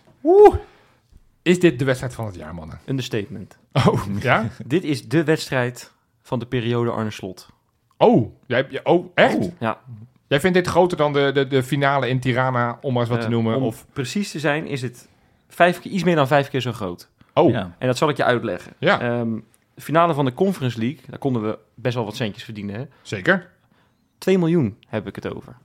[1.41, 2.79] Is dit de wedstrijd van het jaar, mannen?
[2.85, 3.57] Understatement.
[3.73, 4.49] Oh, ja?
[4.65, 5.91] Dit is de wedstrijd
[6.21, 7.49] van de periode Arne Slot.
[7.97, 9.37] Oh, jij, oh echt?
[9.37, 9.51] Oh.
[9.59, 9.81] Ja.
[10.27, 13.19] Jij vindt dit groter dan de, de, de finale in Tirana, om maar eens wat
[13.19, 13.55] te Eh, noemen?
[13.55, 15.07] om Of, precies te zijn is het
[15.47, 17.09] vijf keer, iets meer dan vijf keer zo groot.
[17.43, 17.75] Oh, ja.
[17.77, 18.73] En dat zal ik je uitleggen.
[18.77, 18.99] Ja.
[19.01, 19.33] Ehm,
[19.73, 22.75] de finale van de Conference League, daar konden we best wel wat centjes verdienen.
[22.75, 22.83] Hè?
[23.01, 23.49] zeker.
[24.17, 25.55] 2 miljoen heb ik het over.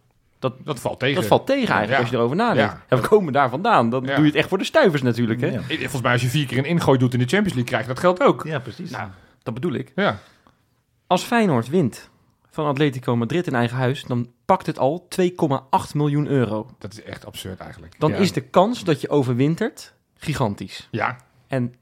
[0.65, 1.15] Dat valt tegen.
[1.15, 1.99] Dat valt tegen eigenlijk Ja.
[2.01, 2.77] als je erover nadenkt.
[2.89, 2.97] Ja.
[2.97, 3.91] We komen daar vandaan.
[3.91, 4.15] Dan Ja.
[4.15, 5.41] doe je het echt voor de stuivers natuurlijk.
[5.41, 5.47] Hè?
[5.47, 5.61] Ja.
[5.63, 7.89] Volgens mij als je vier keer een ingooi doet in de Champions League, krijg je
[7.89, 8.45] dat geld ook.
[8.47, 8.91] Ja, precies.
[8.91, 9.09] Nou,
[9.43, 9.93] dat bedoel ik.
[9.95, 10.19] Ja.
[11.07, 12.11] Als Feyenoord wint
[12.51, 16.71] van Atletico Madrid in eigen huis, dan pakt het al 2,8 miljoen euro.
[16.79, 17.95] Dat is echt absurd eigenlijk.
[17.99, 18.17] Dan ja.
[18.17, 20.89] is de kans dat je overwintert gigantisch.
[20.91, 21.17] Ja,
[21.55, 21.75] En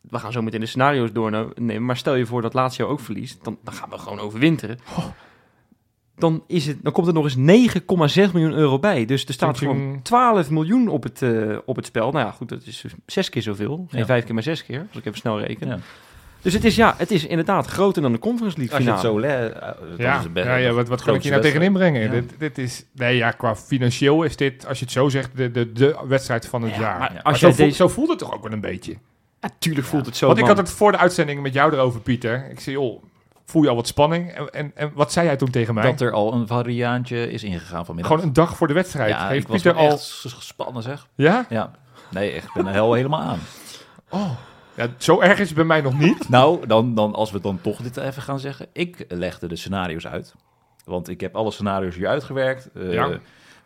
[0.00, 3.44] we gaan zo meteen de scenario's doornemen, maar stel je voor dat Lazio ook verliest,
[3.44, 4.78] dan, dan gaan we gewoon overwinteren.
[6.16, 7.70] Dan, is het, dan komt er nog eens
[8.26, 9.04] 9,6 miljoen euro bij.
[9.04, 12.10] Dus er staat gewoon 12 miljoen op het, eh, op het spel.
[12.10, 13.86] Nou ja, goed, dat is zes keer zoveel.
[13.88, 14.06] Geen Ja.
[14.06, 15.66] vijf keer, maar zes keer, als ik even snel reken.
[15.68, 15.78] Ja.
[16.42, 19.00] Dus het is, ja, het is inderdaad groter dan de Conference League Als je het
[19.00, 21.30] zo le- eh, dan ja, is het best- ja, ja wat, wat kan ik hier
[21.30, 22.00] nou tegenin brengen?
[22.02, 22.08] Ja.
[22.10, 25.50] Dit, dit is, nee ja, qua financieel is dit, als je het zo zegt, de,
[25.50, 26.98] de, de wedstrijd van het Ja, jaar.
[26.98, 28.96] maar Maar als zo, jij voelt, zo voelt het toch ook wel een beetje?
[29.40, 30.26] Natuurlijk voelt het zo.
[30.26, 32.50] Want ik had het voor de uitzending met jou erover, Pieter.
[32.50, 33.02] Ik zei, joh,
[33.44, 34.30] voel je al wat spanning?
[34.32, 35.84] En, en, en wat zei jij toen tegen mij?
[35.84, 38.12] Dat er al een variaantje is ingegaan vanmiddag.
[38.12, 39.10] Gewoon een dag voor de wedstrijd.
[39.10, 39.96] ja, Heeft ik was Pieter al...
[39.98, 41.06] gespannen zeg.
[41.14, 41.46] Ja?
[41.48, 41.70] Ja.
[42.10, 43.38] Nee, echt, ik ben er heel helemaal aan.
[44.78, 44.88] Ja?
[44.98, 46.28] Zo erg is het bij mij nog niet.
[46.38, 48.66] Nou, dan, dan, als we dan toch dit even gaan zeggen.
[48.72, 50.34] Ik legde de scenario's uit.
[50.84, 52.70] Want ik heb alle scenario's hier uitgewerkt.
[52.74, 53.18] Eh, Ja.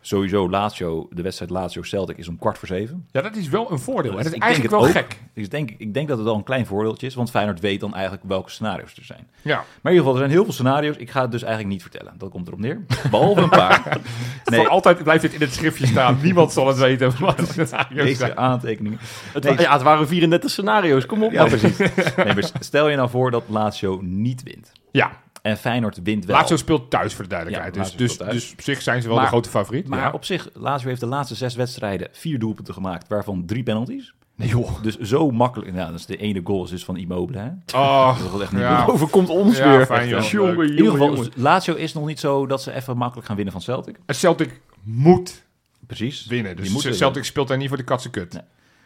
[0.05, 3.05] Sowieso Lazio, de wedstrijd Lazio-Celtic is om kwart voor zeven.
[3.11, 4.11] Ja, dat is wel een voordeel.
[4.11, 5.07] En dat is Ik eigenlijk denk wel ook.
[5.09, 5.19] gek.
[5.33, 7.15] Ik denk, ik denk dat het wel een klein voordeeltje is.
[7.15, 9.27] Want Feyenoord weet dan eigenlijk welke scenario's er zijn.
[9.41, 9.55] Ja.
[9.55, 10.95] Maar in ieder geval, er zijn heel veel scenario's.
[10.95, 12.13] Ik ga het dus eigenlijk niet vertellen.
[12.17, 12.85] Dat komt erop neer.
[13.11, 13.97] Behalve een paar.
[14.43, 16.17] Voor altijd blijft dit in het schriftje staan.
[16.21, 17.11] Niemand zal het weten.
[17.19, 18.37] Wat de scenario's Deze zijn.
[18.37, 18.99] aantekeningen.
[19.33, 21.05] Het, Nee, wa- ja, het waren 34 scenario's.
[21.05, 21.31] Kom op.
[21.31, 21.77] Ja, precies.
[21.77, 24.71] Nee, maar stel je nou voor dat Lazio niet wint.
[24.91, 25.11] Ja,
[25.43, 26.35] En Feyenoord wint wel.
[26.35, 27.75] Lazio speelt thuis voor de duidelijkheid.
[27.75, 29.87] Ja, dus, dus, dus op zich zijn ze wel Maar- de grote favoriet.
[29.87, 30.11] Maar ja.
[30.11, 34.13] op zich, Lazio heeft de laatste zes wedstrijden vier doelpunten gemaakt, waarvan drie penalties.
[34.35, 34.81] Nee joh.
[34.81, 35.73] Dus zo makkelijk.
[35.73, 37.37] Nou, dat is de ene goal is dus van Immobile.
[37.39, 37.77] Hè?
[37.79, 38.85] Oh, Dat is wel echt niet ja.
[38.85, 39.85] Overkomt ons Ja, weer.
[39.85, 40.09] fijn.
[40.29, 40.65] Jongen.
[40.67, 41.25] In ieder geval.
[41.35, 43.99] Lazio is nog niet zo dat ze even makkelijk gaan winnen van Celtic.
[44.05, 45.43] En Celtic moet
[45.87, 46.25] Precies.
[46.25, 46.55] winnen.
[46.55, 48.33] Dus Celtic speelt daar niet voor de katse kut.
[48.33, 48.41] Nee.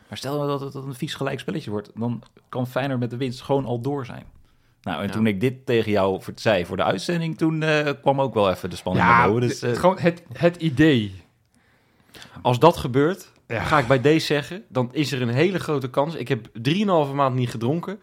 [0.10, 3.18] Maar stel nou dat het een vies gelijk spelletje wordt, dan kan Feyenoord met de
[3.18, 4.24] winst gewoon al door zijn.
[4.82, 5.12] Nou, en Ja.
[5.12, 8.70] toen ik dit tegen jou zei voor de uitzending, toen eh, kwam ook wel even
[8.70, 9.42] de spanning naar Ja, boven.
[9.42, 11.22] Dus, eh, gewoon het, het idee.
[12.42, 13.64] Als dat gebeurt, Ja.
[13.64, 16.16] ga ik bij deze zeggen, dan is er een hele grote kans.
[16.16, 18.00] Ik heb 3,5 maand niet gedronken,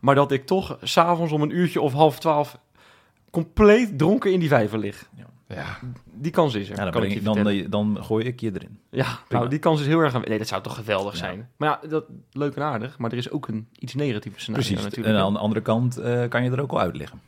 [0.00, 2.58] maar dat ik toch s'avonds om een uurtje of half twaalf
[3.30, 5.08] compleet dronken in die vijver lig.
[5.48, 5.78] Ja.
[6.18, 8.78] Die kans is er, ja, dan, kan ik je dan, dan gooi ik je erin.
[8.90, 9.18] Ja, prima.
[9.28, 10.28] nou, die kans is heel erg aanwezig.
[10.28, 11.18] Nee, dat zou toch geweldig Ja.
[11.18, 11.48] zijn.
[11.56, 14.84] Maar ja, dat, leuk en aardig, maar er is ook een iets negatieve scenario Precies.
[14.84, 15.16] natuurlijk.
[15.16, 17.20] En aan de andere kant eh, kan je er ook al uit liggen.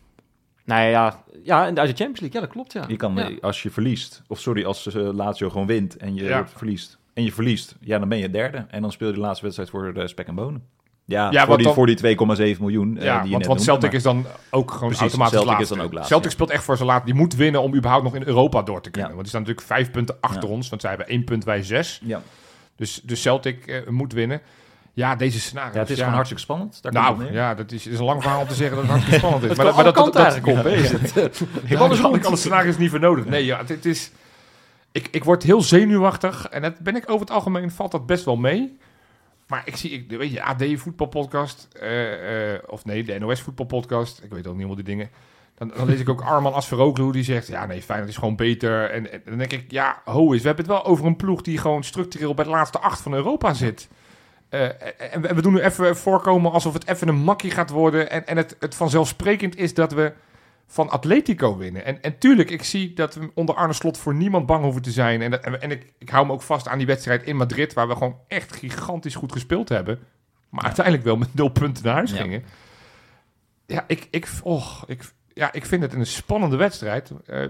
[0.65, 2.85] Nou ja, ja, en uit de Champions League, ja, dat klopt, ja.
[2.89, 3.29] Je kan, Ja.
[3.31, 7.25] eh, als je verliest, of sorry, als uh, Lazio gewoon wint en je verliest, en
[7.25, 8.67] je verliest, ja, dan ben je derde.
[8.69, 10.63] En dan speel je de laatste wedstrijd voor de spek en bonen.
[11.09, 11.97] Ja, Ja, voor, die, dan- voor die
[12.55, 15.51] 2,7 miljoen eh, Ja, die want, want Celtic is dan ook gewoon Precies, automatisch Celtic
[15.53, 15.75] is laatste.
[15.77, 17.05] dan ook laatste, Celtic speelt echt voor zijn laat.
[17.05, 19.11] Die moet winnen om überhaupt nog in Europa door te kunnen.
[19.11, 20.69] Want die staan natuurlijk vijf punten achter ons.
[20.69, 22.01] Want zij hebben één punt, wij zes.
[22.05, 22.23] Ja.
[22.77, 24.41] Dus, dus Celtic eh, moet winnen.
[24.93, 25.75] Ja, deze scenario's.
[25.75, 26.83] ja, het is gewoon hartstikke spannend.
[26.83, 29.21] Daar Nou, ja, dat is, is een lang verhaal om te zeggen dat het hartstikke
[29.27, 29.57] spannend is.
[29.57, 31.15] Maar kan dat, dat, eigenlijk op, is het.
[31.69, 33.25] Daar had ik alle scenario's niet voor nodig.
[33.25, 34.11] Nee, ja, het, het is...
[34.93, 36.47] Ik, ik word heel zenuwachtig.
[36.49, 38.79] En dat ben ik over het algemeen, valt dat best wel mee.
[39.49, 41.69] Maar ik zie, ik, weet je, AD voetbalpodcast.
[41.73, 44.23] eh, eh, of nee, de NOS voetbalpodcast.
[44.23, 45.11] Ik weet ook niet helemaal die dingen.
[45.55, 47.47] Dan, dan lees ik ook Arman Asferoglu die zegt...
[47.47, 48.91] Ja, nee, Feyenoord is gewoon beter.
[48.91, 50.41] En, dan denk ik, ja, ho is.
[50.41, 53.15] We hebben het wel over een ploeg die gewoon structureel bij de laatste acht van
[53.15, 53.89] Europa zit.
[54.49, 54.65] Eh,
[55.13, 58.11] en, en we doen nu even voorkomen alsof het even een makkie gaat worden.
[58.11, 60.13] En, en het, het vanzelfsprekend is dat we
[60.71, 61.85] van Atletico winnen.
[61.85, 64.91] En, en tuurlijk, ik zie dat we onder Arne Slot voor niemand bang hoeven te
[64.91, 65.23] zijn.
[65.23, 67.73] En, dat, en, en ik, ik hou me ook vast aan die wedstrijd in Madrid...
[67.73, 69.99] waar we gewoon echt gigantisch goed gespeeld hebben.
[70.49, 72.45] Maar uiteindelijk wel met nul punten naar huis gingen.
[73.67, 77.13] Ja, ik, ik, och, ik, ja, ik vind het een spannende wedstrijd.
[77.27, 77.45] eh,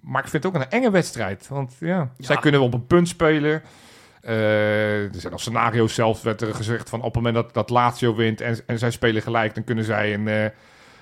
[0.00, 1.48] maar ik vind het ook een enge wedstrijd.
[1.48, 3.62] Want ja, zij kunnen op een punt spelen.
[4.20, 7.70] Eh, er zijn al scenario's zelfs, werd er gezegd van op het moment dat, dat
[7.70, 10.50] Lazio wint en, en zij spelen gelijk, dan kunnen zij een, eh,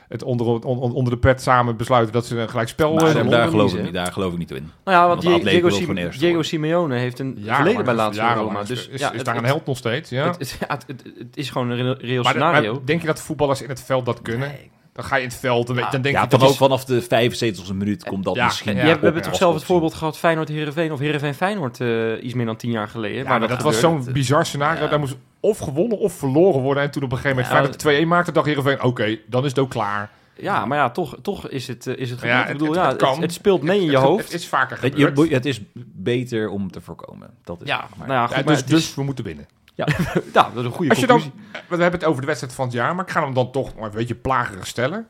[0.08, 2.94] het onder, on- on- onder de pet samen besluiten dat ze een gelijk spel...
[2.94, 4.70] Maar eh, daar, geloof niet, ik niet, daar geloof ik niet in.
[4.84, 6.42] Nou ja, want Diego, Sim-.
[6.42, 8.60] Simeone heeft een verleden bij Lazio Roma.
[8.60, 10.26] is- Dus is, ja, is het- daar een held nog steeds, ja.
[10.26, 12.72] Het, het, ja, het, het is gewoon een reëel- maar, scenario.
[12.72, 14.52] maar denk je dat voetballers in het veld dat kunnen?
[14.96, 16.28] Dan ga je in het veld, dan, weet- dan denk Ja, je...
[16.28, 18.74] dat vanaf, is- vanaf de 75e minuut komt dat Ja, misschien.
[18.74, 21.80] ja, Je hebt- we hebben toch zelf het voorbeeld gehad Feyenoord Heerenveen of Heerenveen Feyenoord
[21.80, 23.22] eh, iets meer dan tien jaar geleden.
[23.24, 24.82] Ja, maar dat, was zo'n bizar scenario.
[24.82, 24.88] Ja.
[24.88, 26.82] Daar moest of gewonnen of verloren worden.
[26.82, 28.82] En toen op een gegeven moment Ja, Feyenoord 2-1 maakte, dacht Heerenveen...
[28.82, 30.10] Oké, dan is het ook klaar.
[30.38, 32.42] Ja, maar ja, toch, toch is het, eh, is het Maar ja, gebeurd.
[32.42, 33.12] Ik het- bedoel, het- ja, het kan.
[33.12, 34.24] het, het speelt mee in je Het- hoofd.
[34.24, 35.28] Het is vaker Het, gebeurd.
[35.28, 35.60] je- het is
[35.94, 37.30] beter om te voorkomen.
[37.44, 37.88] Dat is ja.
[37.96, 39.46] Maar- nou ja, goed, Ja, maar dus, dus we moeten winnen.
[39.76, 39.84] Ja,
[40.32, 41.40] dat is een goede Als je dan, conclusie.
[41.68, 43.74] we hebben het over de wedstrijd van het jaar, maar ik ga hem dan toch
[43.74, 45.08] maar een beetje plagerig stellen.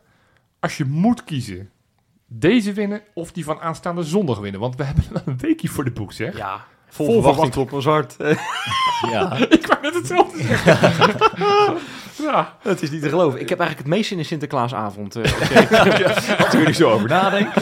[0.60, 1.70] Als je moet kiezen,
[2.26, 4.60] deze winnen of die van aanstaande zondag winnen.
[4.60, 6.36] Want we hebben een weekje voor de boek, zeg.
[6.36, 8.16] Ja, vol, Vol verwachting klopt ons hart.
[9.12, 9.32] ja.
[9.48, 10.78] Ik wou net hetzelfde zeggen.
[12.22, 12.56] ja.
[12.62, 13.40] Het is niet te geloven.
[13.40, 15.16] Ik heb eigenlijk het meest in de Sinterklaasavond.
[15.16, 15.22] eh,
[16.38, 17.54] Als ik er niet zo over nadenk.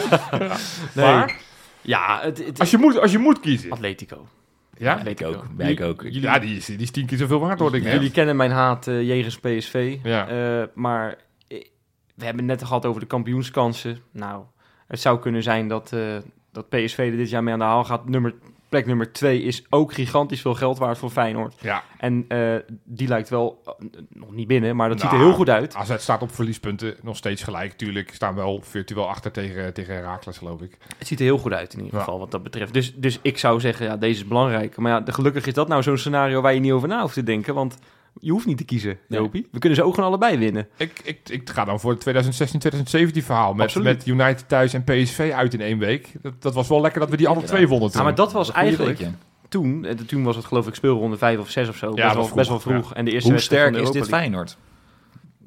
[0.93, 1.05] nee.
[1.05, 1.35] Maar
[1.81, 3.71] Ja, het, het als je moet, als je moet kiezen.
[3.71, 4.27] Atletico.
[4.77, 5.45] Ja, Ik ook.
[5.57, 6.01] Ja, ik ook.
[6.01, 7.83] Jullie, ja die, is, die is tien keer zoveel waard, hoorde ik.
[7.83, 7.93] net.
[7.93, 9.97] jullie kennen mijn haat eh jegens PSV.
[10.03, 10.27] Ja.
[10.27, 11.09] Eh, maar
[11.47, 11.63] eh,
[12.15, 13.97] we hebben het net gehad over de kampioenskansen.
[14.11, 14.43] Nou,
[14.87, 16.17] het zou kunnen zijn dat, eh,
[16.51, 18.09] dat PSV er dit jaar mee aan de haal gaat.
[18.09, 18.33] Nummer,
[18.69, 21.55] plek nummer twee is ook gigantisch veel geld waard voor Feyenoord.
[21.61, 23.71] Ja, En eh, die lijkt wel eh,
[24.09, 25.75] nog niet binnen, maar dat ziet er Nou, heel goed uit.
[25.75, 27.73] AZ staat op verliespunten nog steeds gelijk.
[27.73, 30.77] Tuurlijk staan wel virtueel achter tegen, tegen Herakles, geloof ik.
[30.97, 31.99] Het ziet er heel goed uit in ieder Ja.
[32.03, 32.73] geval wat dat betreft.
[32.73, 34.77] Dus, dus ik zou zeggen, ja, deze is belangrijk.
[34.77, 37.13] Maar ja, de, gelukkig is dat nou zo'n scenario waar je niet over na hoeft
[37.13, 37.53] te denken.
[37.53, 37.77] Want
[38.19, 39.19] je hoeft niet te kiezen, Nee.
[39.19, 39.47] Jopie.
[39.51, 40.67] We kunnen ze ook gewoon allebei winnen.
[40.77, 42.05] Ik, ik, ik ga dan voor het
[43.17, 43.53] 2016-2017 verhaal.
[43.53, 43.87] Met, Absoluut.
[43.97, 46.11] met United thuis en PSV uit in één week.
[46.21, 47.45] Dat, dat was wel lekker dat we die alle Ja.
[47.45, 47.87] twee wonnen.
[47.87, 48.03] Ja, toen.
[48.03, 48.99] maar dat was eigenlijk
[49.49, 49.85] toen.
[49.85, 51.85] eh, Toen was het geloof ik speelronde vijf of zes of zo.
[51.87, 52.93] Ja, best, dat wel, was best wel vroeg, vroeg.
[52.93, 54.57] En de eerste Hoe sterk van de is dit Feyenoord?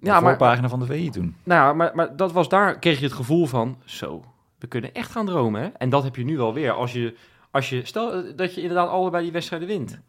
[0.00, 1.36] De Ja, maar, voorpagina van de VI toen.
[1.44, 4.24] nou, ja, maar, maar dat was daar, kreeg je het gevoel van, zo,
[4.58, 5.62] we kunnen echt gaan dromen.
[5.62, 5.68] Hè?
[5.68, 6.72] En dat heb je nu wel weer.
[6.72, 7.14] Als je,
[7.50, 10.00] als je, stel eh, dat je inderdaad allebei die wedstrijden wint.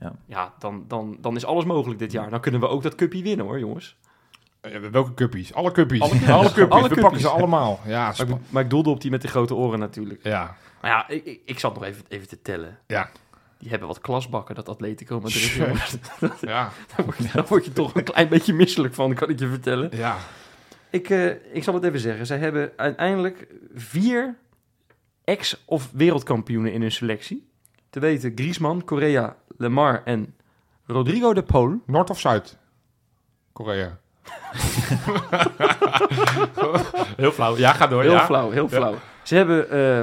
[0.00, 0.12] Ja.
[0.26, 2.30] Ja, dan, dan, dan is alles mogelijk dit jaar.
[2.30, 3.96] Dan kunnen we ook dat cupje winnen hoor, jongens.
[4.60, 5.54] Eh, welke cuppies?
[5.54, 6.00] Alle cuppies.
[6.00, 6.88] Alle Alle cuppies.
[6.88, 7.80] we pakken ze allemaal.
[7.86, 10.20] Ja, Maar ik, maar ik doelde op die met de grote oren natuurlijk.
[10.22, 10.56] ja.
[10.80, 12.78] Maar ja, ik, ik, ik zat nog even, even te tellen.
[12.86, 13.10] Ja.
[13.58, 15.52] Die hebben wat klasbakken, dat Atletico Madrid.
[16.40, 16.70] Ja.
[16.96, 19.48] Daar word, je, daar word je toch een klein beetje misselijk van, kan ik je
[19.48, 19.96] vertellen.
[19.96, 20.16] ja.
[20.90, 22.26] Ik, eh, ik zal het even zeggen.
[22.26, 24.36] Zij hebben uiteindelijk vier
[25.24, 27.48] ex- of wereldkampioenen in hun selectie.
[27.90, 30.34] Te weten Griezmann, Correa, Lemar en
[30.86, 31.80] Rodrigo de Paul.
[31.86, 32.58] Noord of Zuid?
[33.52, 33.98] Korea.
[37.16, 37.56] Heel flauw.
[37.56, 38.02] Ja, ga door.
[38.02, 38.24] Heel ja.
[38.24, 38.94] flauw, heel flauw.
[39.22, 40.00] Ze hebben eh,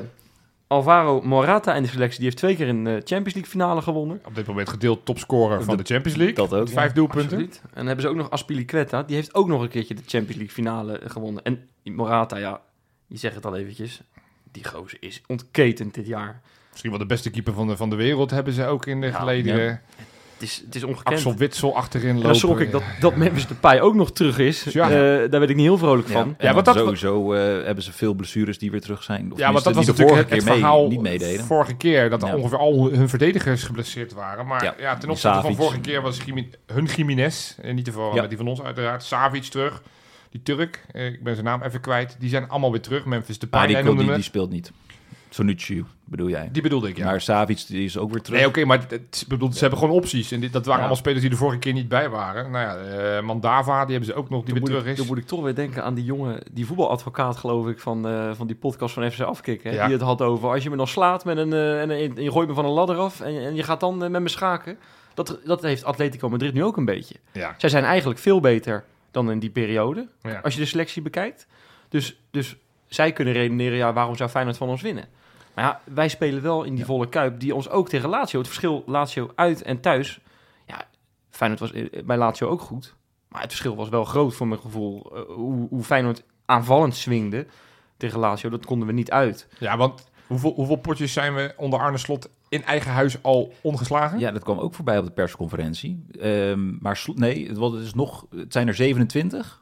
[0.67, 2.17] Alvaro Morata in de selectie.
[2.17, 4.21] Die heeft twee keer een eh, Champions League finale gewonnen.
[4.25, 6.35] Op dit moment gedeeld topscorer van de Champions League.
[6.35, 6.69] Dat ook.
[6.69, 7.37] Vijf doelpunten.
[7.37, 7.61] Absoluut.
[7.63, 9.03] En dan hebben ze ook nog Aspilicueta.
[9.03, 11.43] Die heeft ook nog een keertje de Champions League finale eh, gewonnen.
[11.43, 12.61] En Morata, ja,
[13.07, 14.01] die zegt het al eventjes.
[14.51, 16.41] Die gozer is ontketend dit jaar.
[16.71, 19.07] Misschien wel de beste keeper van de, van de wereld hebben ze ook in de
[19.07, 19.61] Ja, geleden.
[19.61, 19.81] ja.
[20.33, 21.15] Het is, het is ongekend.
[21.15, 22.29] Axel Witsel achterin En lopen.
[22.29, 24.63] dan schrok ik dat, dat Memphis Depay ook nog terug is.
[24.63, 24.83] Ja.
[24.89, 24.91] Eh,
[25.29, 26.35] daar werd ik niet heel vrolijk Ja, van.
[26.39, 29.31] Ja, want dat- sowieso eh, hebben ze veel blessures die weer terug zijn.
[29.31, 31.01] Of Ja, want dat was tenminste, natuurlijk het, de het vorige keer verhaal mee, niet
[31.01, 31.45] meededen.
[31.45, 32.09] vorige keer.
[32.09, 32.35] Dat Ja.
[32.35, 34.45] ongeveer al hun verdedigers geblesseerd waren.
[34.47, 36.19] Maar ja, Ja, ten opzichte van vorige keer was
[36.65, 38.21] hun Jiménez, en niet te verwarren Ja.
[38.21, 39.81] met die van ons uiteraard, Savic terug.
[40.29, 42.15] Die Turk, eh, ik ben zijn naam even kwijt.
[42.19, 43.05] Die zijn allemaal weer terug.
[43.05, 44.71] Memphis Depay, Maar die, die, speelt niet.
[45.33, 46.49] Sonucci bedoel jij.
[46.51, 47.05] Die bedoelde ik, ja.
[47.05, 48.39] Maar Savic die is ook weer terug.
[48.39, 50.31] Nee, oké, maar het, bedoel, ze hebben gewoon opties.
[50.31, 50.79] En dit, dat waren Ja.
[50.79, 52.51] allemaal spelers die de vorige keer niet bij waren.
[52.51, 52.75] Nou ja,
[53.17, 54.97] eh, Mandava, die hebben ze ook nog, die Dan weer terug ik, is.
[54.97, 58.29] dan moet ik toch weer denken aan die jongen, die voetbaladvocaat geloof ik, van, eh,
[58.33, 59.69] van die podcast van FC Afkikken.
[59.69, 59.83] hè, Ja.
[59.85, 62.47] Die het had over, als je me dan slaat met een, eh, en, je gooit
[62.47, 64.77] me van een ladder af en, en je gaat dan met me schaken.
[65.13, 67.15] Dat, dat heeft Atletico Madrid nu ook een beetje.
[67.31, 67.55] Ja.
[67.57, 70.39] Zij zijn eigenlijk veel beter dan in die periode, Ja.
[70.43, 71.47] als je de selectie bekijkt.
[71.89, 72.55] Dus, dus
[72.87, 75.05] zij kunnen redeneren, ja, waarom zou Feyenoord van ons winnen?
[75.53, 78.47] Maar ja, wij spelen wel in die volle kuip, die ons ook tegen Lazio, het
[78.47, 80.19] verschil Lazio uit en thuis.
[80.67, 80.85] Ja,
[81.29, 82.95] Feyenoord was eh, bij Lazio ook goed.
[83.27, 85.11] Maar het verschil was wel groot voor mijn gevoel.
[85.15, 87.45] Eh, hoe, hoe Feyenoord aanvallend swingde
[87.97, 89.47] tegen Lazio, dat konden we niet uit.
[89.59, 94.19] ja, want hoeveel, hoeveel potjes zijn we onder Arne Slot in eigen huis al ongeslagen?
[94.19, 96.05] Ja, dat kwam ook voorbij op de persconferentie.
[96.19, 99.61] Ehm, maar nee, het, is nog, het zijn er 27.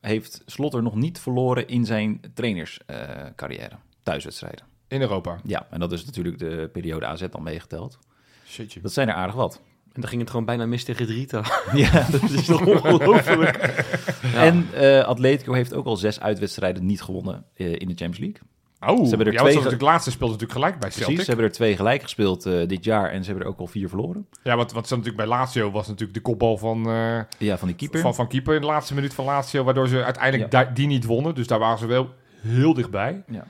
[0.00, 3.76] Heeft Slotter nog niet verloren in zijn trainerscarrière.
[4.02, 4.69] thuiswedstrijden.
[4.90, 5.38] In Europa.
[5.44, 7.98] Ja, en dat is natuurlijk de periode AZ al meegeteld.
[8.46, 8.80] Shitje.
[8.80, 9.60] Dat zijn er aardig wat.
[9.92, 11.42] En dan ging het gewoon bijna mis tegen Drita.
[11.74, 13.84] Ja, dat is toch ongelooflijk.
[14.22, 14.28] Ja.
[14.46, 18.40] En eh, Atletico heeft ook al zes uitwedstrijden niet gewonnen eh, in de Champions League.
[18.86, 21.20] Oh, hebben er ja, want twee ge- de laatste speelde natuurlijk gelijk bij Precies, Celtic.
[21.24, 23.66] ze hebben er twee gelijk gespeeld eh, dit jaar en ze hebben er ook al
[23.66, 24.26] vier verloren.
[24.42, 27.68] Ja, wat, wat ze natuurlijk bij Lazio was natuurlijk de kopbal van, eh, Ja, van
[27.68, 28.00] die keeper.
[28.00, 30.64] van, van keeper in de laatste minuut van Lazio, waardoor ze uiteindelijk Ja.
[30.64, 31.34] die niet wonnen.
[31.34, 32.10] Dus daar waren ze wel
[32.40, 33.22] heel dichtbij.
[33.28, 33.44] Ja.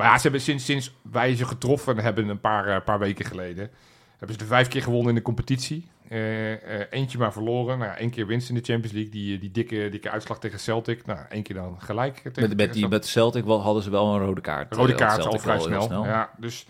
[0.00, 3.24] Maar ja, ze hebben sinds, sinds wij ze getroffen hebben een paar, eh, paar weken
[3.24, 3.70] geleden,
[4.18, 5.88] hebben ze er vijf keer gewonnen in de competitie.
[6.08, 7.78] Eh, eh, eentje maar verloren.
[7.78, 9.10] Nou, ja, één keer winst in de Champions League.
[9.10, 11.06] Die, die dikke, dikke uitslag tegen Celtic.
[11.06, 12.16] Nou, één keer dan gelijk.
[12.16, 14.74] Tegen, Met, met, die, met Celtic wel, hadden ze wel een rode kaart.
[14.74, 16.04] Rode kaart al vrij snel.
[16.04, 16.66] Ja, dus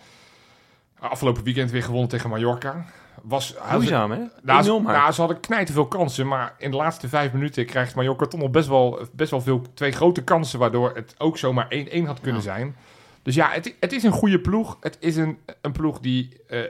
[0.98, 2.84] afgelopen weekend weer gewonnen tegen Mallorca.
[3.22, 4.18] Was, Moeizaam, hè?
[4.42, 7.66] Nou, 1-0 ze, nou, ze hadden knijten veel kansen, maar in de laatste vijf minuten
[7.66, 11.38] krijgt Mallorca toch nog best wel, best wel veel, twee grote kansen, waardoor het ook
[11.38, 12.76] zomaar 1-1 had kunnen zijn.
[13.22, 14.76] Dus ja, het, het is een goede ploeg.
[14.80, 16.60] Het is een, een ploeg die, eh,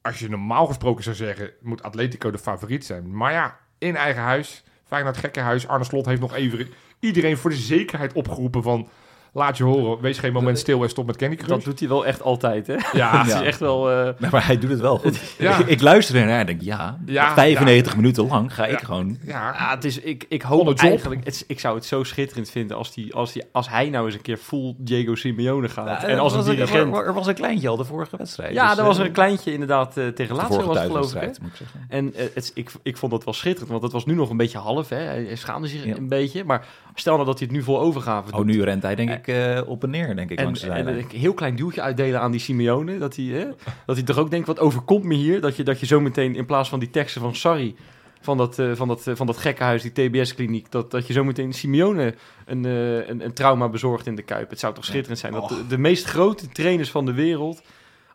[0.00, 3.16] als je normaal gesproken zou zeggen, moet Atletico de favoriet zijn.
[3.16, 6.68] Maar ja, in eigen huis, Feyenoord gekkenhuis, Arne Slot heeft nog even
[7.00, 8.88] iedereen voor de zekerheid opgeroepen van...
[9.34, 11.64] Laat je horen, wees geen moment stil en stop met Candy Dat Crush.
[11.64, 12.72] doet hij wel echt altijd, hè?
[12.74, 13.24] Ja, Ja.
[13.24, 13.90] is echt wel...
[13.90, 15.20] eh, Nee, maar hij doet het wel goed.
[15.38, 15.58] Ja.
[15.58, 19.18] ik, ik luister ernaar en denk, ja, Ja, 95 minuten lang ga ik gewoon...
[19.26, 22.76] ja, Ja, het is, ik, ik hoop eigenlijk, het, ik zou het zo schitterend vinden
[22.76, 26.04] als, die, als, die, als hij nou eens een keer full Diego Simeone gaat.
[26.04, 26.94] en als een er, was dirigent.
[26.96, 28.54] er, er was een kleintje al de vorige wedstrijd.
[28.54, 31.14] ja, dus, er was eh, er een kleintje inderdaad eh, tegen Lazio was het, geloof
[31.14, 31.20] ik.
[31.20, 31.42] thuiswedstrijd, hè?
[31.42, 31.80] moet ik zeggen.
[31.88, 34.58] En het, ik, ik vond dat wel schitterend, want het was nu nog een beetje
[34.58, 34.88] half.
[34.88, 34.96] Hè?
[34.96, 35.96] Hij schaamde zich Ja.
[35.96, 36.44] een beetje.
[36.44, 38.46] Maar stel nou dat hij het nu vol overgave Oh, doet.
[38.46, 40.86] nu rent hij denk ik eh, op en neer, denk ik, En, langs de en
[40.86, 42.98] een heel klein duwtje uitdelen aan die Simeone.
[42.98, 43.46] Dat hij, hè,
[43.86, 45.40] dat hij toch ook denkt, wat overkomt me hier?
[45.40, 47.74] Dat je, dat je zo meteen in plaats van die teksten van sorry...
[48.20, 50.70] Van dat, eh, van, dat, eh, van dat gekkenhuis, die TBS-kliniek...
[50.70, 52.14] Dat, dat je zo meteen Simeone
[52.46, 54.50] een, een, een trauma bezorgt in de Kuip.
[54.50, 57.62] Het zou toch schitterend zijn dat de, de meest grote trainers van de wereld...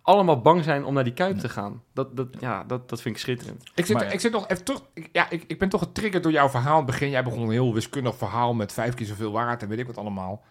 [0.01, 1.81] allemaal bang zijn om naar die Kuip te gaan.
[1.93, 3.63] Dat, dat, ja, dat, dat vind ik schitterend.
[3.75, 4.63] Ik zit, Maar- ik zit nog even.
[4.93, 6.79] Ik, ja, ik, ik ben toch getriggerd door jouw verhaal.
[6.79, 9.69] In het begin, jij begon een heel wiskundig verhaal met vijf keer zoveel waard en
[9.69, 10.43] weet ik wat allemaal.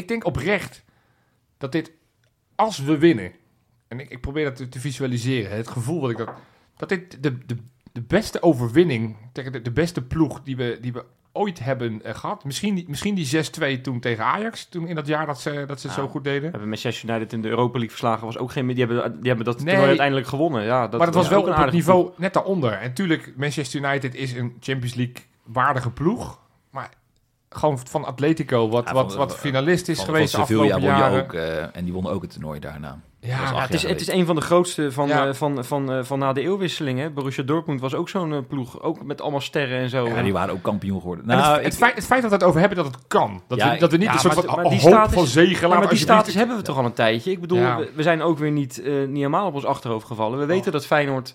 [0.00, 0.84] Ik denk oprecht
[1.58, 1.92] dat dit,
[2.54, 3.32] als we winnen,
[3.88, 6.28] en ik, ik probeer dat te, te visualiseren, het gevoel dat ik dat,
[6.76, 7.56] dat dit de, de,
[7.92, 12.14] de beste overwinning tegen de, de beste ploeg die we, die we ooit hebben eh,
[12.14, 12.44] gehad.
[12.44, 15.80] Misschien, die- misschien die 6-2 toen tegen Ajax, toen in dat jaar dat ze, dat
[15.80, 16.42] ze zo goed deden.
[16.42, 18.26] We hebben Manchester United in de Europa League verslagen.
[18.26, 19.76] Was ook geen, die, hebben, die hebben dat Nee.
[19.76, 20.62] uiteindelijk gewonnen.
[20.64, 22.72] Ja, dat maar het was wel een op het niveau net daaronder.
[22.72, 26.39] En tuurlijk, Manchester United is een Champions League waardige ploeg.
[27.56, 30.74] Gewoon van Atletico, wat, Ja, wat, van- wat finalist is Van- geweest de van Sevilla
[30.74, 31.22] afgelopen jaren.
[31.22, 32.98] ook, eh, en die won ook het toernooi daarna.
[33.20, 35.26] ja, het, is, het is een van de grootste van, Ja.
[35.26, 36.98] eh, van, van, eh, van na de eeuwwisseling.
[36.98, 37.10] Hè?
[37.10, 38.80] Borussia Dortmund was ook zo'n ploeg.
[38.82, 40.06] Ook met allemaal sterren en zo.
[40.08, 41.28] Ja, die waren ook kampioen geworden.
[41.30, 43.42] En Nou, het, het, feit, het feit dat we het over hebben dat het kan.
[43.48, 45.14] Dat, Ja, we, dat we niet ja, een soort maar- van maar die hoop status-
[45.14, 45.78] van zegen Ja, laten.
[45.78, 47.30] maar die status hebben we toch al een tijdje.
[47.30, 47.76] Ik bedoel, Ja.
[47.78, 50.38] we, we zijn ook weer niet, eh, niet helemaal op ons achterhoofd gevallen.
[50.38, 51.34] We weten dat Feyenoord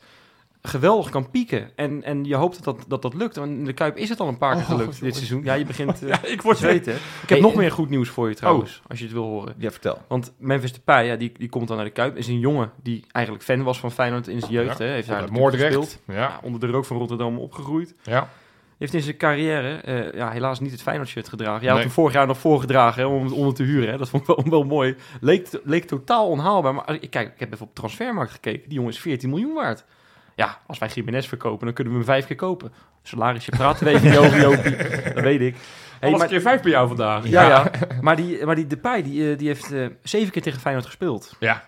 [0.66, 1.72] geweldig kan pieken.
[1.76, 3.36] En, en je hoopt dat dat, dat, dat lukt.
[3.36, 5.44] Want in de Kuip is het al een paar keer Oh, gelukt dit seizoen.
[5.44, 6.94] Ja, je begint eh, Ja, ik word te weten.
[6.94, 9.24] Ik heb Hey, nog eh, meer goed nieuws voor je trouwens, als je het wil
[9.24, 9.54] horen.
[9.58, 10.02] Ja, vertel.
[10.08, 12.18] Want Memphis Depay, ja, die, die komt dan naar de Kuip.
[12.18, 14.78] Is een jongen die eigenlijk fan was van Feyenoord in zijn jeugd.
[14.78, 14.92] Ja, hè.
[14.92, 15.76] Heeft daar Moordrecht.
[15.76, 16.00] gespeeld.
[16.08, 17.96] Ja, Ja, onder de rook van Rotterdam opgegroeid.
[18.04, 18.30] ja.
[18.78, 21.62] Heeft in zijn carrière eh, ja, helaas niet het Feyenoord-shirt gedragen.
[21.62, 23.90] Jij had hem vorig jaar nog voorgedragen hè, om het onder te huren.
[23.92, 23.98] Hè.
[23.98, 24.96] Dat vond ik wel, wel mooi.
[25.22, 26.74] Leek, leek totaal onhaalbaar.
[26.74, 28.64] Maar ik, kijk, ik heb even op transfermarkt gekeken.
[28.70, 29.86] Die jongen is 14 miljoen waard.
[30.36, 32.74] Ja, als wij Jiménez verkopen, dan kunnen we hem vijf keer kopen.
[33.04, 34.76] Salarisje praten we even niet over, Jopie.
[35.14, 35.56] Dat weet ik.
[36.00, 37.28] Hey, Alles maar, keer vijf bij jou vandaag.
[37.28, 37.72] ja, ja.
[38.02, 41.36] maar die, maar die Depay, die, eh, die heeft eh, zeven keer tegen Feyenoord gespeeld.
[41.40, 41.64] Ja.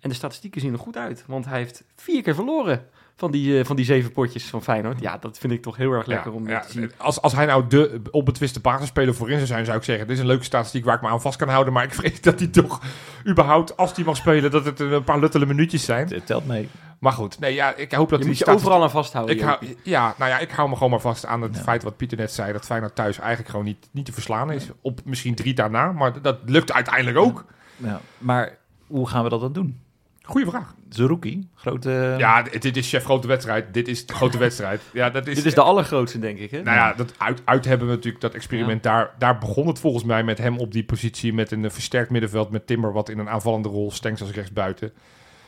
[0.00, 1.24] En de statistieken zien er goed uit.
[1.26, 2.86] Want hij heeft vier keer verloren
[3.16, 5.00] van die, eh, van die zeven potjes van Feyenoord.
[5.00, 6.60] Ja, dat vind ik toch heel erg lekker Ja, om ja.
[6.60, 6.92] te zien.
[6.96, 10.22] Als, als hij nou de onbetwiste basisspeler voorin zou zijn, zou ik zeggen: Dit is
[10.22, 11.72] een leuke statistiek waar ik me aan vast kan houden.
[11.72, 12.82] Maar ik vrees dat hij toch
[13.26, 16.08] überhaupt, als hij mag spelen, dat het een paar luttele minuutjes zijn.
[16.08, 16.68] Het telt mee.
[16.98, 19.36] Maar goed, nee, ja, ik hoop dat Je die moet je statistiek- overal aan vasthouden.
[19.36, 21.62] Ik hou, ja, nou ja, ik hou me gewoon maar vast aan het Ja.
[21.62, 22.52] feit wat Pieter net zei.
[22.52, 24.68] Dat Feyenoord thuis eigenlijk gewoon niet, niet te verslaan is.
[24.80, 27.44] Op misschien drie daarna, maar dat lukt uiteindelijk ook.
[27.76, 28.00] Ja.
[28.18, 29.80] Maar hoe gaan we dat dan doen?
[30.22, 30.74] Goeie vraag.
[30.88, 32.14] Zerouki, grote...
[32.18, 33.74] Ja, dit, is chef grote wedstrijd.
[33.74, 34.80] Dit is de grote wedstrijd.
[34.92, 36.50] Ja, dat is, Dit is de allergrootste, denk ik.
[36.50, 36.62] Hè?
[36.62, 38.82] Nou ja, dat uit, uit hebben we natuurlijk dat experiment.
[38.82, 41.32] Daar, daar begon het volgens mij met hem op die positie.
[41.34, 43.90] Met een versterkt middenveld met Timber wat in een aanvallende rol.
[43.90, 44.92] Stenks als rechtsbuiten.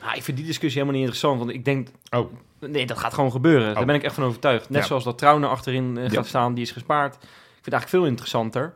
[0.02, 1.38] Nou, ik vind die discussie helemaal niet interessant.
[1.38, 3.68] Want ik denk, Oh, nee, dat gaat gewoon gebeuren.
[3.68, 3.74] Oh.
[3.74, 4.68] Daar ben ik echt van overtuigd.
[4.70, 4.86] Net Ja.
[4.86, 6.22] zoals dat Trouwen achterin eh, gaat Ja.
[6.22, 7.14] staan, die is gespaard.
[7.14, 8.74] Ik vind het eigenlijk veel interessanter.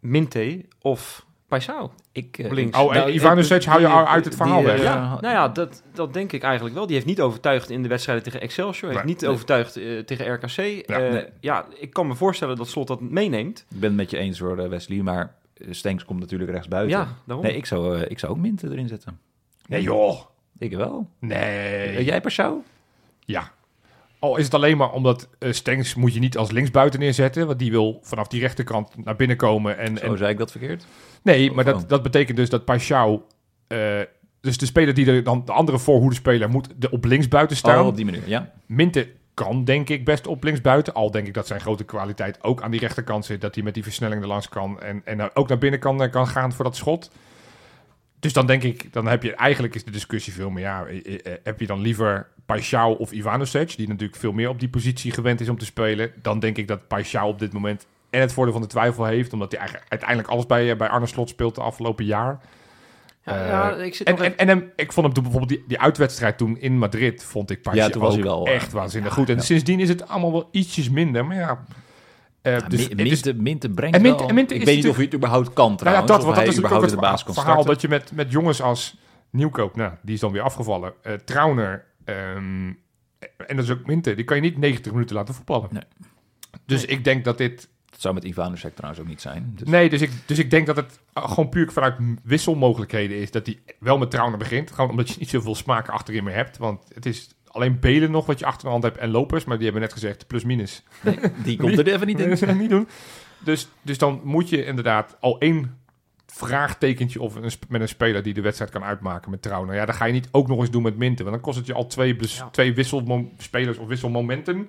[0.00, 1.92] Minte of Paisao.
[2.12, 2.78] Ik, eh, Op links.
[2.78, 4.78] oh Nou, Ivanovic hou je die- uit het verhaal die, weg.
[4.78, 6.84] eh, Ja, nou ja, dat, dat denk ik eigenlijk wel.
[6.86, 8.90] Die heeft niet overtuigd in de wedstrijden tegen Excelsior.
[8.90, 9.14] Heeft Nee.
[9.14, 10.56] niet overtuigd eh, tegen RKC.
[10.88, 11.24] Ja, nee.
[11.40, 13.58] ja, ik kan me voorstellen dat Slot dat meeneemt.
[13.70, 16.68] Ik ben het met je eens hoor, eh, Wesley, maar eh, Stenks komt natuurlijk rechts
[16.68, 16.98] buiten.
[16.98, 17.44] Ja, daarom.
[17.46, 19.18] Nee, ik zou, eh, ik zou ook Minten erin zetten.
[19.72, 20.20] Nee joh.
[20.58, 21.08] Ik wel.
[21.18, 21.38] Nee.
[21.38, 22.58] Eh, jij Paschou?
[23.24, 23.50] Ja.
[24.18, 27.46] Al is het alleen maar omdat eh Stengs moet je niet als linksbuiten neerzetten.
[27.46, 29.78] Want die wil vanaf die rechterkant naar binnen komen.
[29.78, 30.86] En, Zo en, zei ik dat verkeerd?
[31.22, 31.72] nee, maar Oh.
[31.72, 33.20] dat, dat betekent dus dat Paixão...
[33.66, 34.00] eh,
[34.40, 37.80] dus de speler die er dan de andere voorhoedenspeler moet de op linksbuiten staan.
[37.80, 38.52] Oh, op die manier, ja.
[38.66, 40.94] Minte kan denk ik best op linksbuiten.
[40.94, 43.40] Al denk ik dat zijn grote kwaliteit ook aan die rechterkant zit.
[43.40, 44.80] Dat hij met die versnelling er langs kan.
[44.80, 47.10] En, en ook naar binnen kan, kan gaan voor dat schot.
[48.22, 50.62] Dus dan denk ik, dan heb je eigenlijk is de discussie veel meer.
[50.62, 54.60] Ja, eh, eh, heb je dan liever Paixão of Ivanovic, die natuurlijk veel meer op
[54.60, 56.12] die positie gewend is om te spelen.
[56.22, 59.32] Dan denk ik dat Paixão op dit moment en het voordeel van de twijfel heeft.
[59.32, 62.40] Omdat hij eigenlijk uiteindelijk alles bij, eh, bij Arne Slot speelt de afgelopen jaar.
[63.24, 65.64] Ja, Eh, ja, ik zit En, en, en hem, ik vond hem toen bijvoorbeeld die,
[65.68, 68.54] die uitwedstrijd toen in Madrid, vond ik Paixão Ja, toen was ook hij wel, eh,
[68.54, 69.28] echt waanzinnig ja, goed.
[69.28, 69.42] En ja.
[69.42, 71.26] sindsdien is het allemaal wel ietsjes minder.
[71.26, 71.64] Maar ja,
[72.42, 74.34] eh, Ja, dus, Minte, Minte brengt En Minte- wel...
[74.34, 76.06] Minte ik weet niet of hij het überhaupt kan nou ja, trouwens.
[76.12, 77.66] dat, want is ook het baas verhaal starten.
[77.66, 78.96] dat je met, met jongens als
[79.30, 80.92] Nieuwkoop, nou, die is dan weer afgevallen.
[81.02, 82.72] eh Trauner, ehm,
[83.46, 85.68] en dat is ook Minte, die kan je niet 90 minuten laten voetballen.
[85.72, 85.82] Nee.
[86.66, 89.52] Dus ik denk dat dit Dat zou met Ivanovic trouwens ook niet zijn.
[89.56, 93.30] Dus Nee, dus ik, dus ik denk dat het uh, gewoon puur vanuit wisselmogelijkheden is.
[93.30, 94.70] Dat hij wel met Trauner begint.
[94.70, 96.56] Gewoon omdat je niet zoveel smaak achterin meer hebt.
[96.58, 99.44] Want het is alleen Belen nog wat je achter de hand hebt en lopers.
[99.44, 100.82] Maar die hebben net gezegd plus minus.
[101.44, 102.28] die komt er even niet in.
[102.28, 102.88] Nee, dat niet doen.
[103.44, 105.76] Dus, dus dan moet je inderdaad al één
[106.26, 109.74] vraagtekentje of een, met een speler die de wedstrijd kan uitmaken met Trauner.
[109.74, 111.24] Ja, dan ga je niet ook nog eens doen met Minten.
[111.24, 112.48] Want dan kost het je al twee, bes- Ja.
[112.50, 114.68] twee wisselspelers of wisselmomenten.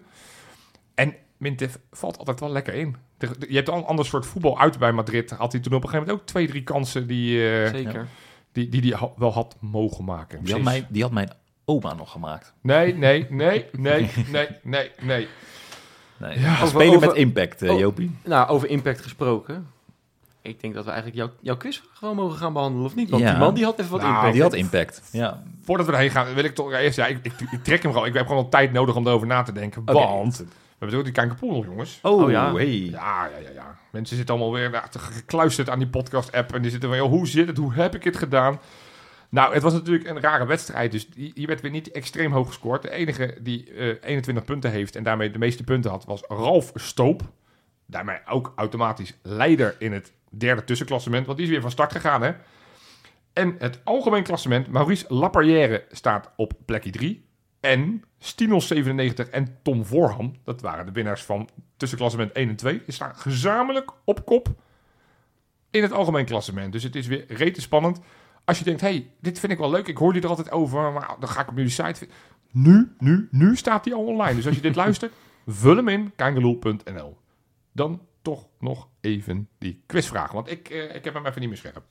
[0.96, 2.96] En Minten valt altijd wel lekker in.
[3.18, 5.30] De- de- Je hebt al een ander soort voetbal uit bij Madrid.
[5.32, 8.08] Had hij toen op een gegeven moment ook twee, drie kansen die eh, Zeker.
[8.52, 10.44] die, die, die ha- wel had mogen maken.
[10.44, 11.30] Die had, mijn, die had mijn
[11.66, 12.54] oma nog gemaakt.
[12.62, 15.28] Nee, nee, nee, nee, nee, nee, nee.
[16.18, 16.40] Nee.
[16.40, 16.62] Ja.
[16.62, 17.80] Over- over- met impact, eh, Oh.
[17.80, 18.16] Jopie.
[18.24, 19.68] Nou, over impact gesproken.
[20.42, 23.10] Ik denk dat we eigenlijk jouw, jouw quiz gewoon mogen gaan behandelen, of niet?
[23.10, 23.30] Want Ja.
[23.30, 24.34] die man die had even wat Nou, impact.
[24.34, 25.02] Die had impact.
[25.12, 25.44] Ja.
[25.64, 26.98] Voordat we erheen gaan, wil ik toch eerst...
[26.98, 28.08] Ja, ik, ik, ik trek hem gewoon.
[28.08, 29.84] Ik heb gewoon al tijd nodig om erover na te denken.
[29.86, 30.46] Want we
[30.80, 32.00] hebben ook die Kankerpoel nog, jongens.
[32.02, 32.54] Oh, Oh, ja.
[32.54, 32.68] hey.
[32.80, 33.76] Ja, ja, ja, ja.
[33.92, 36.54] Mensen zitten allemaal weer nou, gekluisterd aan die podcast-app.
[36.54, 37.58] En die zitten van, joh, hoe zit het?
[37.58, 38.60] Hoe heb ik het gedaan?
[39.34, 40.92] Nou, het was natuurlijk een rare wedstrijd.
[40.92, 42.82] Dus hier werd weer niet extreem hoog gescoord.
[42.82, 46.72] De enige die eh, 21 punten heeft en daarmee de meeste punten had, was Ralf
[46.76, 47.22] Stoop.
[47.86, 51.26] Daarmee ook automatisch leider in het derde tussenklassement.
[51.26, 52.32] Want die is weer van start gegaan, hè.
[53.34, 57.26] En het algemeen klassement, Maurice Laperrière staat op plekje 3.
[57.60, 62.82] En Stinos 97 en Tom Voorham, dat waren de winnaars van tussenklassement 1 en 2,
[62.86, 64.48] die staan gezamenlijk op kop
[65.72, 66.72] in het algemeen klassement.
[66.72, 68.00] Dus het is weer rete spannend.
[68.46, 70.92] Als je denkt, hey, dit vind ik wel leuk, ik hoor die er altijd over,
[70.92, 72.08] maar dan ga ik op jullie site.
[72.52, 74.36] Nu, nu, nu staat die al online.
[74.36, 75.14] Dus als je dit luistert,
[75.48, 77.18] vul hem in, kangeloel.nl.
[77.72, 81.58] Dan toch nog even die quizvraag, want ik, eh, ik heb hem even niet meer
[81.58, 81.84] scherp.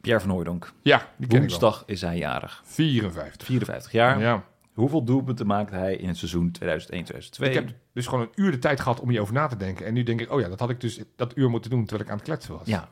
[0.00, 0.72] Pierre van Hooijdonk.
[0.82, 1.38] Ja, die ken ik wel.
[1.38, 2.62] Woensdag is hij jarig.
[2.64, 3.46] 54.
[3.46, 4.20] 54 jaar.
[4.20, 4.44] Ja.
[4.74, 6.64] Hoeveel doelpunten maakte hij in het seizoen 2001-2002?
[7.46, 9.86] Ik heb dus gewoon een uur de tijd gehad om hierover na te denken.
[9.86, 12.04] En nu denk ik, oh ja, dat had ik dus dat uur moeten doen terwijl
[12.04, 12.66] ik aan het kletsen was.
[12.66, 12.88] Ja,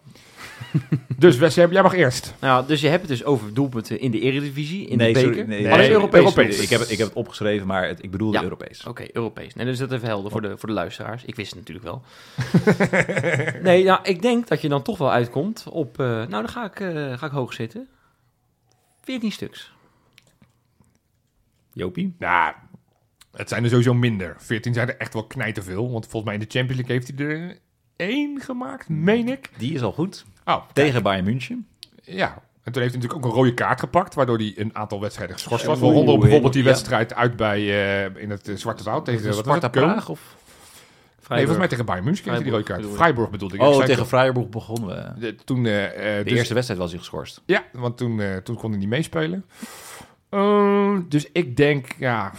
[1.17, 2.35] Dus Wes, jij jij mag eerst.
[2.41, 5.35] Nou, dus je hebt het dus over doelpunten in de Eredivisie, in nee, de sorry,
[5.35, 5.49] beker.
[5.49, 6.21] nee, Alleen nee, Europees.
[6.21, 6.61] Europees.
[6.61, 8.43] Ik heb, het, ik heb het opgeschreven, maar het, ik bedoelde Ja.
[8.43, 8.87] Europees.
[8.87, 9.55] Oké, Europees.
[9.55, 11.25] Nee, dus dat even helder voor de, voor de luisteraars.
[11.25, 12.03] Ik wist het natuurlijk wel.
[13.63, 16.01] nee, nou, ik denk dat je dan toch wel uitkomt op...
[16.01, 17.89] eh, nou, dan ga ik, eh, ga ik hoog zitten.
[19.03, 19.73] 14 stuks.
[21.73, 22.15] Jopie?
[22.19, 22.55] Nou,
[23.33, 24.35] het zijn er sowieso minder.
[24.39, 25.91] 14 zijn er echt wel knijterveel.
[25.91, 27.59] Want volgens mij in de Champions League heeft hij er
[27.97, 29.51] één gemaakt, meen ik.
[29.59, 30.25] Die is al goed.
[30.45, 31.67] Oh, Tegen Bayern München.
[32.03, 32.43] ja.
[32.63, 35.37] En toen heeft hij natuurlijk ook een rode kaart gepakt, waardoor hij een aantal wedstrijden
[35.37, 35.79] geschorst was.
[35.81, 39.69] Waaronder bijvoorbeeld die wedstrijd uit bij eh, in het eh, Zwarte Woud tegen wat Sparta?
[39.69, 40.09] Praag?
[40.09, 40.37] Of?
[41.29, 42.87] Nee, volgens mij tegen Bayern München kreeg hij die rode kaart.
[42.87, 43.61] Freiburg bedoelde ik.
[43.63, 45.21] Oh, tegen toch- Freiburg begonnen we.
[45.21, 45.73] de- toen, eh,
[46.17, 47.43] De dus- eerste wedstrijd was hij geschorst.
[47.47, 49.45] Ja, want toen, toen kon hij niet meespelen.
[50.31, 52.33] Ehm, dus ik denk, ja,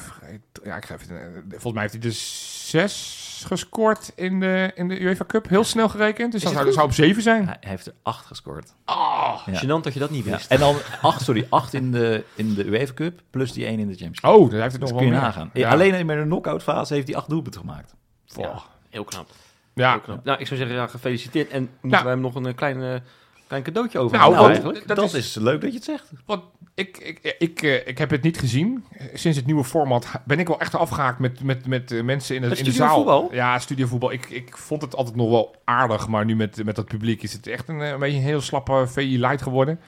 [0.63, 4.87] ja ik ga even, eh, volgens mij heeft hij dus zes gescoord in de, in
[4.87, 5.49] de UEFA Cup.
[5.49, 7.45] Heel snel gerekend, dus dat zou, zou op zeven zijn.
[7.45, 8.73] Hij heeft er acht gescoord.
[8.85, 9.59] Oh, Ja.
[9.63, 10.31] Gênant dat je dat niet Ja.
[10.31, 10.51] wist.
[10.51, 13.87] En dan acht, sorry, acht in de, in de UEFA Cup, plus die één in
[13.87, 14.41] de Champions League.
[14.41, 15.21] oh dan heeft het nog Dus wel kun je meer.
[15.33, 15.49] nagaan.
[15.53, 15.69] Ja.
[15.69, 17.95] Alleen in de knock-out fase heeft hij acht doelpunten gemaakt.
[18.25, 18.61] Ja.
[18.89, 19.29] Heel knap.
[19.73, 19.91] Ja.
[19.91, 20.23] Heel knap.
[20.23, 21.49] Nou, ik zou zeggen, ja, gefeliciteerd.
[21.49, 22.03] En moeten Nou.
[22.03, 23.03] wij hem nog een eh, klein,
[23.51, 24.87] klein cadeautje over Nou, nou, eigenlijk?
[24.87, 26.11] dat Dat, is- is, leuk dat je het zegt.
[26.25, 26.43] Want
[26.75, 28.83] ik, ik, ik, eh, ik heb het niet gezien.
[29.13, 32.41] Sinds het nieuwe format ben ik wel echt afgehaakt met, met, met eh, mensen in,
[32.41, 33.33] het, Met in de zaal.
[33.33, 34.11] Ja, studiovoetbal.
[34.11, 37.33] Ik, ik vond het altijd nog wel aardig, maar nu met, met dat publiek is
[37.33, 39.79] het echt een, eh, een beetje een heel slappe VI light geworden.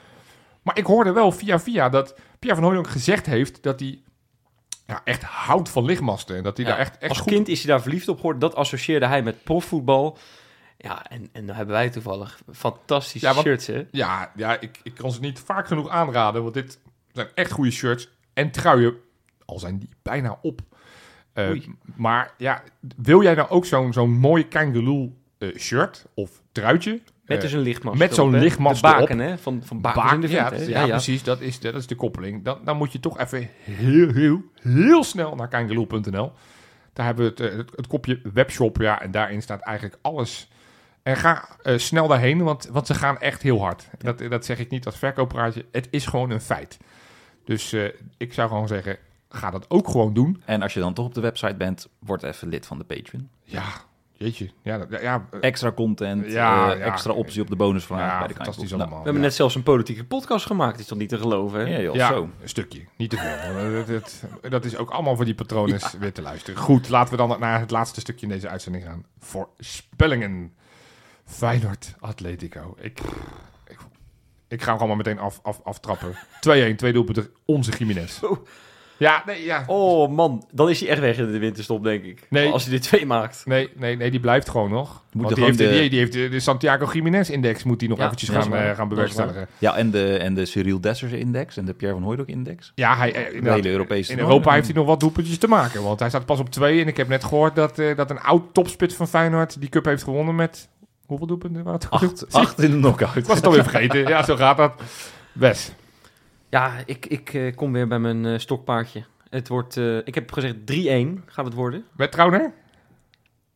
[0.62, 4.00] Maar ik hoorde wel via via dat Pierre van Hooydonk gezegd heeft dat hij
[4.88, 6.36] ja, echt houdt van lichtmasten.
[6.38, 7.32] En dat hij Ja, daar echt, echt Als goed...
[7.32, 8.42] kind is hij daar verliefd op geworden.
[8.42, 10.18] Dat associeerde hij met profvoetbal.
[10.84, 13.86] Ja, en, en dan hebben wij toevallig fantastische Ja, want- shirts, hè?
[13.92, 16.80] Ja, ja ik, ik kan ze niet vaak genoeg aanraden, want dit
[17.12, 18.94] zijn echt goede shirts en truien.
[19.46, 20.62] al zijn die bijna op.
[21.34, 21.50] Eh,
[21.96, 22.64] maar ja,
[22.96, 27.02] wil jij nou ook zo'n zo'n mooi Kangaloo eh, shirt of truitje?
[27.26, 28.00] Met Eh, dus een lichtmast.
[28.00, 29.38] met zo'n lichtmast De baken, hè?
[29.38, 30.64] Van, van baken de ja, hè?
[30.64, 31.24] ja, precies.
[31.24, 32.44] Dat is, de, dat is de koppeling.
[32.44, 36.32] Dan, dan moet je toch even heel, heel, heel snel naar kangaloo.nl.
[36.94, 38.78] Daar hebben we het, eh, het, het kopje webshop.
[38.78, 40.52] Ja, en daarin staat eigenlijk alles.
[41.04, 43.88] En ga eh, snel daarheen, want, want ze gaan echt heel hard.
[43.98, 45.66] Dat, dat zeg ik niet als verkooppraatje.
[45.72, 46.78] Het is gewoon een feit.
[47.46, 47.86] Dus eh,
[48.18, 48.98] ik zou gewoon zeggen,
[49.30, 50.42] ga dat ook gewoon doen.
[50.46, 53.30] En als je dan toch op de website bent, word even lid van de Patreon.
[53.44, 53.64] Ja,
[54.12, 54.50] jeetje.
[54.62, 56.86] Ja, dat- ja, eh, Extra content, Ja, eh, ja.
[56.86, 58.70] extra optie op de bonusvraag ja bij de fantastisch.
[58.70, 58.98] Nou, allemaal.
[59.00, 60.80] We hebben net zelfs een politieke podcast gemaakt.
[60.80, 61.66] Is toch niet te geloven, hè?
[61.76, 62.22] Ja, joh, Ja, zo.
[62.42, 62.82] een stukje.
[62.98, 63.86] Niet te veel.
[63.86, 63.88] Dat,
[64.42, 66.60] dat, dat is ook allemaal voor die patronen weer te luisteren.
[66.60, 69.06] Goed, laten we dan naar het laatste stukje in deze uitzending gaan.
[69.20, 70.54] Voorspellingen.
[71.26, 72.76] Feyenoord, Atletico.
[72.80, 73.00] Ik,
[73.68, 73.78] ik,
[74.48, 76.16] ik ga hem gewoon maar meteen af, af, aftrappen.
[76.74, 77.30] 2-1, twee doelpunten.
[77.46, 78.24] Onze Jiménez.
[78.24, 78.46] Oh.
[78.98, 79.64] Ja, nee, ja.
[79.68, 82.28] Oh man, dan is hij echt weg in de winterstop, denk ik.
[82.30, 82.52] Nee.
[82.52, 83.42] Als hij er twee maakt.
[83.46, 85.04] Nee, nee, nee, die blijft gewoon nog.
[85.12, 87.98] Moet Want die heeft, gewoon de, die, die heeft de, Santiago Jiménez-index moet die nog
[87.98, 89.48] Ja, eventjes gaan, eh, gaan bewerkstelligen.
[89.58, 92.72] Ja, en de, en de Cyril Dessers index en de Pierre van Hooydonk index.
[92.76, 94.20] Ja, hij, eh, De hele Europese In.
[94.20, 95.84] Europa heeft hij nog wat doelpuntjes te maken.
[95.84, 96.82] Want hij staat pas op twee.
[96.82, 99.86] En ik heb net gehoord dat, eh, dat een oud topspits van Feyenoord die cup
[99.86, 100.70] heeft gewonnen met...
[101.18, 101.90] Hoeveel doelpunten waren het?
[102.02, 103.16] Acht, acht in de knockout.
[103.16, 104.08] Ik was het alweer vergeten.
[104.08, 104.82] Ja, zo gaat dat.
[105.32, 105.72] Wes.
[106.50, 109.04] Ja, ik, ik eh, kom weer bij mijn eh, stokpaardje.
[109.30, 111.86] Het wordt, eh, ik heb gezegd 3-1 gaat het worden.
[111.96, 112.54] Met Trauner?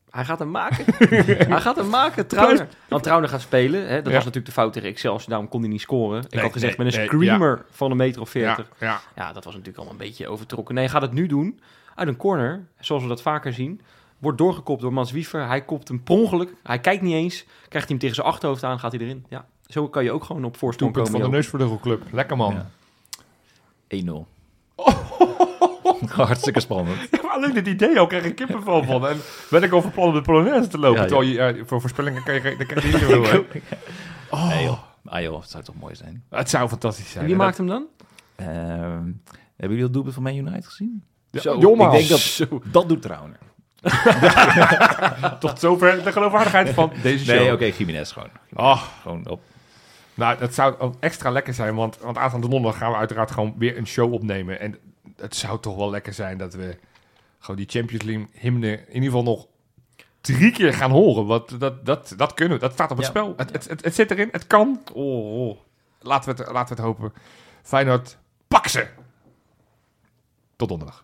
[0.10, 0.86] Hij gaat hem maken.
[1.50, 2.68] hij gaat hem maken, Trauner.
[2.88, 3.88] Want Trauner gaat spelen.
[3.88, 3.96] Hè?
[3.96, 4.12] Dat Ja.
[4.12, 5.30] was natuurlijk de fout tegen Excelsior.
[5.30, 6.24] Daarom kon hij niet scoren.
[6.24, 8.76] Ik Nee, had gezegd nee, met een nee, screamer van een meter of Ja, 40.
[8.80, 9.00] ja.
[9.16, 10.76] Ja, dat was natuurlijk allemaal een beetje overtrokken.
[10.76, 11.60] Nee, hij gaat het nu doen.
[11.96, 13.82] Uit een corner, zoals we dat vaker zien.
[14.18, 15.48] Wordt doorgekopt door Mats Wiever.
[15.48, 16.54] Hij kopt hem per ongeluk.
[16.64, 17.44] Hij kijkt niet eens.
[17.46, 19.26] Krijgt hij hem tegen zijn achterhoofd aan, gaat hij erin.
[19.30, 21.42] Ja, zo kan je ook gewoon op voorsprong Doelpunt van komen.
[21.42, 21.60] de joh.
[21.62, 22.14] neusvleugelclub.
[22.14, 22.54] Lekker man.
[22.54, 24.06] Ja.
[24.06, 24.26] 1-0.
[26.10, 26.98] Hartstikke spannend.
[27.12, 29.08] Ja, alleen het idee al krijg ik kippenvel van.
[29.08, 29.18] En
[29.50, 30.96] ben ik over plan om de Polonaise te lopen.
[30.98, 31.08] Ja, ja.
[31.08, 33.62] Terwijl je, ja, voor voorspellingen kan je, dan krijg je niet.
[34.32, 34.80] Oh, Nee joh.
[35.06, 36.24] Ah joh, het zou toch mooi zijn.
[36.30, 37.20] Het zou fantastisch zijn.
[37.24, 37.86] En wie En maakt hem dan?
[38.36, 38.48] Ehm,
[39.56, 41.04] hebben jullie dat doelpunt van Man United gezien?
[41.32, 43.38] dat- Zo, Jongens, ik denk dat- Dat doet Trauner.
[45.40, 47.36] tot zover de geloofwaardigheid van deze show.
[47.40, 48.30] Nee, oké, Jiménez gewoon.
[48.54, 49.42] Oh, Gewoon op.
[50.14, 53.54] Nou, dat zou ook extra lekker zijn, want, want aanstaande donderdag gaan we uiteraard gewoon
[53.58, 54.60] weer een show opnemen.
[54.60, 54.78] En
[55.16, 56.78] het zou toch wel lekker zijn dat we
[57.40, 59.48] gewoon die Champions League hymne in ieder geval nog
[60.22, 61.26] drie keer gaan horen.
[61.26, 63.12] Want dat, dat, dat kunnen we, dat staat op het Ja.
[63.12, 63.34] spel.
[63.38, 64.82] Het, het, het, het zit erin, het kan.
[64.94, 65.58] Oh, oh.
[66.02, 67.14] Laten, we het, laten we het hopen.
[67.64, 68.18] Feyenoord,
[68.48, 68.88] pak ze!
[70.56, 71.02] Tot donderdag.